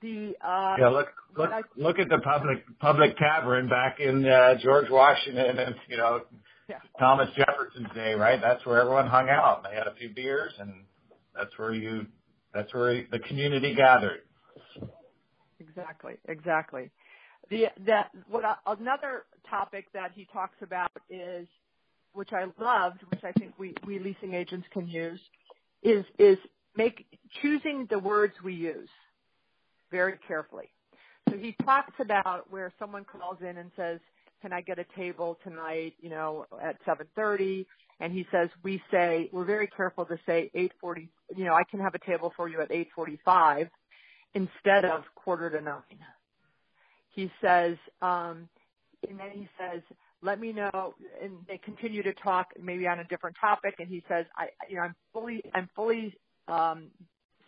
the 0.00 0.36
uh, 0.40 0.76
yeah, 0.78 0.88
look 0.90 1.08
look 1.36 1.50
I, 1.50 1.62
look 1.76 1.98
at 1.98 2.08
the 2.08 2.18
public 2.18 2.58
public 2.78 3.16
tavern 3.18 3.68
back 3.68 3.98
in 3.98 4.24
uh, 4.24 4.54
George 4.62 4.88
Washington 4.90 5.58
and 5.58 5.74
you 5.88 5.96
know 5.96 6.20
yeah. 6.68 6.78
Thomas 6.98 7.28
Jefferson's 7.36 7.88
day, 7.94 8.14
right? 8.14 8.40
That's 8.40 8.64
where 8.66 8.80
everyone 8.80 9.06
hung 9.06 9.28
out. 9.28 9.62
They 9.62 9.74
had 9.74 9.86
a 9.86 9.94
few 9.94 10.10
beers, 10.10 10.52
and 10.58 10.84
that's 11.34 11.56
where 11.58 11.72
you 11.72 12.06
that's 12.52 12.72
where 12.74 13.04
the 13.10 13.18
community 13.20 13.74
gathered. 13.74 14.20
Exactly, 15.60 16.14
exactly. 16.28 16.90
The 17.50 17.66
that 17.86 18.10
what 18.28 18.44
another 18.66 19.24
topic 19.48 19.86
that 19.94 20.12
he 20.14 20.26
talks 20.32 20.56
about 20.62 20.90
is, 21.08 21.48
which 22.12 22.30
I 22.32 22.44
loved, 22.60 23.00
which 23.10 23.24
I 23.24 23.32
think 23.32 23.54
we 23.58 23.74
we 23.86 23.98
leasing 23.98 24.34
agents 24.34 24.66
can 24.72 24.86
use, 24.86 25.20
is 25.82 26.04
is 26.18 26.38
make 26.76 27.06
choosing 27.42 27.86
the 27.90 27.98
words 27.98 28.34
we 28.44 28.54
use 28.54 28.88
very 29.90 30.18
carefully. 30.26 30.70
So 31.30 31.36
he 31.36 31.54
talks 31.64 31.92
about 32.00 32.50
where 32.50 32.72
someone 32.78 33.04
calls 33.04 33.38
in 33.40 33.58
and 33.58 33.70
says, 33.76 34.00
"Can 34.42 34.52
I 34.52 34.60
get 34.60 34.78
a 34.78 34.84
table 34.96 35.38
tonight? 35.42 35.94
You 36.00 36.10
know, 36.10 36.46
at 36.60 36.76
7:30." 36.84 37.66
And 38.00 38.12
he 38.12 38.26
says, 38.30 38.48
"We 38.62 38.82
say 38.90 39.28
we're 39.32 39.44
very 39.44 39.66
careful 39.66 40.04
to 40.06 40.18
say 40.26 40.50
8:40. 40.54 41.08
You 41.36 41.44
know, 41.44 41.54
I 41.54 41.64
can 41.64 41.80
have 41.80 41.94
a 41.94 41.98
table 41.98 42.32
for 42.36 42.48
you 42.48 42.60
at 42.60 42.70
8:45 42.70 43.70
instead 44.34 44.84
of 44.84 45.04
quarter 45.14 45.50
to 45.50 45.60
nine. 45.60 46.04
He 47.10 47.30
says, 47.40 47.76
um, 48.00 48.48
and 49.08 49.18
then 49.18 49.30
he 49.32 49.48
says, 49.58 49.82
"Let 50.22 50.38
me 50.38 50.52
know." 50.52 50.94
And 51.20 51.44
they 51.46 51.58
continue 51.58 52.02
to 52.02 52.12
talk, 52.12 52.52
maybe 52.60 52.86
on 52.86 53.00
a 53.00 53.04
different 53.04 53.36
topic. 53.40 53.76
And 53.80 53.88
he 53.88 54.04
says, 54.08 54.26
"I, 54.36 54.50
you 54.68 54.76
know, 54.76 54.82
I'm 54.82 54.96
fully, 55.12 55.42
I'm 55.54 55.68
fully 55.74 56.16
um, 56.46 56.90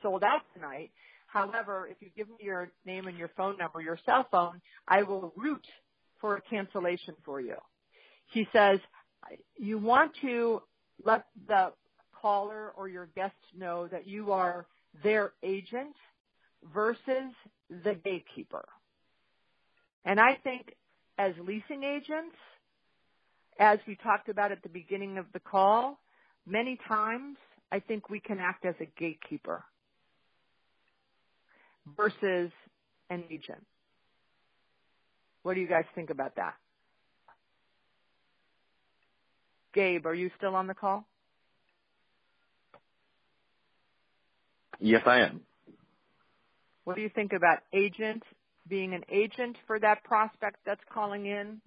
sold 0.02 0.24
out 0.24 0.42
tonight." 0.54 0.90
However, 1.26 1.86
if 1.88 2.02
you 2.02 2.10
give 2.16 2.28
me 2.28 2.38
your 2.40 2.72
name 2.84 3.06
and 3.06 3.16
your 3.16 3.28
phone 3.28 3.56
number, 3.56 3.80
your 3.80 3.98
cell 4.04 4.26
phone, 4.32 4.60
I 4.88 5.04
will 5.04 5.32
root 5.36 5.64
for 6.20 6.36
a 6.36 6.40
cancellation 6.42 7.14
for 7.24 7.40
you. 7.40 7.56
He 8.32 8.46
says, 8.52 8.78
you 9.58 9.78
want 9.78 10.12
to 10.22 10.62
let 11.04 11.26
the 11.48 11.72
caller 12.20 12.72
or 12.76 12.88
your 12.88 13.08
guest 13.16 13.34
know 13.56 13.88
that 13.88 14.06
you 14.06 14.32
are 14.32 14.66
their 15.02 15.32
agent 15.42 15.94
versus 16.74 17.32
the 17.84 17.94
gatekeeper. 18.04 18.66
And 20.04 20.20
I 20.20 20.36
think 20.42 20.74
as 21.18 21.32
leasing 21.38 21.84
agents, 21.84 22.36
as 23.58 23.78
we 23.86 23.96
talked 23.96 24.28
about 24.28 24.52
at 24.52 24.62
the 24.62 24.68
beginning 24.68 25.18
of 25.18 25.26
the 25.32 25.40
call, 25.40 25.98
many 26.46 26.78
times 26.88 27.36
I 27.70 27.80
think 27.80 28.08
we 28.08 28.20
can 28.20 28.38
act 28.40 28.64
as 28.64 28.74
a 28.80 28.86
gatekeeper 28.98 29.64
versus 31.96 32.50
an 33.10 33.24
agent. 33.30 33.64
What 35.42 35.54
do 35.54 35.60
you 35.60 35.68
guys 35.68 35.84
think 35.94 36.10
about 36.10 36.36
that? 36.36 36.54
Gabe, 39.72 40.06
are 40.06 40.14
you 40.14 40.30
still 40.36 40.54
on 40.54 40.66
the 40.66 40.74
call? 40.74 41.06
Yes, 44.80 45.02
I 45.06 45.20
am. 45.20 45.40
What 46.84 46.96
do 46.96 47.02
you 47.02 47.10
think 47.14 47.32
about 47.32 47.58
agent 47.72 48.22
being 48.68 48.94
an 48.94 49.04
agent 49.10 49.56
for 49.66 49.78
that 49.78 50.02
prospect 50.04 50.56
that's 50.64 50.80
calling 50.92 51.26
in 51.26 51.60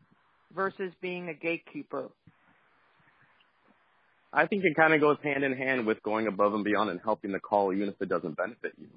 versus 0.53 0.91
being 1.01 1.29
a 1.29 1.33
gatekeeper? 1.33 2.09
I 4.33 4.47
think 4.47 4.63
it 4.65 4.75
kind 4.75 4.93
of 4.93 4.99
goes 4.99 5.17
hand 5.23 5.43
in 5.43 5.55
hand 5.55 5.85
with 5.85 6.01
going 6.01 6.25
above 6.27 6.55
and 6.55 6.63
beyond 6.63 6.89
and 6.89 6.99
helping 7.03 7.31
the 7.31 7.39
call, 7.39 7.71
even 7.71 7.89
if 7.89 8.01
it 8.01 8.09
doesn't 8.09 8.35
benefit 8.35 8.73
you. 8.79 8.87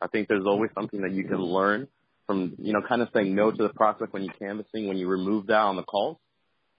I 0.00 0.06
think 0.06 0.28
there's 0.28 0.46
always 0.46 0.70
something 0.74 1.00
that 1.00 1.10
you 1.10 1.24
can 1.24 1.38
learn 1.40 1.88
from, 2.26 2.54
you 2.58 2.72
know, 2.72 2.80
kind 2.86 3.02
of 3.02 3.08
saying 3.14 3.34
no 3.34 3.50
to 3.50 3.62
the 3.62 3.68
prospect 3.70 4.12
when 4.12 4.22
you're 4.22 4.34
canvassing, 4.34 4.88
when 4.88 4.96
you 4.96 5.08
remove 5.08 5.46
that 5.48 5.54
on 5.54 5.76
the 5.76 5.82
calls 5.82 6.16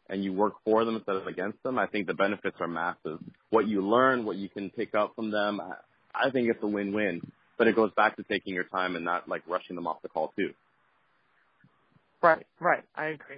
and 0.10 0.24
you 0.24 0.34
work 0.34 0.54
for 0.64 0.86
them 0.86 0.96
instead 0.96 1.16
of 1.16 1.28
against 1.28 1.62
them. 1.64 1.80
I 1.80 1.88
think 1.88 2.08
the 2.08 2.14
benefits 2.14 2.58
are 2.60 2.68
massive. 2.68 3.20
What 3.50 3.68
you 3.68 3.82
learn, 3.82 4.26
what 4.26 4.38
you 4.38 4.50
can 4.50 4.70
pick 4.70 4.94
up 4.96 5.14
from 5.16 5.32
them, 5.32 5.62
I 6.14 6.30
think 6.30 6.50
it's 6.50 6.62
a 6.64 6.68
win-win. 6.68 7.22
But 7.58 7.68
it 7.68 7.76
goes 7.76 7.92
back 7.96 8.18
to 8.18 8.24
taking 8.24 8.54
your 8.54 8.66
time 8.66 8.96
and 8.96 9.06
not 9.06 9.30
like 9.30 9.42
rushing 9.48 9.76
them 9.76 9.88
off 9.88 10.02
the 10.02 10.10
call 10.10 10.34
too. 10.36 10.52
Right, 12.22 12.46
right. 12.60 12.84
I 12.96 13.08
agree. 13.08 13.38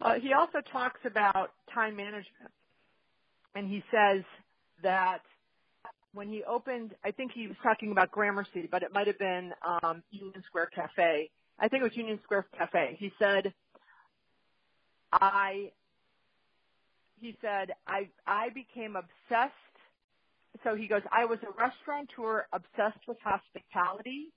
Uh, 0.00 0.14
he 0.20 0.32
also 0.32 0.58
talks 0.72 1.00
about 1.04 1.50
time 1.72 1.96
management. 1.96 2.52
And 3.56 3.68
he 3.68 3.82
says 3.90 4.24
that 4.82 5.22
when 6.14 6.28
he 6.28 6.42
opened, 6.44 6.94
I 7.04 7.10
think 7.10 7.32
he 7.32 7.48
was 7.48 7.56
talking 7.62 7.90
about 7.90 8.10
Gramercy, 8.10 8.68
but 8.70 8.82
it 8.82 8.92
might 8.92 9.06
have 9.06 9.18
been 9.18 9.52
um, 9.82 10.02
Union 10.10 10.42
Square 10.46 10.70
Cafe. 10.74 11.28
I 11.58 11.68
think 11.68 11.80
it 11.80 11.84
was 11.84 11.96
Union 11.96 12.18
Square 12.24 12.46
Cafe. 12.56 12.96
He 12.98 13.12
said, 13.18 13.52
I, 15.12 15.72
he 17.20 17.36
said, 17.40 17.72
I, 17.86 18.08
I 18.26 18.50
became 18.50 18.96
obsessed. 18.96 19.52
So 20.62 20.76
he 20.76 20.86
goes, 20.86 21.02
I 21.10 21.24
was 21.24 21.38
a 21.42 21.50
restaurateur 21.60 22.46
obsessed 22.52 23.06
with 23.08 23.18
hospitality. 23.22 24.32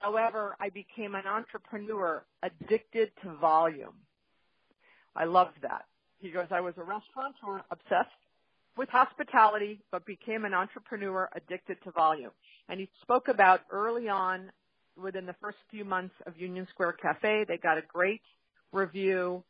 However, 0.00 0.56
I 0.60 0.70
became 0.70 1.14
an 1.14 1.26
entrepreneur 1.26 2.24
addicted 2.42 3.10
to 3.22 3.34
volume. 3.34 3.94
I 5.14 5.24
loved 5.24 5.58
that. 5.62 5.84
He 6.20 6.30
goes, 6.30 6.46
I 6.50 6.60
was 6.60 6.74
a 6.78 6.82
restaurateur 6.82 7.64
obsessed 7.70 8.10
with 8.76 8.88
hospitality, 8.88 9.80
but 9.90 10.04
became 10.06 10.44
an 10.44 10.54
entrepreneur 10.54 11.28
addicted 11.34 11.76
to 11.84 11.90
volume. 11.90 12.30
And 12.68 12.80
he 12.80 12.88
spoke 13.02 13.28
about 13.28 13.60
early 13.70 14.08
on, 14.08 14.50
within 15.00 15.26
the 15.26 15.34
first 15.40 15.58
few 15.70 15.84
months 15.84 16.14
of 16.26 16.36
Union 16.36 16.66
Square 16.70 16.94
Cafe, 16.94 17.44
they 17.48 17.56
got 17.56 17.78
a 17.78 17.82
great 17.82 18.20
review, 18.72 19.42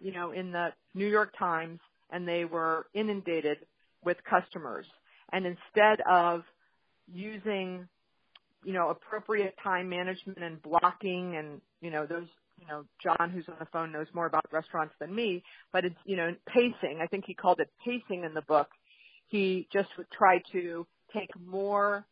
you 0.00 0.12
know, 0.12 0.32
in 0.32 0.52
the 0.52 0.68
New 0.94 1.06
York 1.06 1.32
Times, 1.38 1.80
and 2.10 2.28
they 2.28 2.44
were 2.44 2.86
inundated 2.94 3.58
with 4.04 4.18
customers. 4.28 4.86
And 5.32 5.46
instead 5.46 6.00
of 6.08 6.42
using, 7.12 7.88
you 8.64 8.72
know, 8.72 8.90
appropriate 8.90 9.54
time 9.62 9.88
management 9.88 10.38
and 10.42 10.60
blocking 10.62 11.36
and, 11.36 11.60
you 11.80 11.90
know, 11.90 12.06
those 12.06 12.28
you 12.60 12.66
know, 12.66 12.84
John, 13.02 13.30
who's 13.30 13.48
on 13.48 13.56
the 13.58 13.66
phone, 13.66 13.92
knows 13.92 14.06
more 14.14 14.26
about 14.26 14.44
restaurants 14.52 14.94
than 14.98 15.14
me, 15.14 15.42
but 15.72 15.84
it's, 15.84 15.96
you 16.04 16.16
know, 16.16 16.34
pacing. 16.48 17.00
I 17.02 17.06
think 17.06 17.24
he 17.26 17.34
called 17.34 17.60
it 17.60 17.70
pacing 17.84 18.24
in 18.24 18.34
the 18.34 18.42
book. 18.42 18.68
He 19.28 19.68
just 19.72 19.88
would 19.98 20.10
try 20.10 20.42
to 20.52 20.86
take 21.12 21.30
more 21.44 22.04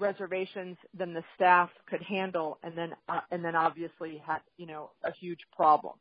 reservations 0.00 0.76
than 0.96 1.14
the 1.14 1.22
staff 1.34 1.70
could 1.88 2.02
handle 2.02 2.58
and 2.62 2.76
then, 2.76 2.94
uh, 3.08 3.20
and 3.30 3.44
then 3.44 3.54
obviously 3.54 4.22
had, 4.26 4.40
you 4.56 4.66
know, 4.66 4.90
a 5.04 5.12
huge 5.12 5.40
problem. 5.54 5.94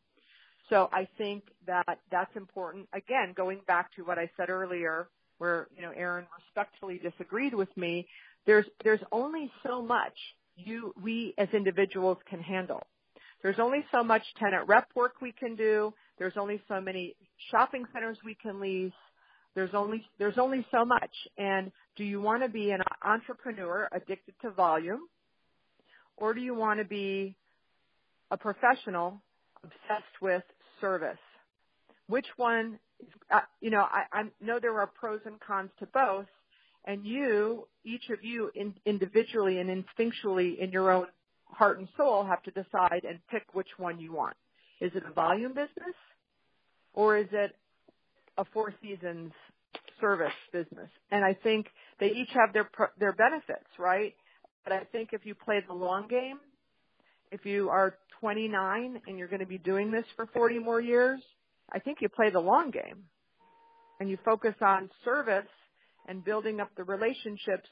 So 0.69 0.89
I 0.91 1.07
think 1.17 1.43
that 1.67 1.99
that's 2.09 2.35
important. 2.35 2.87
Again, 2.93 3.33
going 3.35 3.61
back 3.67 3.93
to 3.95 4.03
what 4.03 4.17
I 4.17 4.29
said 4.37 4.49
earlier, 4.49 5.07
where, 5.37 5.67
you 5.75 5.81
know, 5.81 5.91
Aaron 5.95 6.25
respectfully 6.37 6.99
disagreed 6.99 7.53
with 7.53 7.75
me, 7.77 8.07
there's, 8.45 8.65
there's 8.83 9.01
only 9.11 9.51
so 9.65 9.81
much 9.81 10.13
you, 10.55 10.93
we 11.01 11.33
as 11.37 11.49
individuals 11.53 12.17
can 12.29 12.39
handle. 12.39 12.83
There's 13.43 13.59
only 13.59 13.85
so 13.91 14.03
much 14.03 14.23
tenant 14.39 14.67
rep 14.67 14.87
work 14.95 15.15
we 15.21 15.33
can 15.33 15.55
do. 15.55 15.93
There's 16.17 16.37
only 16.37 16.61
so 16.67 16.79
many 16.79 17.15
shopping 17.51 17.85
centers 17.93 18.17
we 18.25 18.35
can 18.35 18.59
lease. 18.59 18.93
There's 19.53 19.73
only 19.73 20.03
there's 20.17 20.37
only 20.37 20.65
so 20.71 20.85
much. 20.85 21.11
And 21.37 21.71
do 21.97 22.05
you 22.05 22.21
want 22.21 22.41
to 22.41 22.49
be 22.49 22.71
an 22.71 22.81
entrepreneur 23.03 23.89
addicted 23.91 24.33
to 24.41 24.51
volume, 24.51 25.01
or 26.17 26.33
do 26.33 26.41
you 26.41 26.55
want 26.55 26.79
to 26.79 26.85
be 26.85 27.35
a 28.31 28.37
professional 28.37 29.21
obsessed 29.63 30.21
with 30.21 30.43
service? 30.79 31.19
Which 32.07 32.27
one? 32.37 32.79
Uh, 33.29 33.41
you 33.59 33.69
know, 33.69 33.81
I, 33.81 34.03
I 34.13 34.23
know 34.41 34.59
there 34.59 34.79
are 34.79 34.87
pros 34.87 35.19
and 35.25 35.37
cons 35.41 35.69
to 35.79 35.85
both, 35.87 36.27
and 36.85 37.05
you, 37.05 37.67
each 37.83 38.09
of 38.09 38.23
you, 38.23 38.49
in, 38.55 38.73
individually 38.85 39.59
and 39.59 39.69
instinctually 39.69 40.57
in 40.57 40.71
your 40.71 40.89
own 40.89 41.07
heart 41.53 41.79
and 41.79 41.87
soul 41.97 42.25
have 42.25 42.43
to 42.43 42.51
decide 42.51 43.05
and 43.07 43.19
pick 43.29 43.43
which 43.53 43.67
one 43.77 43.99
you 43.99 44.13
want. 44.13 44.35
Is 44.81 44.91
it 44.95 45.03
a 45.09 45.13
volume 45.13 45.53
business 45.53 45.95
or 46.93 47.17
is 47.17 47.27
it 47.31 47.55
a 48.37 48.45
four 48.53 48.73
seasons 48.81 49.31
service 50.01 50.33
business? 50.51 50.89
And 51.11 51.23
I 51.23 51.33
think 51.33 51.67
they 51.99 52.07
each 52.07 52.29
have 52.33 52.53
their 52.53 52.69
their 52.99 53.13
benefits, 53.13 53.67
right? 53.77 54.13
But 54.63 54.73
I 54.73 54.83
think 54.91 55.09
if 55.13 55.25
you 55.25 55.35
play 55.35 55.61
the 55.65 55.73
long 55.73 56.07
game, 56.07 56.39
if 57.31 57.45
you 57.45 57.69
are 57.69 57.95
29 58.19 59.01
and 59.07 59.17
you're 59.17 59.27
going 59.27 59.41
to 59.41 59.45
be 59.45 59.57
doing 59.57 59.91
this 59.91 60.05
for 60.15 60.25
40 60.27 60.59
more 60.59 60.79
years, 60.79 61.19
I 61.71 61.79
think 61.79 61.99
you 62.01 62.09
play 62.09 62.29
the 62.29 62.39
long 62.39 62.71
game 62.71 63.03
and 63.99 64.09
you 64.09 64.17
focus 64.23 64.55
on 64.61 64.89
service 65.03 65.49
and 66.07 66.23
building 66.23 66.59
up 66.59 66.69
the 66.75 66.83
relationships 66.83 67.69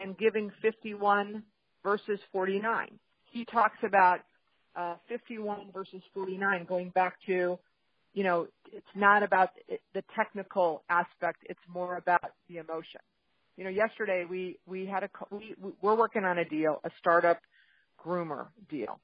and 0.00 0.16
giving 0.18 0.50
51 0.62 1.42
versus 1.82 2.18
49 2.32 2.98
he 3.32 3.44
talks 3.44 3.78
about 3.82 4.20
uh, 4.76 4.94
51 5.08 5.66
versus 5.72 6.02
49, 6.14 6.64
going 6.66 6.90
back 6.90 7.14
to, 7.26 7.58
you 8.14 8.24
know, 8.24 8.46
it's 8.72 8.86
not 8.94 9.22
about 9.22 9.50
the 9.94 10.02
technical 10.14 10.82
aspect; 10.88 11.38
it's 11.48 11.60
more 11.72 11.96
about 11.96 12.32
the 12.48 12.58
emotion. 12.58 13.00
You 13.56 13.64
know, 13.64 13.70
yesterday 13.70 14.24
we 14.28 14.58
we 14.66 14.86
had 14.86 15.02
a 15.02 15.10
we 15.30 15.54
we're 15.80 15.96
working 15.96 16.24
on 16.24 16.38
a 16.38 16.44
deal, 16.44 16.80
a 16.84 16.90
startup 16.98 17.40
groomer 18.04 18.46
deal, 18.70 18.98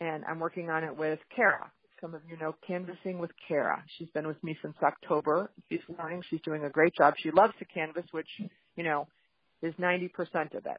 and 0.00 0.24
I'm 0.24 0.38
working 0.40 0.70
on 0.70 0.84
it 0.84 0.96
with 0.96 1.18
Kara. 1.34 1.70
Some 2.00 2.14
of 2.14 2.20
you 2.28 2.36
know 2.38 2.54
canvassing 2.66 3.18
with 3.18 3.30
Kara. 3.48 3.82
She's 3.96 4.08
been 4.10 4.26
with 4.26 4.42
me 4.42 4.56
since 4.62 4.76
October. 4.82 5.50
She's 5.68 5.80
learning. 5.98 6.22
She's 6.30 6.40
doing 6.42 6.64
a 6.64 6.70
great 6.70 6.94
job. 6.94 7.14
She 7.18 7.30
loves 7.30 7.54
to 7.58 7.64
canvas, 7.64 8.04
which 8.12 8.28
you 8.76 8.84
know 8.84 9.08
is 9.62 9.74
90% 9.74 10.10
of 10.54 10.66
it. 10.66 10.78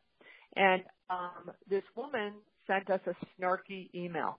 And 0.55 0.83
um, 1.09 1.51
this 1.69 1.83
woman 1.95 2.33
sent 2.69 2.89
us 2.89 3.01
a 3.07 3.15
snarky 3.41 3.89
email. 3.93 4.37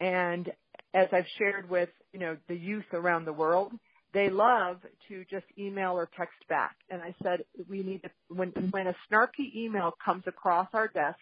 And 0.00 0.50
as 0.94 1.08
I've 1.12 1.26
shared 1.38 1.70
with, 1.70 1.88
you 2.12 2.18
know, 2.18 2.36
the 2.48 2.56
youth 2.56 2.92
around 2.92 3.24
the 3.24 3.32
world, 3.32 3.72
they 4.12 4.28
love 4.28 4.78
to 5.08 5.24
just 5.30 5.46
email 5.58 5.92
or 5.92 6.08
text 6.16 6.36
back. 6.48 6.76
And 6.90 7.00
I 7.00 7.14
said, 7.22 7.44
we 7.68 7.82
need 7.82 8.02
to, 8.02 8.10
when, 8.28 8.50
when 8.70 8.88
a 8.88 8.94
snarky 9.10 9.54
email 9.56 9.94
comes 10.04 10.24
across 10.26 10.68
our 10.74 10.88
desk, 10.88 11.18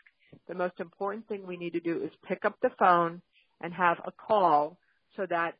the 0.48 0.54
most 0.54 0.80
important 0.80 1.28
thing 1.28 1.46
we 1.46 1.56
need 1.56 1.72
to 1.74 1.80
do 1.80 2.02
is 2.02 2.11
pick 2.26 2.44
up 2.44 2.56
the 2.62 2.70
phone 2.78 3.20
and 3.61 3.72
have 3.72 3.98
a 4.04 4.12
call 4.12 4.76
so 5.16 5.26
that 5.28 5.54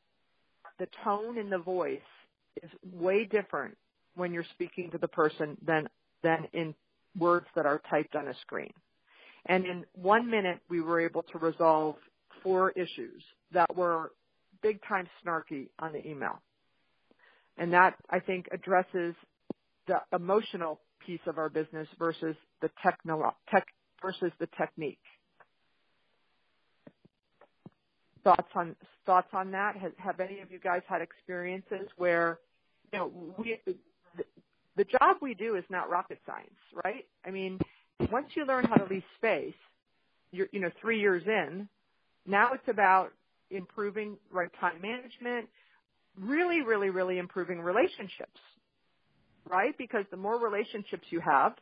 the 0.79 0.89
tone 1.05 1.39
in 1.39 1.51
the 1.51 1.59
voice 1.59 2.01
is 2.63 2.71
way 2.93 3.25
different 3.25 3.77
when 4.17 4.33
you're 4.33 4.45
speaking 4.55 4.91
to 4.91 4.99
the 4.99 5.09
person 5.09 5.57
than 5.65 5.89
than 6.23 6.47
in 6.53 6.75
words 7.19 7.47
that 7.55 7.67
are 7.67 7.81
typed 7.91 8.15
on 8.15 8.29
a 8.29 8.35
screen. 8.43 8.73
And 9.47 9.65
in 9.65 9.85
one 9.95 10.31
minute, 10.31 10.61
we 10.69 10.81
were 10.81 11.01
able 11.01 11.23
to 11.33 11.39
resolve 11.39 11.97
four 12.43 12.71
issues 12.73 13.23
that 13.53 13.75
were 13.77 14.13
big 14.63 14.81
time 14.87 15.09
snarky 15.25 15.69
on 15.79 15.93
the 15.93 16.07
email. 16.07 16.41
And 17.57 17.73
that 17.73 17.95
I 18.09 18.21
think 18.21 18.47
addresses 18.53 19.15
the 19.87 20.01
emotional 20.15 20.81
piece 21.05 21.21
of 21.27 21.39
our 21.39 21.49
business 21.49 21.89
versus 21.99 22.37
the 22.63 22.71
techno- 22.83 23.35
tech 23.51 23.67
versus 24.01 24.33
the 24.39 24.49
technique. 24.59 24.99
Thoughts 28.23 28.49
on 28.55 28.77
thoughts 29.07 29.29
on 29.33 29.51
that? 29.53 29.77
Has, 29.77 29.93
have 29.97 30.21
any 30.21 30.41
of 30.41 30.51
you 30.51 30.59
guys 30.59 30.83
had 30.87 31.01
experiences 31.01 31.89
where 31.97 32.39
you 32.93 32.99
know 32.99 33.35
we 33.39 33.59
the, 33.67 34.25
the 34.77 34.85
job 34.85 35.17
we 35.23 35.35
do 35.35 35.57
is 35.57 35.65
not 35.71 35.89
rocket 35.89 36.19
science, 36.27 36.51
right? 36.85 37.07
I 37.25 37.31
mean, 37.31 37.59
once 38.11 38.29
you 38.35 38.47
learn 38.47 38.65
how 38.65 38.77
to 38.77 38.85
lease 38.93 39.03
space, 39.17 39.55
you're 40.33 40.49
you 40.53 40.61
know 40.61 40.71
three 40.81 41.01
years 41.01 41.23
in, 41.27 41.69
now 42.27 42.53
it's 42.53 42.69
about 42.69 43.13
improving 43.51 44.17
right 44.31 44.51
time 44.61 44.81
management, 44.81 45.49
really, 46.19 46.63
really, 46.63 46.91
really 46.91 47.19
improving 47.19 47.61
relationships, 47.61 48.41
right? 49.49 49.77
Because 49.79 50.05
the 50.11 50.17
more 50.17 50.39
relationships 50.39 51.05
you 51.11 51.21
have, 51.21 51.55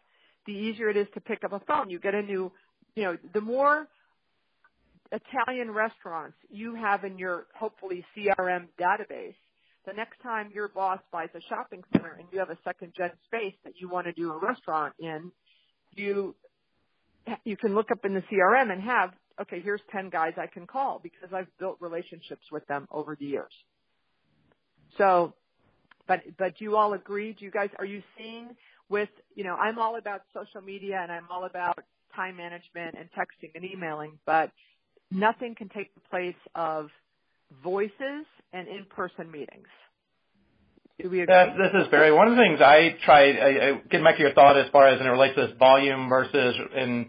the 0.47 0.53
easier 0.53 0.89
it 0.91 0.97
is 0.97 1.07
to 1.15 1.21
pick 1.21 1.45
up 1.45 1.53
a 1.53 1.61
phone. 1.61 1.91
You 1.91 1.99
get 1.99 2.15
a 2.15 2.23
new, 2.23 2.53
you 2.95 3.05
know, 3.05 3.17
the 3.33 3.41
more 3.41 3.89
Italian 5.13 5.71
restaurants 5.71 6.37
you 6.51 6.75
have 6.75 7.05
in 7.05 7.19
your 7.19 7.47
hopefully 7.59 8.05
CRM 8.17 8.67
database, 8.81 9.35
the 9.87 9.93
next 9.95 10.21
time 10.23 10.51
your 10.55 10.69
boss 10.69 11.01
buys 11.13 11.29
a 11.35 11.41
shopping 11.49 11.83
center 11.93 12.17
and 12.19 12.29
you 12.33 12.39
have 12.39 12.51
a 12.51 12.59
second 12.65 12.93
gen 12.97 13.11
space 13.27 13.55
that 13.65 13.75
you 13.77 13.89
want 13.89 14.07
to 14.07 14.13
do 14.13 14.33
a 14.33 14.39
restaurant 14.39 14.95
in, 14.99 15.33
you 15.95 16.35
you 17.45 17.57
can 17.57 17.75
look 17.75 17.91
up 17.91 18.05
in 18.05 18.15
the 18.15 18.23
CRM 18.23 18.73
and 18.73 18.83
have 18.83 19.13
okay, 19.41 19.61
here's 19.61 19.81
10 19.93 20.11
guys 20.11 20.33
I 20.37 20.47
can 20.47 20.67
call 20.67 21.01
because 21.03 21.33
I've 21.33 21.47
built 21.59 21.77
relationships 21.81 22.47
with 22.51 22.67
them 22.67 22.87
over 22.91 23.17
the 23.17 23.27
years. 23.27 23.53
So, 24.97 25.35
but, 26.07 26.21
but 26.39 26.59
do 26.59 26.65
you 26.65 26.77
all 26.77 26.95
agree? 26.95 27.35
Do 27.39 27.45
you 27.45 27.51
guys, 27.51 27.71
are 27.79 27.85
you 27.85 28.03
seeing 28.17 28.57
with, 28.89 29.09
you 29.35 29.45
know, 29.45 29.55
I'm 29.55 29.79
all 29.79 29.97
about 29.97 30.23
social 30.35 30.61
media 30.61 30.99
and 31.03 31.13
I'm 31.13 31.27
all 31.31 31.45
about 31.45 31.79
time 32.17 32.37
management 32.37 32.97
and 32.99 33.09
texting 33.13 33.51
and 33.55 33.65
emailing, 33.65 34.19
but 34.27 34.51
nothing 35.11 35.55
can 35.55 35.69
take 35.69 35.95
the 35.95 36.01
place 36.11 36.35
of 36.55 36.89
voices 37.63 38.27
and 38.53 38.67
in-person 38.67 39.31
meetings. 39.31 39.69
Do 41.01 41.09
we 41.09 41.21
agree? 41.21 41.33
Yeah, 41.33 41.55
this 41.57 41.83
is 41.83 41.89
Barry. 41.93 42.11
One 42.11 42.27
of 42.27 42.35
the 42.35 42.43
things 42.43 42.61
I 42.61 42.97
tried, 43.05 43.39
I, 43.39 43.47
I, 43.47 43.73
getting 43.89 44.03
back 44.03 44.17
to 44.17 44.23
your 44.23 44.33
thought 44.33 44.59
as 44.59 44.69
far 44.73 44.89
as 44.89 45.01
it 45.01 45.05
relates 45.05 45.37
to 45.37 45.47
this 45.47 45.57
volume 45.57 46.09
versus 46.09 46.57
in 46.77 47.07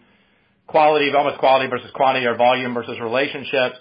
quality, 0.67 1.09
almost 1.17 1.39
quality 1.39 1.67
versus 1.71 1.89
quantity 1.95 2.27
or 2.27 2.37
volume 2.37 2.75
versus 2.75 2.99
relationships. 3.01 3.77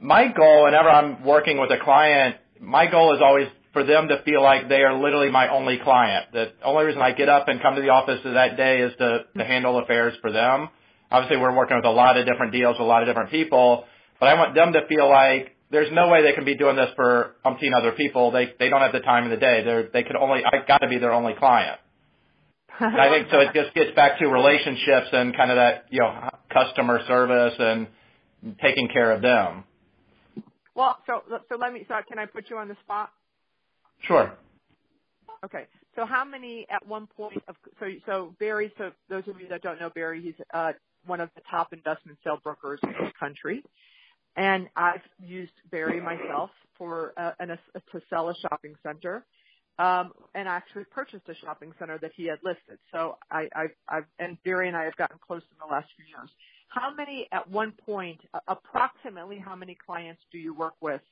My 0.00 0.26
goal 0.32 0.64
whenever 0.64 0.90
I'm 0.90 1.24
working 1.24 1.60
with 1.60 1.70
a 1.70 1.78
client, 1.78 2.38
my 2.60 2.90
goal 2.90 3.14
is 3.14 3.20
always 3.22 3.46
for 3.72 3.84
them 3.84 4.08
to 4.08 4.20
feel 4.24 4.42
like 4.42 4.68
they 4.68 4.82
are 4.82 5.00
literally 5.00 5.30
my 5.30 5.46
only 5.48 5.78
client. 5.78 6.32
The 6.32 6.54
only 6.64 6.86
reason 6.86 7.00
I 7.00 7.12
get 7.12 7.28
up 7.28 7.46
and 7.46 7.62
come 7.62 7.76
to 7.76 7.82
the 7.82 7.90
office 7.90 8.18
that 8.24 8.56
day 8.56 8.80
is 8.80 8.92
to, 8.98 9.26
to 9.38 9.44
handle 9.44 9.78
affairs 9.78 10.14
for 10.20 10.32
them. 10.32 10.70
Obviously, 11.08 11.36
we're 11.36 11.54
working 11.56 11.76
with 11.76 11.86
a 11.86 11.90
lot 11.90 12.16
of 12.16 12.26
different 12.26 12.52
deals 12.52 12.74
with 12.80 12.84
a 12.84 12.88
lot 12.88 13.02
of 13.02 13.08
different 13.08 13.30
people, 13.30 13.84
but 14.18 14.28
I 14.28 14.34
want 14.34 14.56
them 14.56 14.72
to 14.72 14.80
feel 14.88 15.08
like 15.08 15.54
there's 15.72 15.90
no 15.90 16.08
way 16.08 16.22
they 16.22 16.34
can 16.34 16.44
be 16.44 16.54
doing 16.54 16.76
this 16.76 16.90
for 16.94 17.34
umpteen 17.44 17.74
other 17.76 17.92
people. 17.92 18.30
They 18.30 18.52
they 18.58 18.68
don't 18.68 18.82
have 18.82 18.92
the 18.92 19.00
time 19.00 19.24
in 19.24 19.30
the 19.30 19.38
day. 19.38 19.64
They're 19.64 19.88
they 19.92 20.02
could 20.04 20.16
only 20.16 20.44
I 20.44 20.64
got 20.68 20.78
to 20.78 20.88
be 20.88 20.98
their 20.98 21.12
only 21.12 21.34
client. 21.34 21.80
And 22.78 23.00
I 23.00 23.08
think 23.10 23.28
so. 23.30 23.40
It 23.40 23.50
just 23.54 23.74
gets 23.74 23.94
back 23.94 24.18
to 24.18 24.26
relationships 24.26 25.08
and 25.12 25.36
kind 25.36 25.50
of 25.50 25.56
that 25.56 25.86
you 25.90 26.00
know 26.00 26.30
customer 26.52 27.00
service 27.08 27.54
and 27.58 27.86
taking 28.62 28.88
care 28.88 29.12
of 29.12 29.22
them. 29.22 29.64
Well, 30.74 30.98
so 31.06 31.22
so 31.48 31.56
let 31.56 31.72
me. 31.72 31.84
So 31.88 31.94
can 32.06 32.18
I 32.18 32.26
put 32.26 32.50
you 32.50 32.58
on 32.58 32.68
the 32.68 32.76
spot? 32.84 33.10
Sure. 34.02 34.32
Okay. 35.44 35.66
So 35.96 36.06
how 36.06 36.24
many 36.24 36.66
at 36.70 36.86
one 36.86 37.06
point 37.06 37.42
of 37.48 37.56
so 37.80 37.86
so 38.06 38.34
Barry? 38.38 38.72
So 38.78 38.90
those 39.08 39.24
of 39.26 39.40
you 39.40 39.48
that 39.48 39.62
don't 39.62 39.80
know 39.80 39.90
Barry, 39.90 40.22
he's 40.22 40.34
uh, 40.52 40.72
one 41.06 41.20
of 41.20 41.30
the 41.34 41.42
top 41.50 41.72
investment 41.72 42.18
sale 42.24 42.38
brokers 42.42 42.80
in 42.82 42.90
the 42.90 43.12
country, 43.18 43.62
and 44.36 44.68
I've 44.76 45.02
used 45.20 45.52
Barry 45.70 46.00
myself 46.00 46.50
for 46.78 47.12
uh, 47.16 47.32
an, 47.38 47.50
a, 47.50 47.58
to 47.92 48.02
sell 48.08 48.30
a 48.30 48.34
shopping 48.36 48.74
center 48.82 49.24
um, 49.78 50.12
and 50.34 50.48
actually 50.48 50.84
purchased 50.84 51.28
a 51.28 51.34
shopping 51.34 51.72
center 51.78 51.98
that 51.98 52.12
he 52.16 52.26
had 52.26 52.38
listed. 52.42 52.78
So 52.92 53.16
I, 53.30 53.48
I've, 53.54 53.70
I've, 53.88 54.04
and 54.18 54.42
Barry 54.44 54.68
and 54.68 54.76
I 54.76 54.84
have 54.84 54.96
gotten 54.96 55.18
close 55.26 55.42
in 55.50 55.56
the 55.58 55.72
last 55.72 55.88
few 55.96 56.04
years. 56.06 56.30
How 56.68 56.94
many, 56.94 57.28
at 57.32 57.50
one 57.50 57.72
point, 57.84 58.20
approximately 58.48 59.38
how 59.38 59.54
many 59.54 59.76
clients 59.86 60.22
do 60.30 60.38
you 60.38 60.54
work 60.54 60.74
with 60.80 61.02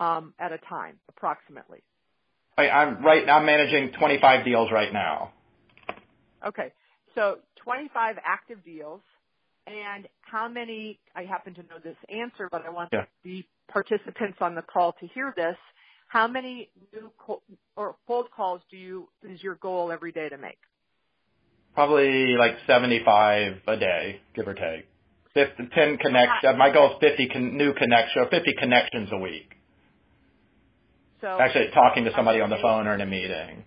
um, 0.00 0.34
at 0.38 0.52
a 0.52 0.58
time, 0.58 0.98
approximately? 1.08 1.82
I, 2.56 2.68
I'm 2.68 3.04
right 3.04 3.24
now 3.24 3.40
managing 3.40 3.92
25 3.92 4.44
deals 4.44 4.72
right 4.72 4.92
now. 4.92 5.32
Okay, 6.44 6.72
so 7.14 7.38
25 7.56 8.16
active 8.24 8.64
deals, 8.64 9.00
and 9.68 10.08
how 10.22 10.48
many? 10.48 10.98
I 11.14 11.22
happen 11.22 11.54
to 11.54 11.62
know 11.62 11.78
this 11.82 11.96
answer, 12.08 12.48
but 12.50 12.64
I 12.66 12.70
want 12.70 12.90
yeah. 12.92 13.04
the 13.24 13.44
participants 13.70 14.38
on 14.40 14.54
the 14.54 14.62
call 14.62 14.92
to 15.00 15.06
hear 15.08 15.32
this 15.36 15.56
how 16.08 16.26
many 16.26 16.70
new 16.92 17.12
co- 17.18 17.42
or 17.76 17.96
cold 18.06 18.30
calls 18.34 18.62
do 18.70 18.76
you 18.76 19.08
is 19.22 19.42
your 19.42 19.56
goal 19.56 19.92
every 19.92 20.10
day 20.10 20.28
to 20.28 20.38
make? 20.38 20.58
Probably 21.74 22.34
like 22.36 22.56
75 22.66 23.52
a 23.68 23.76
day, 23.76 24.20
give 24.34 24.48
or 24.48 24.54
take. 24.54 24.88
50, 25.34 25.68
10 25.72 25.98
connections. 25.98 26.56
My 26.56 26.72
goal 26.72 26.92
is 26.92 26.96
50 27.00 27.28
con- 27.28 27.56
new 27.56 27.74
connections, 27.74 28.26
50 28.30 28.54
connections 28.58 29.10
a 29.12 29.18
week. 29.18 29.54
So 31.20 31.38
actually 31.38 31.68
talking 31.74 32.04
to 32.04 32.12
somebody 32.16 32.40
on 32.40 32.50
the 32.50 32.56
phone 32.62 32.86
or 32.86 32.94
in 32.94 33.00
a 33.00 33.06
meeting. 33.06 33.64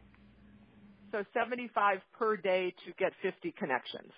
So 1.11 1.23
75 1.33 1.99
per 2.17 2.37
day 2.37 2.73
to 2.85 2.93
get 2.97 3.13
50 3.21 3.53
connections 3.57 4.11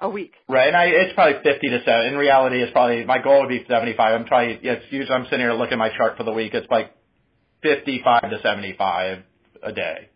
a 0.00 0.08
week. 0.08 0.34
Right, 0.48 0.68
and 0.68 0.76
I, 0.76 0.86
it's 0.86 1.14
probably 1.14 1.42
50 1.42 1.68
to 1.68 1.78
7. 1.84 2.06
In 2.06 2.16
reality, 2.16 2.62
it's 2.62 2.72
probably 2.72 3.04
my 3.04 3.22
goal 3.22 3.40
would 3.40 3.48
be 3.48 3.64
75. 3.68 4.20
I'm 4.20 4.26
trying. 4.26 4.58
It's 4.62 4.84
usually 4.90 5.14
I'm 5.14 5.24
sitting 5.24 5.40
here 5.40 5.52
looking 5.52 5.74
at 5.74 5.78
my 5.78 5.90
chart 5.96 6.16
for 6.16 6.24
the 6.24 6.32
week. 6.32 6.54
It's 6.54 6.70
like 6.70 6.92
55 7.62 8.30
to 8.30 8.40
75 8.42 9.18
a 9.62 9.72
day. 9.72 10.08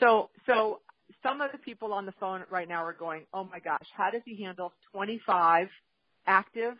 So, 0.00 0.30
so 0.46 0.80
some 1.22 1.40
of 1.40 1.52
the 1.52 1.58
people 1.58 1.92
on 1.92 2.06
the 2.06 2.14
phone 2.18 2.44
right 2.50 2.68
now 2.68 2.84
are 2.84 2.92
going, 2.92 3.22
"Oh 3.32 3.44
my 3.44 3.60
gosh, 3.60 3.86
how 3.96 4.10
does 4.10 4.22
he 4.24 4.42
handle 4.42 4.72
25 4.92 5.68
active, 6.26 6.74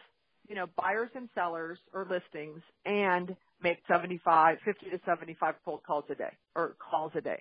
you 0.49 0.55
know, 0.55 0.67
buyers 0.77 1.11
and 1.15 1.29
sellers 1.35 1.79
or 1.93 2.07
listings 2.11 2.61
and 2.85 3.37
make 3.63 3.79
75, 3.89 4.59
50 4.65 4.91
to 4.91 5.01
75 5.07 5.55
cold 5.65 5.83
calls 5.87 6.05
a 6.11 6.15
day 6.15 6.33
or 6.57 6.77
calls 6.79 7.13
a 7.15 7.21
day?" 7.21 7.41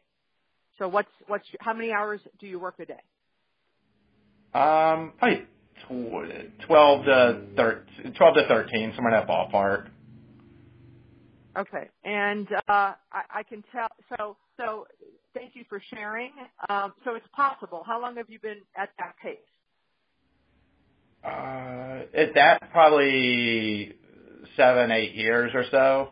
So, 0.77 0.87
what's 0.87 1.09
what's 1.27 1.47
how 1.59 1.73
many 1.73 1.91
hours 1.91 2.21
do 2.39 2.47
you 2.47 2.59
work 2.59 2.75
a 2.79 2.85
day? 2.85 3.01
Um, 4.53 5.13
probably 5.17 5.45
12 5.87 7.05
to 7.05 7.41
13, 7.55 8.13
12 8.13 8.35
to 8.35 8.47
13, 8.47 8.93
somewhere 8.95 9.13
in 9.13 9.19
that 9.19 9.27
ballpark. 9.27 9.89
Okay. 11.57 11.89
And 12.03 12.47
uh, 12.67 12.93
I, 13.11 13.23
I 13.29 13.43
can 13.43 13.63
tell. 13.71 13.89
So, 14.17 14.37
so 14.57 14.87
thank 15.33 15.55
you 15.55 15.63
for 15.69 15.81
sharing. 15.93 16.31
Um, 16.69 16.93
so 17.05 17.15
it's 17.15 17.27
possible. 17.35 17.83
How 17.85 18.01
long 18.01 18.15
have 18.17 18.29
you 18.29 18.39
been 18.39 18.61
at 18.77 18.89
that 18.99 19.15
pace? 19.21 19.37
Uh, 21.23 22.03
at 22.17 22.33
that 22.35 22.71
probably 22.71 23.95
seven, 24.57 24.91
eight 24.91 25.13
years 25.15 25.51
or 25.53 25.65
so. 25.71 26.09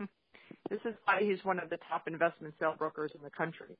This 0.70 0.80
is 0.86 0.94
why 1.04 1.20
he's 1.20 1.44
one 1.44 1.58
of 1.58 1.68
the 1.68 1.76
top 1.90 2.08
investment 2.08 2.54
sale 2.58 2.74
brokers 2.78 3.12
in 3.14 3.22
the 3.22 3.28
country. 3.28 3.76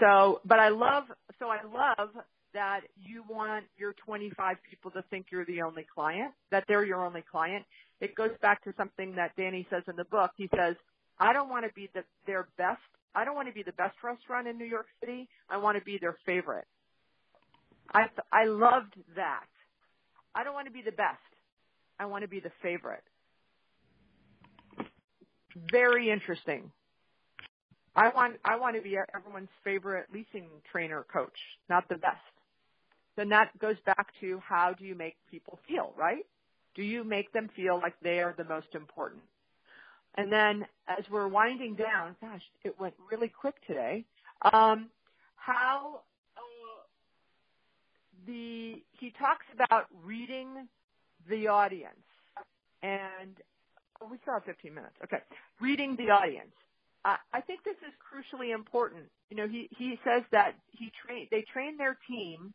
So, 0.00 0.40
but 0.44 0.58
I 0.58 0.70
love, 0.70 1.04
so 1.38 1.48
I 1.48 1.62
love 1.64 2.10
that 2.54 2.80
you 2.96 3.22
want 3.28 3.64
your 3.76 3.94
25 4.04 4.56
people 4.68 4.90
to 4.92 5.02
think 5.10 5.26
you're 5.30 5.44
the 5.44 5.62
only 5.62 5.86
client, 5.94 6.32
that 6.50 6.64
they're 6.66 6.84
your 6.84 7.04
only 7.04 7.22
client. 7.30 7.64
It 8.00 8.14
goes 8.14 8.30
back 8.40 8.64
to 8.64 8.72
something 8.76 9.16
that 9.16 9.36
Danny 9.36 9.66
says 9.70 9.82
in 9.88 9.96
the 9.96 10.04
book. 10.04 10.30
He 10.36 10.48
says, 10.56 10.76
I 11.18 11.32
don't 11.32 11.48
want 11.50 11.66
to 11.66 11.72
be 11.74 11.90
the, 11.94 12.04
their 12.26 12.48
best. 12.56 12.80
I 13.14 13.24
don't 13.24 13.34
want 13.34 13.48
to 13.48 13.54
be 13.54 13.62
the 13.62 13.72
best 13.72 13.96
restaurant 14.02 14.48
in 14.48 14.58
New 14.58 14.66
York 14.66 14.86
City. 15.00 15.28
I 15.50 15.58
want 15.58 15.78
to 15.78 15.84
be 15.84 15.98
their 15.98 16.16
favorite. 16.24 16.66
I, 17.92 18.06
I 18.32 18.44
loved 18.46 18.94
that. 19.16 19.44
I 20.34 20.44
don't 20.44 20.54
want 20.54 20.66
to 20.66 20.72
be 20.72 20.82
the 20.82 20.92
best. 20.92 21.18
I 21.98 22.06
want 22.06 22.22
to 22.22 22.28
be 22.28 22.40
the 22.40 22.52
favorite. 22.62 23.04
Very 25.70 26.10
interesting. 26.10 26.70
I 27.96 28.10
want 28.10 28.36
I 28.44 28.56
want 28.56 28.76
to 28.76 28.82
be 28.82 28.96
everyone's 29.14 29.48
favorite 29.64 30.06
leasing 30.12 30.48
trainer 30.70 31.04
coach, 31.12 31.36
not 31.70 31.88
the 31.88 31.96
best. 31.96 32.18
then 33.16 33.30
that 33.30 33.58
goes 33.58 33.76
back 33.86 34.08
to 34.20 34.40
how 34.46 34.74
do 34.78 34.84
you 34.84 34.94
make 34.94 35.16
people 35.30 35.58
feel, 35.66 35.92
right? 35.96 36.24
Do 36.74 36.82
you 36.82 37.04
make 37.04 37.32
them 37.32 37.48
feel 37.56 37.78
like 37.80 37.94
they 38.02 38.20
are 38.20 38.34
the 38.36 38.44
most 38.44 38.74
important? 38.74 39.22
And 40.16 40.30
then 40.30 40.66
as 40.88 41.04
we're 41.10 41.28
winding 41.28 41.74
down, 41.74 42.16
gosh, 42.20 42.42
it 42.64 42.78
went 42.78 42.94
really 43.10 43.28
quick 43.28 43.54
today. 43.66 44.04
Um, 44.52 44.90
how 45.36 46.00
uh, 46.36 46.84
the 48.26 48.82
he 48.92 49.12
talks 49.18 49.46
about 49.54 49.86
reading 50.04 50.68
the 51.30 51.48
audience 51.48 51.96
and 52.82 53.36
oh, 54.02 54.08
we 54.10 54.18
still 54.22 54.34
have 54.34 54.44
15 54.44 54.74
minutes. 54.74 54.94
Okay, 55.02 55.22
reading 55.60 55.96
the 55.96 56.10
audience. 56.10 56.52
Uh, 57.06 57.16
I 57.32 57.40
think 57.40 57.62
this 57.62 57.76
is 57.86 57.94
crucially 58.02 58.52
important. 58.52 59.04
You 59.30 59.36
know, 59.36 59.46
he 59.46 59.68
he 59.78 59.96
says 60.04 60.22
that 60.32 60.56
he 60.72 60.90
train 61.06 61.28
they 61.30 61.42
train 61.52 61.76
their 61.76 61.96
team 62.08 62.52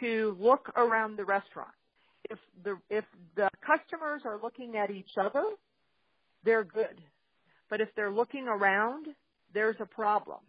to 0.00 0.36
look 0.40 0.72
around 0.76 1.16
the 1.16 1.24
restaurant. 1.26 1.74
If 2.30 2.38
the 2.64 2.78
if 2.88 3.04
the 3.36 3.50
customers 3.60 4.22
are 4.24 4.40
looking 4.42 4.78
at 4.78 4.90
each 4.90 5.18
other, 5.20 5.44
they're 6.44 6.64
good. 6.64 6.98
But 7.68 7.82
if 7.82 7.90
they're 7.94 8.10
looking 8.10 8.48
around, 8.48 9.06
there's 9.52 9.76
a 9.80 9.86
problem. 9.86 10.40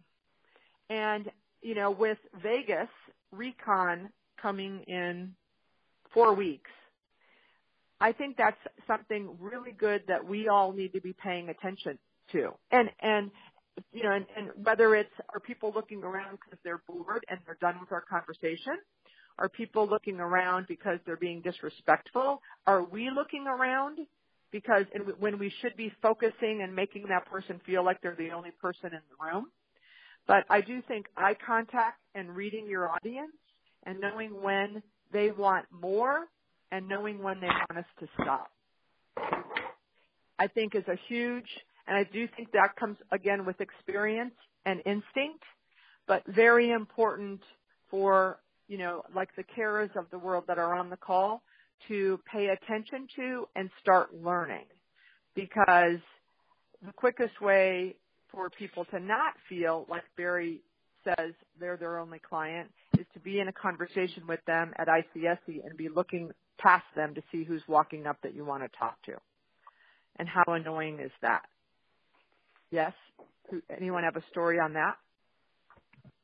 And 0.88 1.30
you 1.60 1.74
know, 1.74 1.90
with 1.90 2.18
Vegas 2.42 2.88
Recon 3.32 4.08
coming 4.40 4.80
in 4.86 5.34
four 6.14 6.32
weeks, 6.32 6.70
I 8.00 8.12
think 8.12 8.38
that's 8.38 8.60
something 8.86 9.36
really 9.38 9.72
good 9.72 10.04
that 10.08 10.26
we 10.26 10.48
all 10.48 10.72
need 10.72 10.94
to 10.94 11.02
be 11.02 11.12
paying 11.12 11.50
attention 11.50 11.98
to. 12.32 12.50
And 12.70 12.90
and 13.00 13.30
you 13.92 14.02
know, 14.02 14.12
and, 14.12 14.26
and 14.36 14.50
whether 14.64 14.94
it's 14.94 15.10
are 15.34 15.40
people 15.40 15.72
looking 15.74 16.02
around 16.02 16.38
because 16.44 16.58
they're 16.64 16.82
bored 16.88 17.24
and 17.28 17.38
they're 17.44 17.58
done 17.60 17.78
with 17.80 17.92
our 17.92 18.00
conversation, 18.00 18.78
are 19.38 19.48
people 19.48 19.86
looking 19.88 20.18
around 20.18 20.66
because 20.66 20.98
they're 21.04 21.16
being 21.16 21.42
disrespectful? 21.42 22.40
Are 22.66 22.82
we 22.82 23.10
looking 23.10 23.46
around 23.46 23.98
because 24.50 24.86
when 25.18 25.38
we 25.38 25.52
should 25.60 25.76
be 25.76 25.92
focusing 26.00 26.62
and 26.62 26.74
making 26.74 27.06
that 27.08 27.26
person 27.26 27.60
feel 27.66 27.84
like 27.84 28.00
they're 28.00 28.16
the 28.16 28.30
only 28.30 28.52
person 28.52 28.92
in 28.92 29.00
the 29.10 29.24
room? 29.24 29.46
But 30.26 30.44
I 30.50 30.60
do 30.60 30.82
think 30.88 31.06
eye 31.16 31.36
contact 31.46 32.00
and 32.14 32.34
reading 32.34 32.66
your 32.66 32.90
audience 32.90 33.32
and 33.84 34.00
knowing 34.00 34.42
when 34.42 34.82
they 35.12 35.30
want 35.30 35.66
more 35.70 36.26
and 36.72 36.88
knowing 36.88 37.22
when 37.22 37.40
they 37.40 37.46
want 37.46 37.78
us 37.78 37.84
to 38.00 38.08
stop. 38.22 38.50
I 40.38 40.48
think 40.48 40.74
is 40.74 40.84
a 40.88 40.98
huge, 41.08 41.48
and 41.86 41.96
I 41.96 42.04
do 42.04 42.28
think 42.36 42.52
that 42.52 42.76
comes 42.76 42.98
again 43.12 43.44
with 43.44 43.60
experience 43.60 44.34
and 44.64 44.80
instinct, 44.80 45.44
but 46.06 46.22
very 46.26 46.70
important 46.70 47.40
for, 47.90 48.38
you 48.68 48.78
know, 48.78 49.02
like 49.14 49.28
the 49.36 49.44
Karas 49.44 49.94
of 49.96 50.06
the 50.10 50.18
world 50.18 50.44
that 50.48 50.58
are 50.58 50.74
on 50.74 50.90
the 50.90 50.96
call 50.96 51.42
to 51.88 52.18
pay 52.30 52.48
attention 52.48 53.06
to 53.16 53.48
and 53.54 53.70
start 53.80 54.14
learning 54.14 54.64
because 55.34 56.00
the 56.84 56.92
quickest 56.94 57.40
way 57.40 57.94
for 58.32 58.50
people 58.50 58.84
to 58.86 58.98
not 58.98 59.34
feel 59.48 59.86
like 59.88 60.02
Barry 60.16 60.60
says 61.04 61.32
they're 61.60 61.76
their 61.76 61.98
only 61.98 62.18
client 62.18 62.70
is 62.98 63.06
to 63.14 63.20
be 63.20 63.38
in 63.38 63.48
a 63.48 63.52
conversation 63.52 64.26
with 64.26 64.40
them 64.46 64.72
at 64.76 64.88
ICSC 64.88 65.64
and 65.64 65.76
be 65.76 65.88
looking 65.88 66.30
past 66.58 66.84
them 66.96 67.14
to 67.14 67.22
see 67.30 67.44
who's 67.44 67.62
walking 67.68 68.06
up 68.06 68.16
that 68.22 68.34
you 68.34 68.44
want 68.44 68.62
to 68.62 68.78
talk 68.78 69.00
to. 69.02 69.12
And 70.18 70.28
how 70.28 70.44
annoying 70.48 70.98
is 71.00 71.12
that? 71.22 71.42
Yes? 72.70 72.92
Anyone 73.74 74.04
have 74.04 74.16
a 74.16 74.24
story 74.30 74.58
on 74.58 74.72
that? 74.74 74.96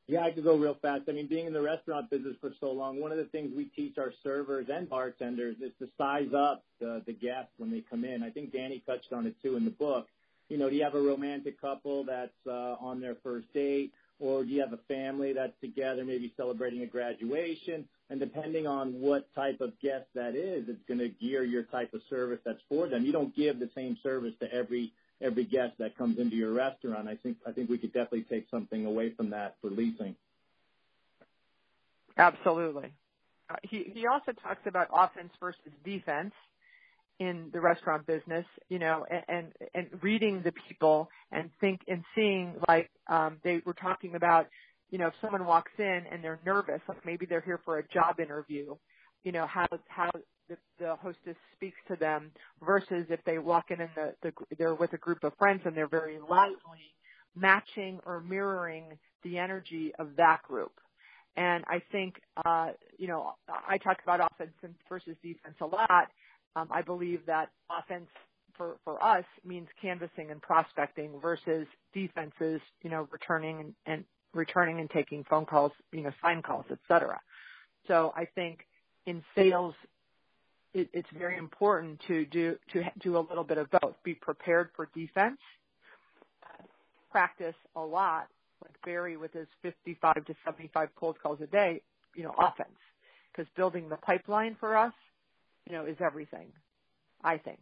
Yeah, 0.07 0.21
I 0.21 0.31
could 0.31 0.43
go 0.43 0.57
real 0.57 0.77
fast. 0.81 1.03
I 1.07 1.13
mean, 1.13 1.27
being 1.27 1.47
in 1.47 1.53
the 1.53 1.61
restaurant 1.61 2.09
business 2.09 2.35
for 2.41 2.51
so 2.59 2.71
long, 2.71 2.99
one 2.99 3.11
of 3.11 3.17
the 3.17 3.25
things 3.25 3.53
we 3.55 3.65
teach 3.65 3.97
our 3.97 4.11
servers 4.21 4.67
and 4.71 4.89
bartenders 4.89 5.55
is 5.61 5.71
to 5.79 5.87
size 5.97 6.33
up 6.35 6.63
the, 6.81 7.01
the 7.05 7.13
guests 7.13 7.53
when 7.57 7.71
they 7.71 7.81
come 7.89 8.03
in. 8.03 8.21
I 8.21 8.29
think 8.29 8.51
Danny 8.51 8.83
touched 8.85 9.13
on 9.13 9.25
it 9.25 9.35
too 9.41 9.55
in 9.55 9.63
the 9.63 9.71
book. 9.71 10.07
You 10.49 10.57
know, 10.57 10.69
do 10.69 10.75
you 10.75 10.83
have 10.83 10.95
a 10.95 11.01
romantic 11.01 11.59
couple 11.59 12.03
that's 12.03 12.31
uh, 12.45 12.75
on 12.81 12.99
their 12.99 13.15
first 13.23 13.51
date? 13.53 13.93
or 14.23 14.43
do 14.43 14.49
you 14.49 14.61
have 14.61 14.73
a 14.73 14.79
family 14.87 15.33
that's 15.33 15.53
together, 15.59 16.05
maybe 16.05 16.33
celebrating 16.37 16.81
a 16.81 16.85
graduation? 16.85 17.85
And 18.09 18.19
depending 18.19 18.65
on 18.67 19.01
what 19.01 19.27
type 19.35 19.59
of 19.59 19.77
guest 19.81 20.05
that 20.15 20.35
is, 20.35 20.65
it's 20.69 20.81
going 20.87 20.99
to 20.99 21.09
gear 21.09 21.43
your 21.43 21.63
type 21.63 21.93
of 21.93 22.01
service 22.09 22.39
that's 22.45 22.61
for 22.69 22.87
them. 22.87 23.05
You 23.05 23.11
don't 23.11 23.35
give 23.35 23.59
the 23.59 23.69
same 23.75 23.97
service 24.01 24.33
to 24.39 24.53
every 24.53 24.93
every 25.23 25.45
guest 25.45 25.73
that 25.79 25.97
comes 25.97 26.19
into 26.19 26.35
your 26.35 26.51
restaurant. 26.51 27.07
I 27.07 27.15
think 27.15 27.37
I 27.47 27.51
think 27.51 27.69
we 27.69 27.77
could 27.77 27.93
definitely 27.93 28.25
take 28.29 28.47
something 28.51 28.85
away 28.85 29.11
from 29.11 29.29
that 29.31 29.55
for 29.61 29.69
leasing. 29.69 30.15
Absolutely. 32.17 32.93
Uh, 33.49 33.55
he 33.63 33.91
he 33.93 34.05
also 34.07 34.31
talks 34.31 34.61
about 34.65 34.87
offense 34.93 35.31
versus 35.39 35.59
defense 35.83 36.33
in 37.19 37.49
the 37.53 37.59
restaurant 37.59 38.05
business, 38.05 38.45
you 38.69 38.79
know, 38.79 39.05
and, 39.09 39.23
and, 39.27 39.53
and 39.73 40.03
reading 40.03 40.41
the 40.43 40.51
people 40.67 41.09
and 41.31 41.49
think 41.61 41.81
and 41.87 42.03
seeing 42.15 42.55
like, 42.67 42.89
um, 43.07 43.37
they 43.43 43.61
were 43.65 43.73
talking 43.73 44.15
about, 44.15 44.47
you 44.89 44.97
know, 44.97 45.07
if 45.07 45.13
someone 45.21 45.45
walks 45.45 45.71
in 45.77 46.03
and 46.11 46.23
they're 46.23 46.39
nervous, 46.45 46.81
like 46.87 47.05
maybe 47.05 47.25
they're 47.25 47.41
here 47.41 47.59
for 47.63 47.77
a 47.77 47.87
job 47.87 48.19
interview, 48.19 48.75
you 49.23 49.31
know, 49.31 49.45
how, 49.45 49.67
how 49.87 50.09
the, 50.49 50.57
the 50.79 50.95
hostess 50.95 51.37
speaks 51.55 51.77
to 51.87 51.95
them 51.95 52.31
versus 52.65 53.05
if 53.09 53.23
they 53.25 53.39
walk 53.39 53.71
in 53.71 53.81
and 53.81 53.89
the, 53.95 54.13
the, 54.21 54.31
they're 54.57 54.75
with 54.75 54.93
a 54.93 54.97
group 54.97 55.23
of 55.23 55.33
friends 55.37 55.61
and 55.65 55.75
they're 55.75 55.87
very 55.87 56.19
lively, 56.19 56.93
matching 57.35 57.99
or 58.05 58.21
mirroring 58.21 58.97
the 59.23 59.37
energy 59.37 59.93
of 59.99 60.15
that 60.17 60.43
group. 60.43 60.73
And 61.35 61.63
I 61.67 61.81
think, 61.91 62.15
uh, 62.45 62.71
you 62.97 63.07
know, 63.07 63.33
I 63.47 63.77
talk 63.77 63.97
about 64.03 64.19
offense 64.19 64.51
versus 64.87 65.15
defense 65.23 65.55
a 65.61 65.65
lot 65.65 66.09
um, 66.55 66.67
I 66.71 66.81
believe 66.81 67.25
that 67.25 67.49
offense 67.69 68.09
for, 68.55 68.77
for 68.83 69.03
us 69.03 69.25
means 69.43 69.67
canvassing 69.81 70.29
and 70.29 70.41
prospecting 70.41 71.19
versus 71.21 71.67
defenses, 71.93 72.61
you 72.83 72.89
know, 72.89 73.07
returning 73.11 73.59
and, 73.59 73.73
and 73.85 74.03
returning 74.33 74.79
and 74.79 74.89
taking 74.89 75.23
phone 75.23 75.45
calls, 75.45 75.71
you 75.91 76.01
know, 76.01 76.11
sign 76.21 76.41
calls, 76.41 76.65
et 76.69 76.79
cetera. 76.87 77.19
So 77.87 78.13
I 78.15 78.25
think 78.25 78.59
in 79.05 79.23
sales, 79.35 79.73
it, 80.73 80.89
it's 80.93 81.09
very 81.17 81.37
important 81.37 81.99
to 82.07 82.25
do 82.25 82.57
to 82.73 82.83
do 82.99 83.17
a 83.17 83.19
little 83.19 83.43
bit 83.43 83.57
of 83.57 83.69
both. 83.71 83.95
Be 84.03 84.13
prepared 84.13 84.69
for 84.75 84.89
defense, 84.95 85.39
practice 87.11 87.55
a 87.75 87.81
lot, 87.81 88.27
like 88.61 88.73
Barry 88.83 89.17
with 89.17 89.33
his 89.33 89.47
55 89.61 90.25
to 90.25 90.35
75 90.45 90.89
cold 90.95 91.17
calls 91.21 91.39
a 91.41 91.47
day, 91.47 91.81
you 92.15 92.23
know, 92.23 92.33
offense. 92.37 92.77
Because 93.31 93.51
building 93.55 93.89
the 93.89 93.97
pipeline 93.97 94.55
for 94.59 94.77
us 94.77 94.93
you 95.65 95.73
know, 95.73 95.85
is 95.85 95.97
everything, 95.99 96.47
I 97.23 97.37
think. 97.37 97.59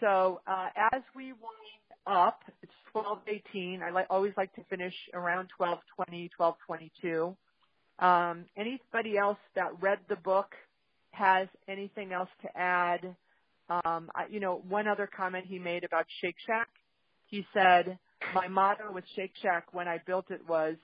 So 0.00 0.40
uh, 0.46 0.68
as 0.92 1.02
we 1.14 1.32
wind 1.32 1.86
up, 2.06 2.40
it's 2.62 2.72
12:18. 2.94 3.82
I 3.82 3.90
like, 3.90 4.06
always 4.10 4.32
like 4.36 4.54
to 4.56 4.64
finish 4.64 4.94
around 5.14 5.48
12:20, 5.58 6.30
12:22. 6.38 7.36
Um, 7.98 8.44
anybody 8.56 9.16
else 9.16 9.38
that 9.54 9.70
read 9.80 9.98
the 10.08 10.16
book 10.16 10.54
has 11.16 11.48
anything 11.68 12.12
else 12.12 12.28
to 12.42 12.56
add? 12.56 13.16
Um, 13.68 14.10
I, 14.14 14.26
you 14.30 14.40
know, 14.40 14.62
one 14.68 14.86
other 14.86 15.08
comment 15.14 15.46
he 15.46 15.58
made 15.58 15.84
about 15.84 16.06
Shake 16.20 16.36
Shack. 16.46 16.68
He 17.26 17.44
said, 17.52 17.98
"My 18.34 18.48
motto 18.48 18.92
with 18.92 19.04
Shake 19.14 19.32
Shack 19.42 19.72
when 19.72 19.88
I 19.88 20.00
built 20.06 20.30
it 20.30 20.46
was." 20.48 20.76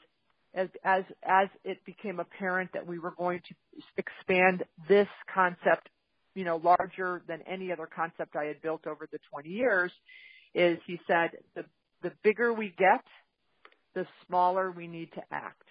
As, 0.55 0.69
as 0.85 1.05
as 1.23 1.49
it 1.65 1.83
became 1.87 2.21
apparent 2.21 2.75
that 2.75 2.87
we 2.87 2.99
were 2.99 3.15
going 3.17 3.41
to 3.49 3.55
expand 3.97 4.65
this 4.87 5.09
concept 5.33 5.89
you 6.35 6.45
know, 6.45 6.57
larger 6.57 7.23
than 7.29 7.41
any 7.43 7.73
other 7.73 7.87
concept 7.87 8.37
I 8.37 8.45
had 8.45 8.63
built 8.63 8.87
over 8.87 9.09
the 9.11 9.19
20 9.31 9.49
years 9.49 9.93
is 10.55 10.79
he 10.87 10.99
said 11.07 11.31
the, 11.55 11.65
the 12.03 12.13
bigger 12.23 12.53
we 12.53 12.75
get, 12.79 13.05
the 13.95 14.07
smaller 14.27 14.71
we 14.71 14.87
need 14.87 15.13
to 15.15 15.23
act. 15.31 15.63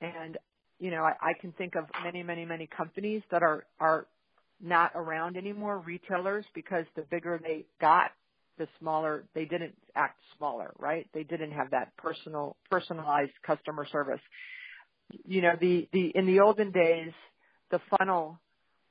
And, 0.00 0.36
you 0.78 0.90
know, 0.90 1.02
I, 1.02 1.14
I 1.20 1.32
can 1.40 1.52
think 1.52 1.74
of 1.76 1.84
many, 2.02 2.22
many, 2.22 2.44
many 2.44 2.66
companies 2.66 3.22
that 3.30 3.42
are, 3.42 3.64
are 3.80 4.06
not 4.62 4.92
around 4.94 5.36
anymore, 5.36 5.78
retailers, 5.78 6.44
because 6.54 6.84
the 6.96 7.02
bigger 7.02 7.40
they 7.42 7.64
got, 7.80 8.10
the 8.58 8.68
smaller 8.78 9.24
they 9.34 9.44
didn't 9.44 9.74
act 9.96 10.18
smaller, 10.36 10.72
right? 10.78 11.08
They 11.12 11.24
didn't 11.24 11.52
have 11.52 11.70
that 11.70 11.96
personal, 11.96 12.56
personalized 12.70 13.32
customer 13.44 13.86
service. 13.90 14.20
You 15.26 15.42
know, 15.42 15.52
the, 15.60 15.88
the, 15.92 16.12
in 16.14 16.26
the 16.26 16.40
olden 16.40 16.70
days, 16.70 17.12
the 17.70 17.80
funnel 17.90 18.38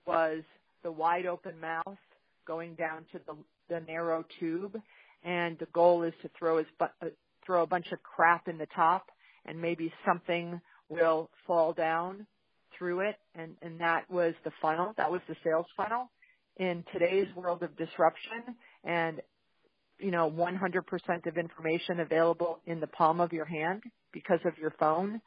was 0.05 0.43
the 0.83 0.91
wide 0.91 1.25
open 1.25 1.59
mouth 1.59 1.97
going 2.45 2.75
down 2.75 3.05
to 3.13 3.19
the, 3.25 3.35
the 3.69 3.79
narrow 3.81 4.25
tube, 4.39 4.77
and 5.23 5.57
the 5.59 5.67
goal 5.67 6.03
is 6.03 6.13
to 6.21 6.29
throw 6.37 6.57
as 6.57 6.65
uh, 6.81 6.87
throw 7.45 7.63
a 7.63 7.67
bunch 7.67 7.91
of 7.91 8.03
crap 8.03 8.47
in 8.47 8.57
the 8.57 8.67
top, 8.75 9.09
and 9.45 9.61
maybe 9.61 9.91
something 10.05 10.59
will 10.89 11.29
fall 11.47 11.73
down 11.73 12.25
through 12.77 13.01
it, 13.01 13.15
and 13.35 13.55
and 13.61 13.79
that 13.79 14.09
was 14.09 14.33
the 14.43 14.51
funnel. 14.61 14.93
That 14.97 15.11
was 15.11 15.21
the 15.27 15.35
sales 15.43 15.67
funnel. 15.75 16.09
In 16.57 16.83
today's 16.93 17.27
world 17.35 17.63
of 17.63 17.75
disruption 17.77 18.55
and 18.83 19.21
you 19.99 20.11
know 20.11 20.29
100% 20.29 21.25
of 21.25 21.37
information 21.37 21.99
available 21.99 22.59
in 22.67 22.79
the 22.79 22.87
palm 22.87 23.19
of 23.19 23.33
your 23.33 23.45
hand 23.45 23.83
because 24.11 24.39
of 24.45 24.57
your 24.59 24.71
phone 24.79 25.19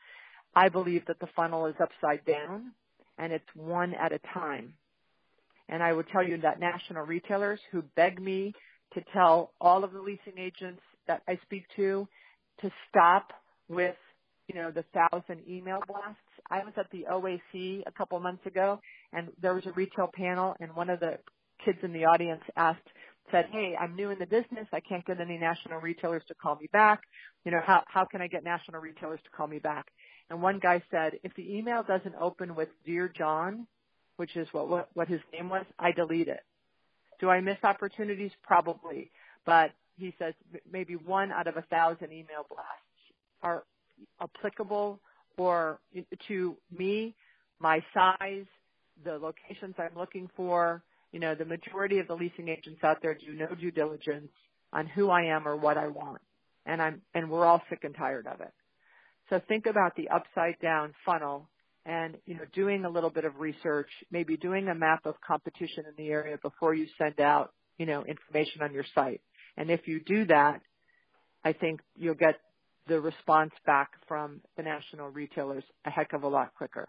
I 0.56 0.70
believe 0.70 1.04
that 1.06 1.20
the 1.20 1.28
funnel 1.36 1.66
is 1.66 1.74
upside 1.78 2.24
down 2.24 2.72
and 3.18 3.30
it's 3.30 3.44
one 3.54 3.94
at 3.94 4.12
a 4.12 4.18
time. 4.32 4.72
And 5.68 5.82
I 5.82 5.92
would 5.92 6.08
tell 6.08 6.26
you 6.26 6.38
that 6.38 6.58
national 6.58 7.04
retailers 7.04 7.60
who 7.70 7.82
beg 7.94 8.20
me 8.20 8.54
to 8.94 9.02
tell 9.12 9.52
all 9.60 9.84
of 9.84 9.92
the 9.92 10.00
leasing 10.00 10.38
agents 10.38 10.80
that 11.06 11.22
I 11.28 11.38
speak 11.42 11.64
to 11.76 12.08
to 12.62 12.70
stop 12.88 13.32
with, 13.68 13.96
you 14.48 14.54
know, 14.54 14.70
the 14.70 14.84
thousand 14.94 15.42
email 15.48 15.80
blasts. 15.86 16.20
I 16.50 16.58
was 16.64 16.72
at 16.76 16.90
the 16.90 17.06
OAC 17.10 17.82
a 17.86 17.92
couple 17.92 18.18
months 18.20 18.46
ago 18.46 18.80
and 19.12 19.28
there 19.40 19.54
was 19.54 19.66
a 19.66 19.72
retail 19.72 20.08
panel 20.12 20.54
and 20.60 20.74
one 20.74 20.90
of 20.90 21.00
the 21.00 21.18
kids 21.64 21.78
in 21.82 21.92
the 21.92 22.04
audience 22.04 22.42
asked, 22.56 22.86
said, 23.30 23.46
Hey, 23.50 23.74
I'm 23.78 23.96
new 23.96 24.10
in 24.10 24.18
the 24.18 24.26
business. 24.26 24.68
I 24.72 24.80
can't 24.80 25.04
get 25.04 25.20
any 25.20 25.38
national 25.38 25.80
retailers 25.80 26.22
to 26.28 26.34
call 26.34 26.56
me 26.56 26.68
back. 26.72 27.00
You 27.44 27.50
know, 27.50 27.60
how, 27.64 27.82
how 27.88 28.04
can 28.04 28.20
I 28.20 28.28
get 28.28 28.44
national 28.44 28.80
retailers 28.80 29.20
to 29.24 29.30
call 29.30 29.46
me 29.46 29.58
back? 29.58 29.86
And 30.30 30.42
one 30.42 30.58
guy 30.60 30.82
said, 30.90 31.14
if 31.22 31.34
the 31.34 31.56
email 31.56 31.82
doesn't 31.82 32.14
open 32.20 32.54
with 32.54 32.68
Dear 32.84 33.08
John, 33.08 33.66
which 34.16 34.36
is 34.36 34.48
what, 34.52 34.68
what, 34.68 34.88
what 34.94 35.08
his 35.08 35.20
name 35.32 35.48
was, 35.48 35.64
I 35.78 35.92
delete 35.92 36.28
it. 36.28 36.40
Do 37.20 37.30
I 37.30 37.40
miss 37.40 37.58
opportunities? 37.62 38.32
Probably. 38.42 39.10
But 39.44 39.70
he 39.96 40.14
says 40.18 40.34
maybe 40.70 40.94
one 40.94 41.32
out 41.32 41.46
of 41.46 41.56
a 41.56 41.62
thousand 41.62 42.12
email 42.12 42.46
blasts 42.48 43.14
are 43.42 43.64
applicable 44.20 45.00
or 45.36 45.78
to 46.28 46.56
me, 46.76 47.14
my 47.58 47.82
size, 47.92 48.46
the 49.04 49.12
locations 49.12 49.74
I'm 49.78 49.96
looking 49.96 50.30
for. 50.36 50.82
You 51.12 51.20
know, 51.20 51.34
the 51.34 51.44
majority 51.44 51.98
of 51.98 52.08
the 52.08 52.14
leasing 52.14 52.48
agents 52.48 52.82
out 52.82 52.98
there 53.02 53.14
do 53.14 53.32
no 53.32 53.54
due 53.54 53.70
diligence 53.70 54.30
on 54.72 54.86
who 54.86 55.10
I 55.10 55.24
am 55.24 55.46
or 55.46 55.56
what 55.56 55.76
I 55.78 55.88
want. 55.88 56.20
And 56.64 56.82
I'm, 56.82 57.02
and 57.14 57.30
we're 57.30 57.46
all 57.46 57.62
sick 57.70 57.80
and 57.84 57.94
tired 57.94 58.26
of 58.26 58.40
it. 58.40 58.52
So 59.30 59.40
think 59.48 59.66
about 59.66 59.94
the 59.96 60.08
upside 60.08 60.58
down 60.60 60.94
funnel 61.04 61.48
and, 61.84 62.16
you 62.26 62.34
know, 62.34 62.44
doing 62.52 62.84
a 62.84 62.90
little 62.90 63.10
bit 63.10 63.24
of 63.24 63.38
research, 63.38 63.88
maybe 64.10 64.36
doing 64.36 64.68
a 64.68 64.74
map 64.74 65.06
of 65.06 65.14
competition 65.20 65.84
in 65.86 65.94
the 65.96 66.10
area 66.10 66.38
before 66.42 66.74
you 66.74 66.86
send 66.98 67.20
out, 67.20 67.52
you 67.78 67.86
know, 67.86 68.04
information 68.04 68.62
on 68.62 68.72
your 68.72 68.84
site. 68.94 69.20
And 69.56 69.70
if 69.70 69.86
you 69.86 70.00
do 70.00 70.26
that, 70.26 70.60
I 71.44 71.52
think 71.52 71.80
you'll 71.96 72.14
get 72.14 72.40
the 72.88 73.00
response 73.00 73.52
back 73.64 73.90
from 74.06 74.40
the 74.56 74.62
national 74.62 75.10
retailers 75.10 75.64
a 75.84 75.90
heck 75.90 76.12
of 76.12 76.22
a 76.22 76.28
lot 76.28 76.54
quicker. 76.54 76.88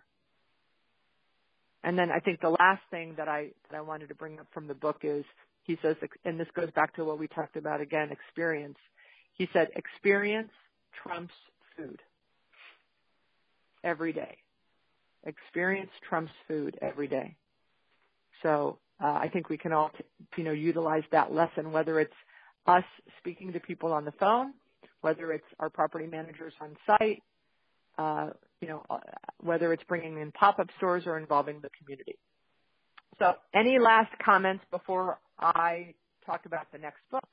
And 1.84 1.98
then 1.98 2.12
I 2.12 2.20
think 2.20 2.42
the 2.42 2.50
last 2.50 2.82
thing 2.92 3.14
that 3.18 3.28
I 3.28 3.50
that 3.70 3.78
I 3.78 3.82
wanted 3.82 4.10
to 4.10 4.16
bring 4.16 4.40
up 4.40 4.48
from 4.54 4.68
the 4.68 4.74
book 4.74 5.00
is 5.04 5.24
he 5.64 5.78
says, 5.82 5.96
and 6.24 6.40
this 6.40 6.48
goes 6.56 6.72
back 6.72 6.96
to 6.96 7.04
what 7.04 7.20
we 7.20 7.28
talked 7.28 7.58
about 7.58 7.82
again, 7.82 8.10
experience. 8.12 8.78
He 9.34 9.50
said, 9.52 9.68
experience 9.76 10.52
trumps 11.04 11.34
food 11.76 12.02
every 13.84 14.14
day. 14.14 14.38
Experience 15.26 15.92
trumps 16.08 16.32
food 16.48 16.78
every 16.82 17.08
day. 17.08 17.36
So 18.44 18.80
uh, 19.04 19.08
I 19.08 19.30
think 19.32 19.50
we 19.50 19.58
can 19.58 19.74
all, 19.74 19.92
you 20.38 20.44
know, 20.44 20.52
utilize 20.52 21.04
that 21.12 21.34
lesson, 21.34 21.72
whether 21.72 22.00
it's 22.00 22.14
us 22.66 22.86
speaking 23.20 23.54
to 23.54 23.60
people 23.60 23.92
on 23.92 24.06
the 24.06 24.14
phone, 24.14 24.54
whether 25.02 25.32
it's 25.32 25.46
our 25.60 25.70
property 25.70 26.08
managers 26.08 26.54
on 26.62 26.76
site, 26.86 27.24
uh, 27.98 28.30
you 28.62 28.68
know, 28.68 28.84
whether 29.42 29.74
it's 29.74 29.84
bringing 29.84 30.20
in 30.20 30.32
pop-up 30.32 30.68
stores 30.78 31.04
or 31.06 31.18
involving 31.18 31.60
the 31.62 31.70
community. 31.80 32.18
So 33.20 33.34
any 33.54 33.80
last 33.80 34.12
comments 34.24 34.64
before 34.72 35.20
I 35.40 35.94
talk 36.26 36.46
about 36.46 36.72
the 36.72 36.78
next 36.78 37.00
book? 37.12 37.28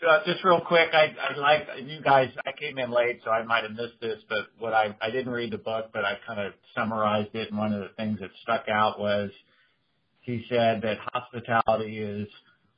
So 0.00 0.06
just 0.30 0.44
real 0.44 0.60
quick, 0.60 0.90
I, 0.92 1.14
I 1.18 1.36
like 1.38 1.62
you 1.86 2.02
guys. 2.02 2.28
I 2.46 2.52
came 2.52 2.78
in 2.78 2.90
late, 2.90 3.20
so 3.24 3.30
I 3.30 3.44
might 3.44 3.62
have 3.62 3.72
missed 3.72 3.98
this, 4.00 4.18
but 4.28 4.48
what 4.58 4.74
I 4.74 4.94
I 5.00 5.10
didn't 5.10 5.32
read 5.32 5.52
the 5.52 5.58
book, 5.58 5.86
but 5.92 6.04
I 6.04 6.18
kind 6.26 6.38
of 6.38 6.52
summarized 6.74 7.34
it. 7.34 7.48
And 7.48 7.58
one 7.58 7.72
of 7.72 7.80
the 7.80 7.88
things 7.96 8.20
that 8.20 8.30
stuck 8.42 8.68
out 8.68 9.00
was 9.00 9.30
he 10.20 10.44
said 10.50 10.82
that 10.82 10.98
hospitality 11.12 11.98
is 11.98 12.28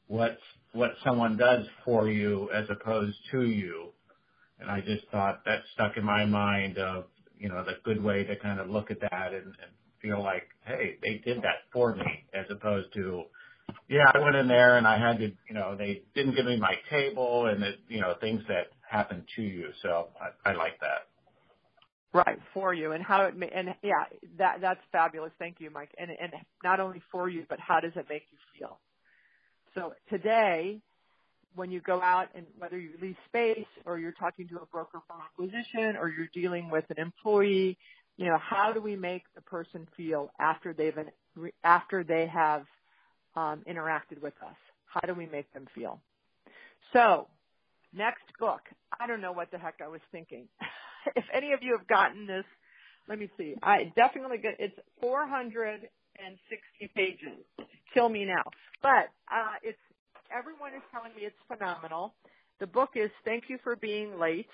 what 0.07 0.39
what 0.73 0.93
someone 1.05 1.37
does 1.37 1.67
for 1.85 2.09
you 2.09 2.49
as 2.55 2.67
opposed 2.71 3.17
to 3.33 3.43
you. 3.43 3.91
And 4.61 4.71
I 4.71 4.81
just 4.81 5.07
thought 5.11 5.45
that 5.45 5.61
stuck 5.75 5.97
in 5.97 6.05
my 6.05 6.25
mind 6.25 6.79
of 6.79 7.05
you 7.39 7.49
know 7.49 7.65
the 7.65 7.75
good 7.85 8.03
way 8.03 8.25
to 8.25 8.37
kind 8.37 8.61
of 8.61 8.69
look 8.69 8.91
at 8.91 9.01
that 9.01 9.33
and, 9.33 9.45
and 9.45 9.73
feel 10.03 10.23
like, 10.23 10.49
hey, 10.65 10.97
they 11.03 11.21
did 11.25 11.39
that 11.39 11.67
for 11.73 11.95
me, 11.95 12.25
as 12.35 12.47
opposed 12.51 12.93
to 12.95 13.25
yeah, 13.89 14.05
I 14.13 14.19
went 14.19 14.37
in 14.37 14.49
there 14.49 14.77
and 14.77 14.87
I 14.87 14.99
had 14.99 15.19
to, 15.19 15.33
you 15.49 15.55
know, 15.55 15.75
they 15.77 16.03
didn't 16.15 16.37
give 16.37 16.45
me 16.47 16.59
my 16.59 16.75
table 16.91 17.47
and 17.47 17.63
it, 17.63 17.79
you 17.89 18.01
know, 18.01 18.15
things 18.21 18.43
that 18.49 18.69
happen 18.89 19.25
to 19.37 19.43
you. 19.43 19.69
So 19.83 20.09
I, 20.21 20.51
I 20.51 20.55
like 20.55 20.79
that. 20.81 21.09
Right 22.13 22.39
for 22.55 22.73
you 22.73 22.93
and 22.93 23.05
how 23.05 23.25
it 23.25 23.35
and 23.35 23.75
yeah, 23.83 24.05
that 24.39 24.63
that's 24.63 24.81
fabulous. 24.93 25.31
Thank 25.39 25.57
you, 25.61 25.71
Mike. 25.71 25.91
And 25.99 26.11
and 26.11 26.33
not 26.65 26.81
only 26.81 27.03
for 27.13 27.29
you, 27.29 27.45
but 27.49 27.61
how 27.61 27.81
does 27.81 27.93
it 27.97 28.07
make 28.09 28.23
you 28.31 28.39
feel? 28.59 28.79
So 29.79 29.95
today, 30.11 30.81
when 31.55 31.71
you 31.71 31.81
go 31.81 32.03
out 32.03 32.29
and 32.35 32.47
whether 32.59 32.79
you 32.79 32.91
lease 33.01 33.17
space 33.27 33.67
or 33.85 33.99
you're 33.99 34.13
talking 34.13 34.49
to 34.49 34.57
a 34.57 34.67
broker 34.67 35.01
for 35.07 35.17
acquisition 35.23 35.97
or 35.97 36.09
you're 36.09 36.29
dealing 36.35 36.69
with 36.69 36.85
an 36.91 36.99
employee, 36.99 37.79
you 38.17 38.27
know, 38.27 38.39
how 38.39 38.73
do 38.73 38.81
we 38.81 38.97
make 38.97 39.23
the 39.37 39.41
person 39.43 39.87
feel 39.97 40.31
after 40.41 40.73
they've 40.73 40.97
after 41.63 42.03
they 42.03 42.27
have 42.27 42.65
um, 43.37 43.63
interacted 43.69 44.21
with 44.21 44.35
us? 44.45 44.57
How 44.87 45.01
do 45.07 45.15
we 45.15 45.27
make 45.27 45.53
them 45.53 45.67
feel? 45.75 46.01
So, 46.93 47.29
next 47.95 48.25
book. 48.41 48.63
I 48.99 49.07
don't 49.07 49.21
know 49.21 49.33
what 49.33 49.53
the 49.53 49.59
heck 49.59 49.77
I 49.85 49.89
was 49.89 50.01
thinking. 50.11 50.49
if 51.17 51.25
any 51.33 51.53
of 51.53 51.63
you 51.63 51.77
have 51.77 51.87
gotten 51.87 52.27
this, 52.27 52.45
let 53.09 53.19
me 53.19 53.31
see. 53.39 53.55
I 53.63 53.93
definitely 53.95 54.39
get 54.39 54.57
it's 54.59 54.79
460 55.01 55.89
pages. 56.95 57.45
Kill 57.95 58.09
me 58.09 58.25
now. 58.25 58.45
But 58.83 59.11
uh, 59.31 59.57
it's 59.63 59.79
everyone 60.37 60.75
is 60.75 60.83
telling 60.93 61.15
me 61.15 61.23
it's 61.23 61.37
phenomenal. 61.47 62.15
The 62.61 62.67
book 62.67 62.91
is 62.95 63.11
Thank 63.25 63.45
You 63.49 63.59
for 63.63 63.77
Being 63.77 64.19
Late: 64.19 64.51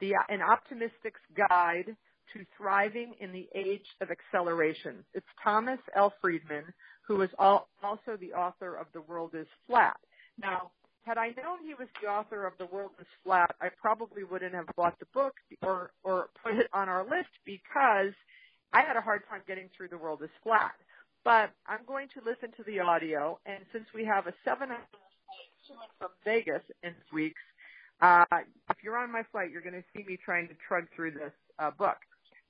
the, 0.00 0.12
An 0.28 0.42
Optimistic's 0.42 1.20
Guide 1.36 1.96
to 2.32 2.44
Thriving 2.56 3.14
in 3.20 3.32
the 3.32 3.48
Age 3.54 3.86
of 4.00 4.08
Acceleration. 4.10 5.04
It's 5.14 5.26
Thomas 5.42 5.78
L. 5.94 6.12
Friedman, 6.20 6.64
who 7.06 7.22
is 7.22 7.30
also 7.38 8.16
the 8.20 8.32
author 8.32 8.74
of 8.74 8.86
The 8.92 9.00
World 9.02 9.30
is 9.34 9.46
Flat. 9.66 9.96
Now, 10.38 10.70
had 11.04 11.18
I 11.18 11.28
known 11.28 11.64
he 11.64 11.74
was 11.74 11.88
the 12.02 12.08
author 12.08 12.46
of 12.46 12.54
The 12.58 12.66
World 12.66 12.90
is 13.00 13.06
Flat, 13.24 13.54
I 13.60 13.68
probably 13.80 14.24
wouldn't 14.24 14.54
have 14.54 14.66
bought 14.76 14.98
the 14.98 15.06
book 15.14 15.34
or, 15.62 15.92
or 16.02 16.30
put 16.42 16.54
it 16.54 16.66
on 16.72 16.88
our 16.88 17.04
list 17.04 17.30
because 17.44 18.12
I 18.72 18.82
had 18.82 18.96
a 18.96 19.00
hard 19.00 19.22
time 19.30 19.42
getting 19.46 19.70
through 19.76 19.88
The 19.88 19.98
World 19.98 20.22
is 20.22 20.30
Flat. 20.42 20.72
But 21.26 21.50
I'm 21.66 21.80
going 21.88 22.06
to 22.14 22.20
listen 22.24 22.54
to 22.56 22.62
the 22.62 22.78
audio, 22.78 23.40
and 23.46 23.58
since 23.72 23.86
we 23.92 24.04
have 24.04 24.28
a 24.28 24.32
seven 24.44 24.70
hour 24.70 24.78
flight 25.66 25.90
from 25.98 26.10
Vegas 26.24 26.62
in 26.84 26.94
weeks, 27.12 27.40
uh, 28.00 28.24
if 28.70 28.76
you're 28.84 28.96
on 28.96 29.10
my 29.10 29.24
flight, 29.32 29.50
you're 29.50 29.60
going 29.60 29.74
to 29.74 29.82
see 29.92 30.04
me 30.04 30.16
trying 30.24 30.46
to 30.46 30.54
trudge 30.68 30.84
through 30.94 31.10
this 31.10 31.32
uh, 31.58 31.72
book. 31.72 31.96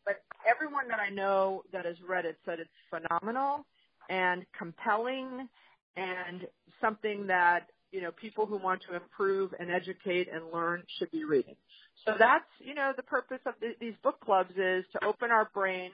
But 0.05 0.17
everyone 0.47 0.89
that 0.89 1.01
I 1.01 1.09
know 1.09 1.63
that 1.73 1.87
has 1.87 1.97
read 2.07 2.27
it 2.27 2.37
said 2.45 2.61
it's 2.61 2.69
phenomenal 2.91 3.65
and 4.11 4.45
compelling 4.59 5.49
and 5.97 6.47
something 6.79 7.27
that 7.29 7.71
you 7.93 8.03
know 8.03 8.11
people 8.11 8.45
who 8.45 8.59
want 8.59 8.83
to 8.91 8.95
improve 8.95 9.55
and 9.59 9.71
educate 9.71 10.29
and 10.31 10.53
learn 10.53 10.83
should 10.99 11.11
be 11.11 11.25
reading. 11.25 11.57
So 12.05 12.13
that's 12.19 12.45
you 12.59 12.75
know 12.75 12.93
the 12.95 13.05
purpose 13.05 13.41
of 13.47 13.55
the, 13.59 13.73
these 13.81 13.95
book 14.03 14.21
clubs 14.21 14.51
is 14.51 14.85
to 14.93 15.03
open 15.03 15.31
our 15.31 15.49
brain 15.55 15.93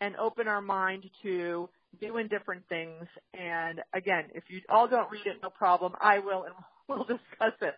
and 0.00 0.14
open 0.16 0.46
our 0.46 0.62
mind 0.62 1.10
to 1.24 1.68
doing 2.00 2.28
different 2.28 2.68
things. 2.68 3.06
And 3.34 3.80
again, 3.94 4.24
if 4.34 4.44
you 4.48 4.60
all 4.68 4.88
don't 4.88 5.10
read 5.10 5.26
it, 5.26 5.36
no 5.42 5.50
problem. 5.50 5.94
I 6.00 6.18
will, 6.18 6.44
and 6.44 6.54
we'll 6.88 7.04
discuss 7.04 7.54
it 7.60 7.74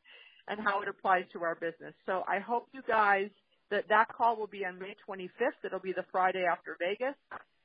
and 0.48 0.60
how 0.60 0.82
it 0.82 0.88
applies 0.88 1.24
to 1.32 1.42
our 1.42 1.54
business. 1.54 1.94
So 2.06 2.22
I 2.28 2.38
hope 2.38 2.68
you 2.72 2.82
guys 2.86 3.30
that 3.70 3.88
that 3.88 4.08
call 4.08 4.36
will 4.36 4.46
be 4.46 4.64
on 4.64 4.78
May 4.78 4.94
25th. 5.08 5.64
It'll 5.64 5.80
be 5.80 5.92
the 5.92 6.04
Friday 6.12 6.44
after 6.50 6.76
Vegas. 6.78 7.14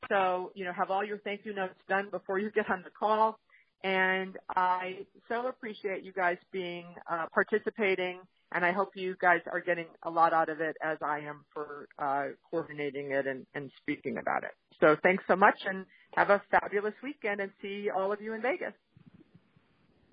So, 0.08 0.52
you 0.56 0.66
know, 0.66 0.72
have 0.74 0.92
all 0.92 1.04
your 1.04 1.18
thank 1.20 1.46
you 1.46 1.54
notes 1.54 1.76
done 1.88 2.08
before 2.10 2.40
you 2.40 2.52
get 2.52 2.70
on 2.70 2.84
the 2.84 2.90
call. 2.90 3.38
And 3.84 4.38
I 4.56 5.06
so 5.30 5.48
appreciate 5.48 6.04
you 6.04 6.12
guys 6.12 6.38
being 6.52 6.86
uh, 7.10 7.28
participating, 7.34 8.20
and 8.52 8.66
I 8.66 8.74
hope 8.74 8.90
you 8.96 9.16
guys 9.22 9.40
are 9.52 9.62
getting 9.62 9.86
a 10.04 10.10
lot 10.10 10.34
out 10.34 10.50
of 10.50 10.60
it 10.60 10.76
as 10.84 10.98
I 11.02 11.20
am 11.20 11.46
for 11.54 11.88
uh, 11.98 12.26
coordinating 12.50 13.12
it 13.12 13.26
and, 13.26 13.46
and 13.56 13.72
speaking 13.82 14.18
about 14.18 14.44
it. 14.44 14.52
So 14.82 14.98
thanks 15.02 15.24
so 15.28 15.38
much, 15.38 15.56
and 15.66 15.86
have 16.20 16.30
a 16.32 16.42
fabulous 16.52 16.96
weekend, 17.04 17.42
and 17.42 17.52
see 17.62 17.90
all 17.96 18.12
of 18.12 18.22
you 18.22 18.34
in 18.34 18.42
Vegas. 18.42 18.74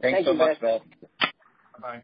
Thanks 0.02 0.16
Thank 0.16 0.26
so 0.26 0.32
you, 0.32 0.38
much, 0.38 0.60
Beth. 0.60 0.82
Bye. 1.80 2.02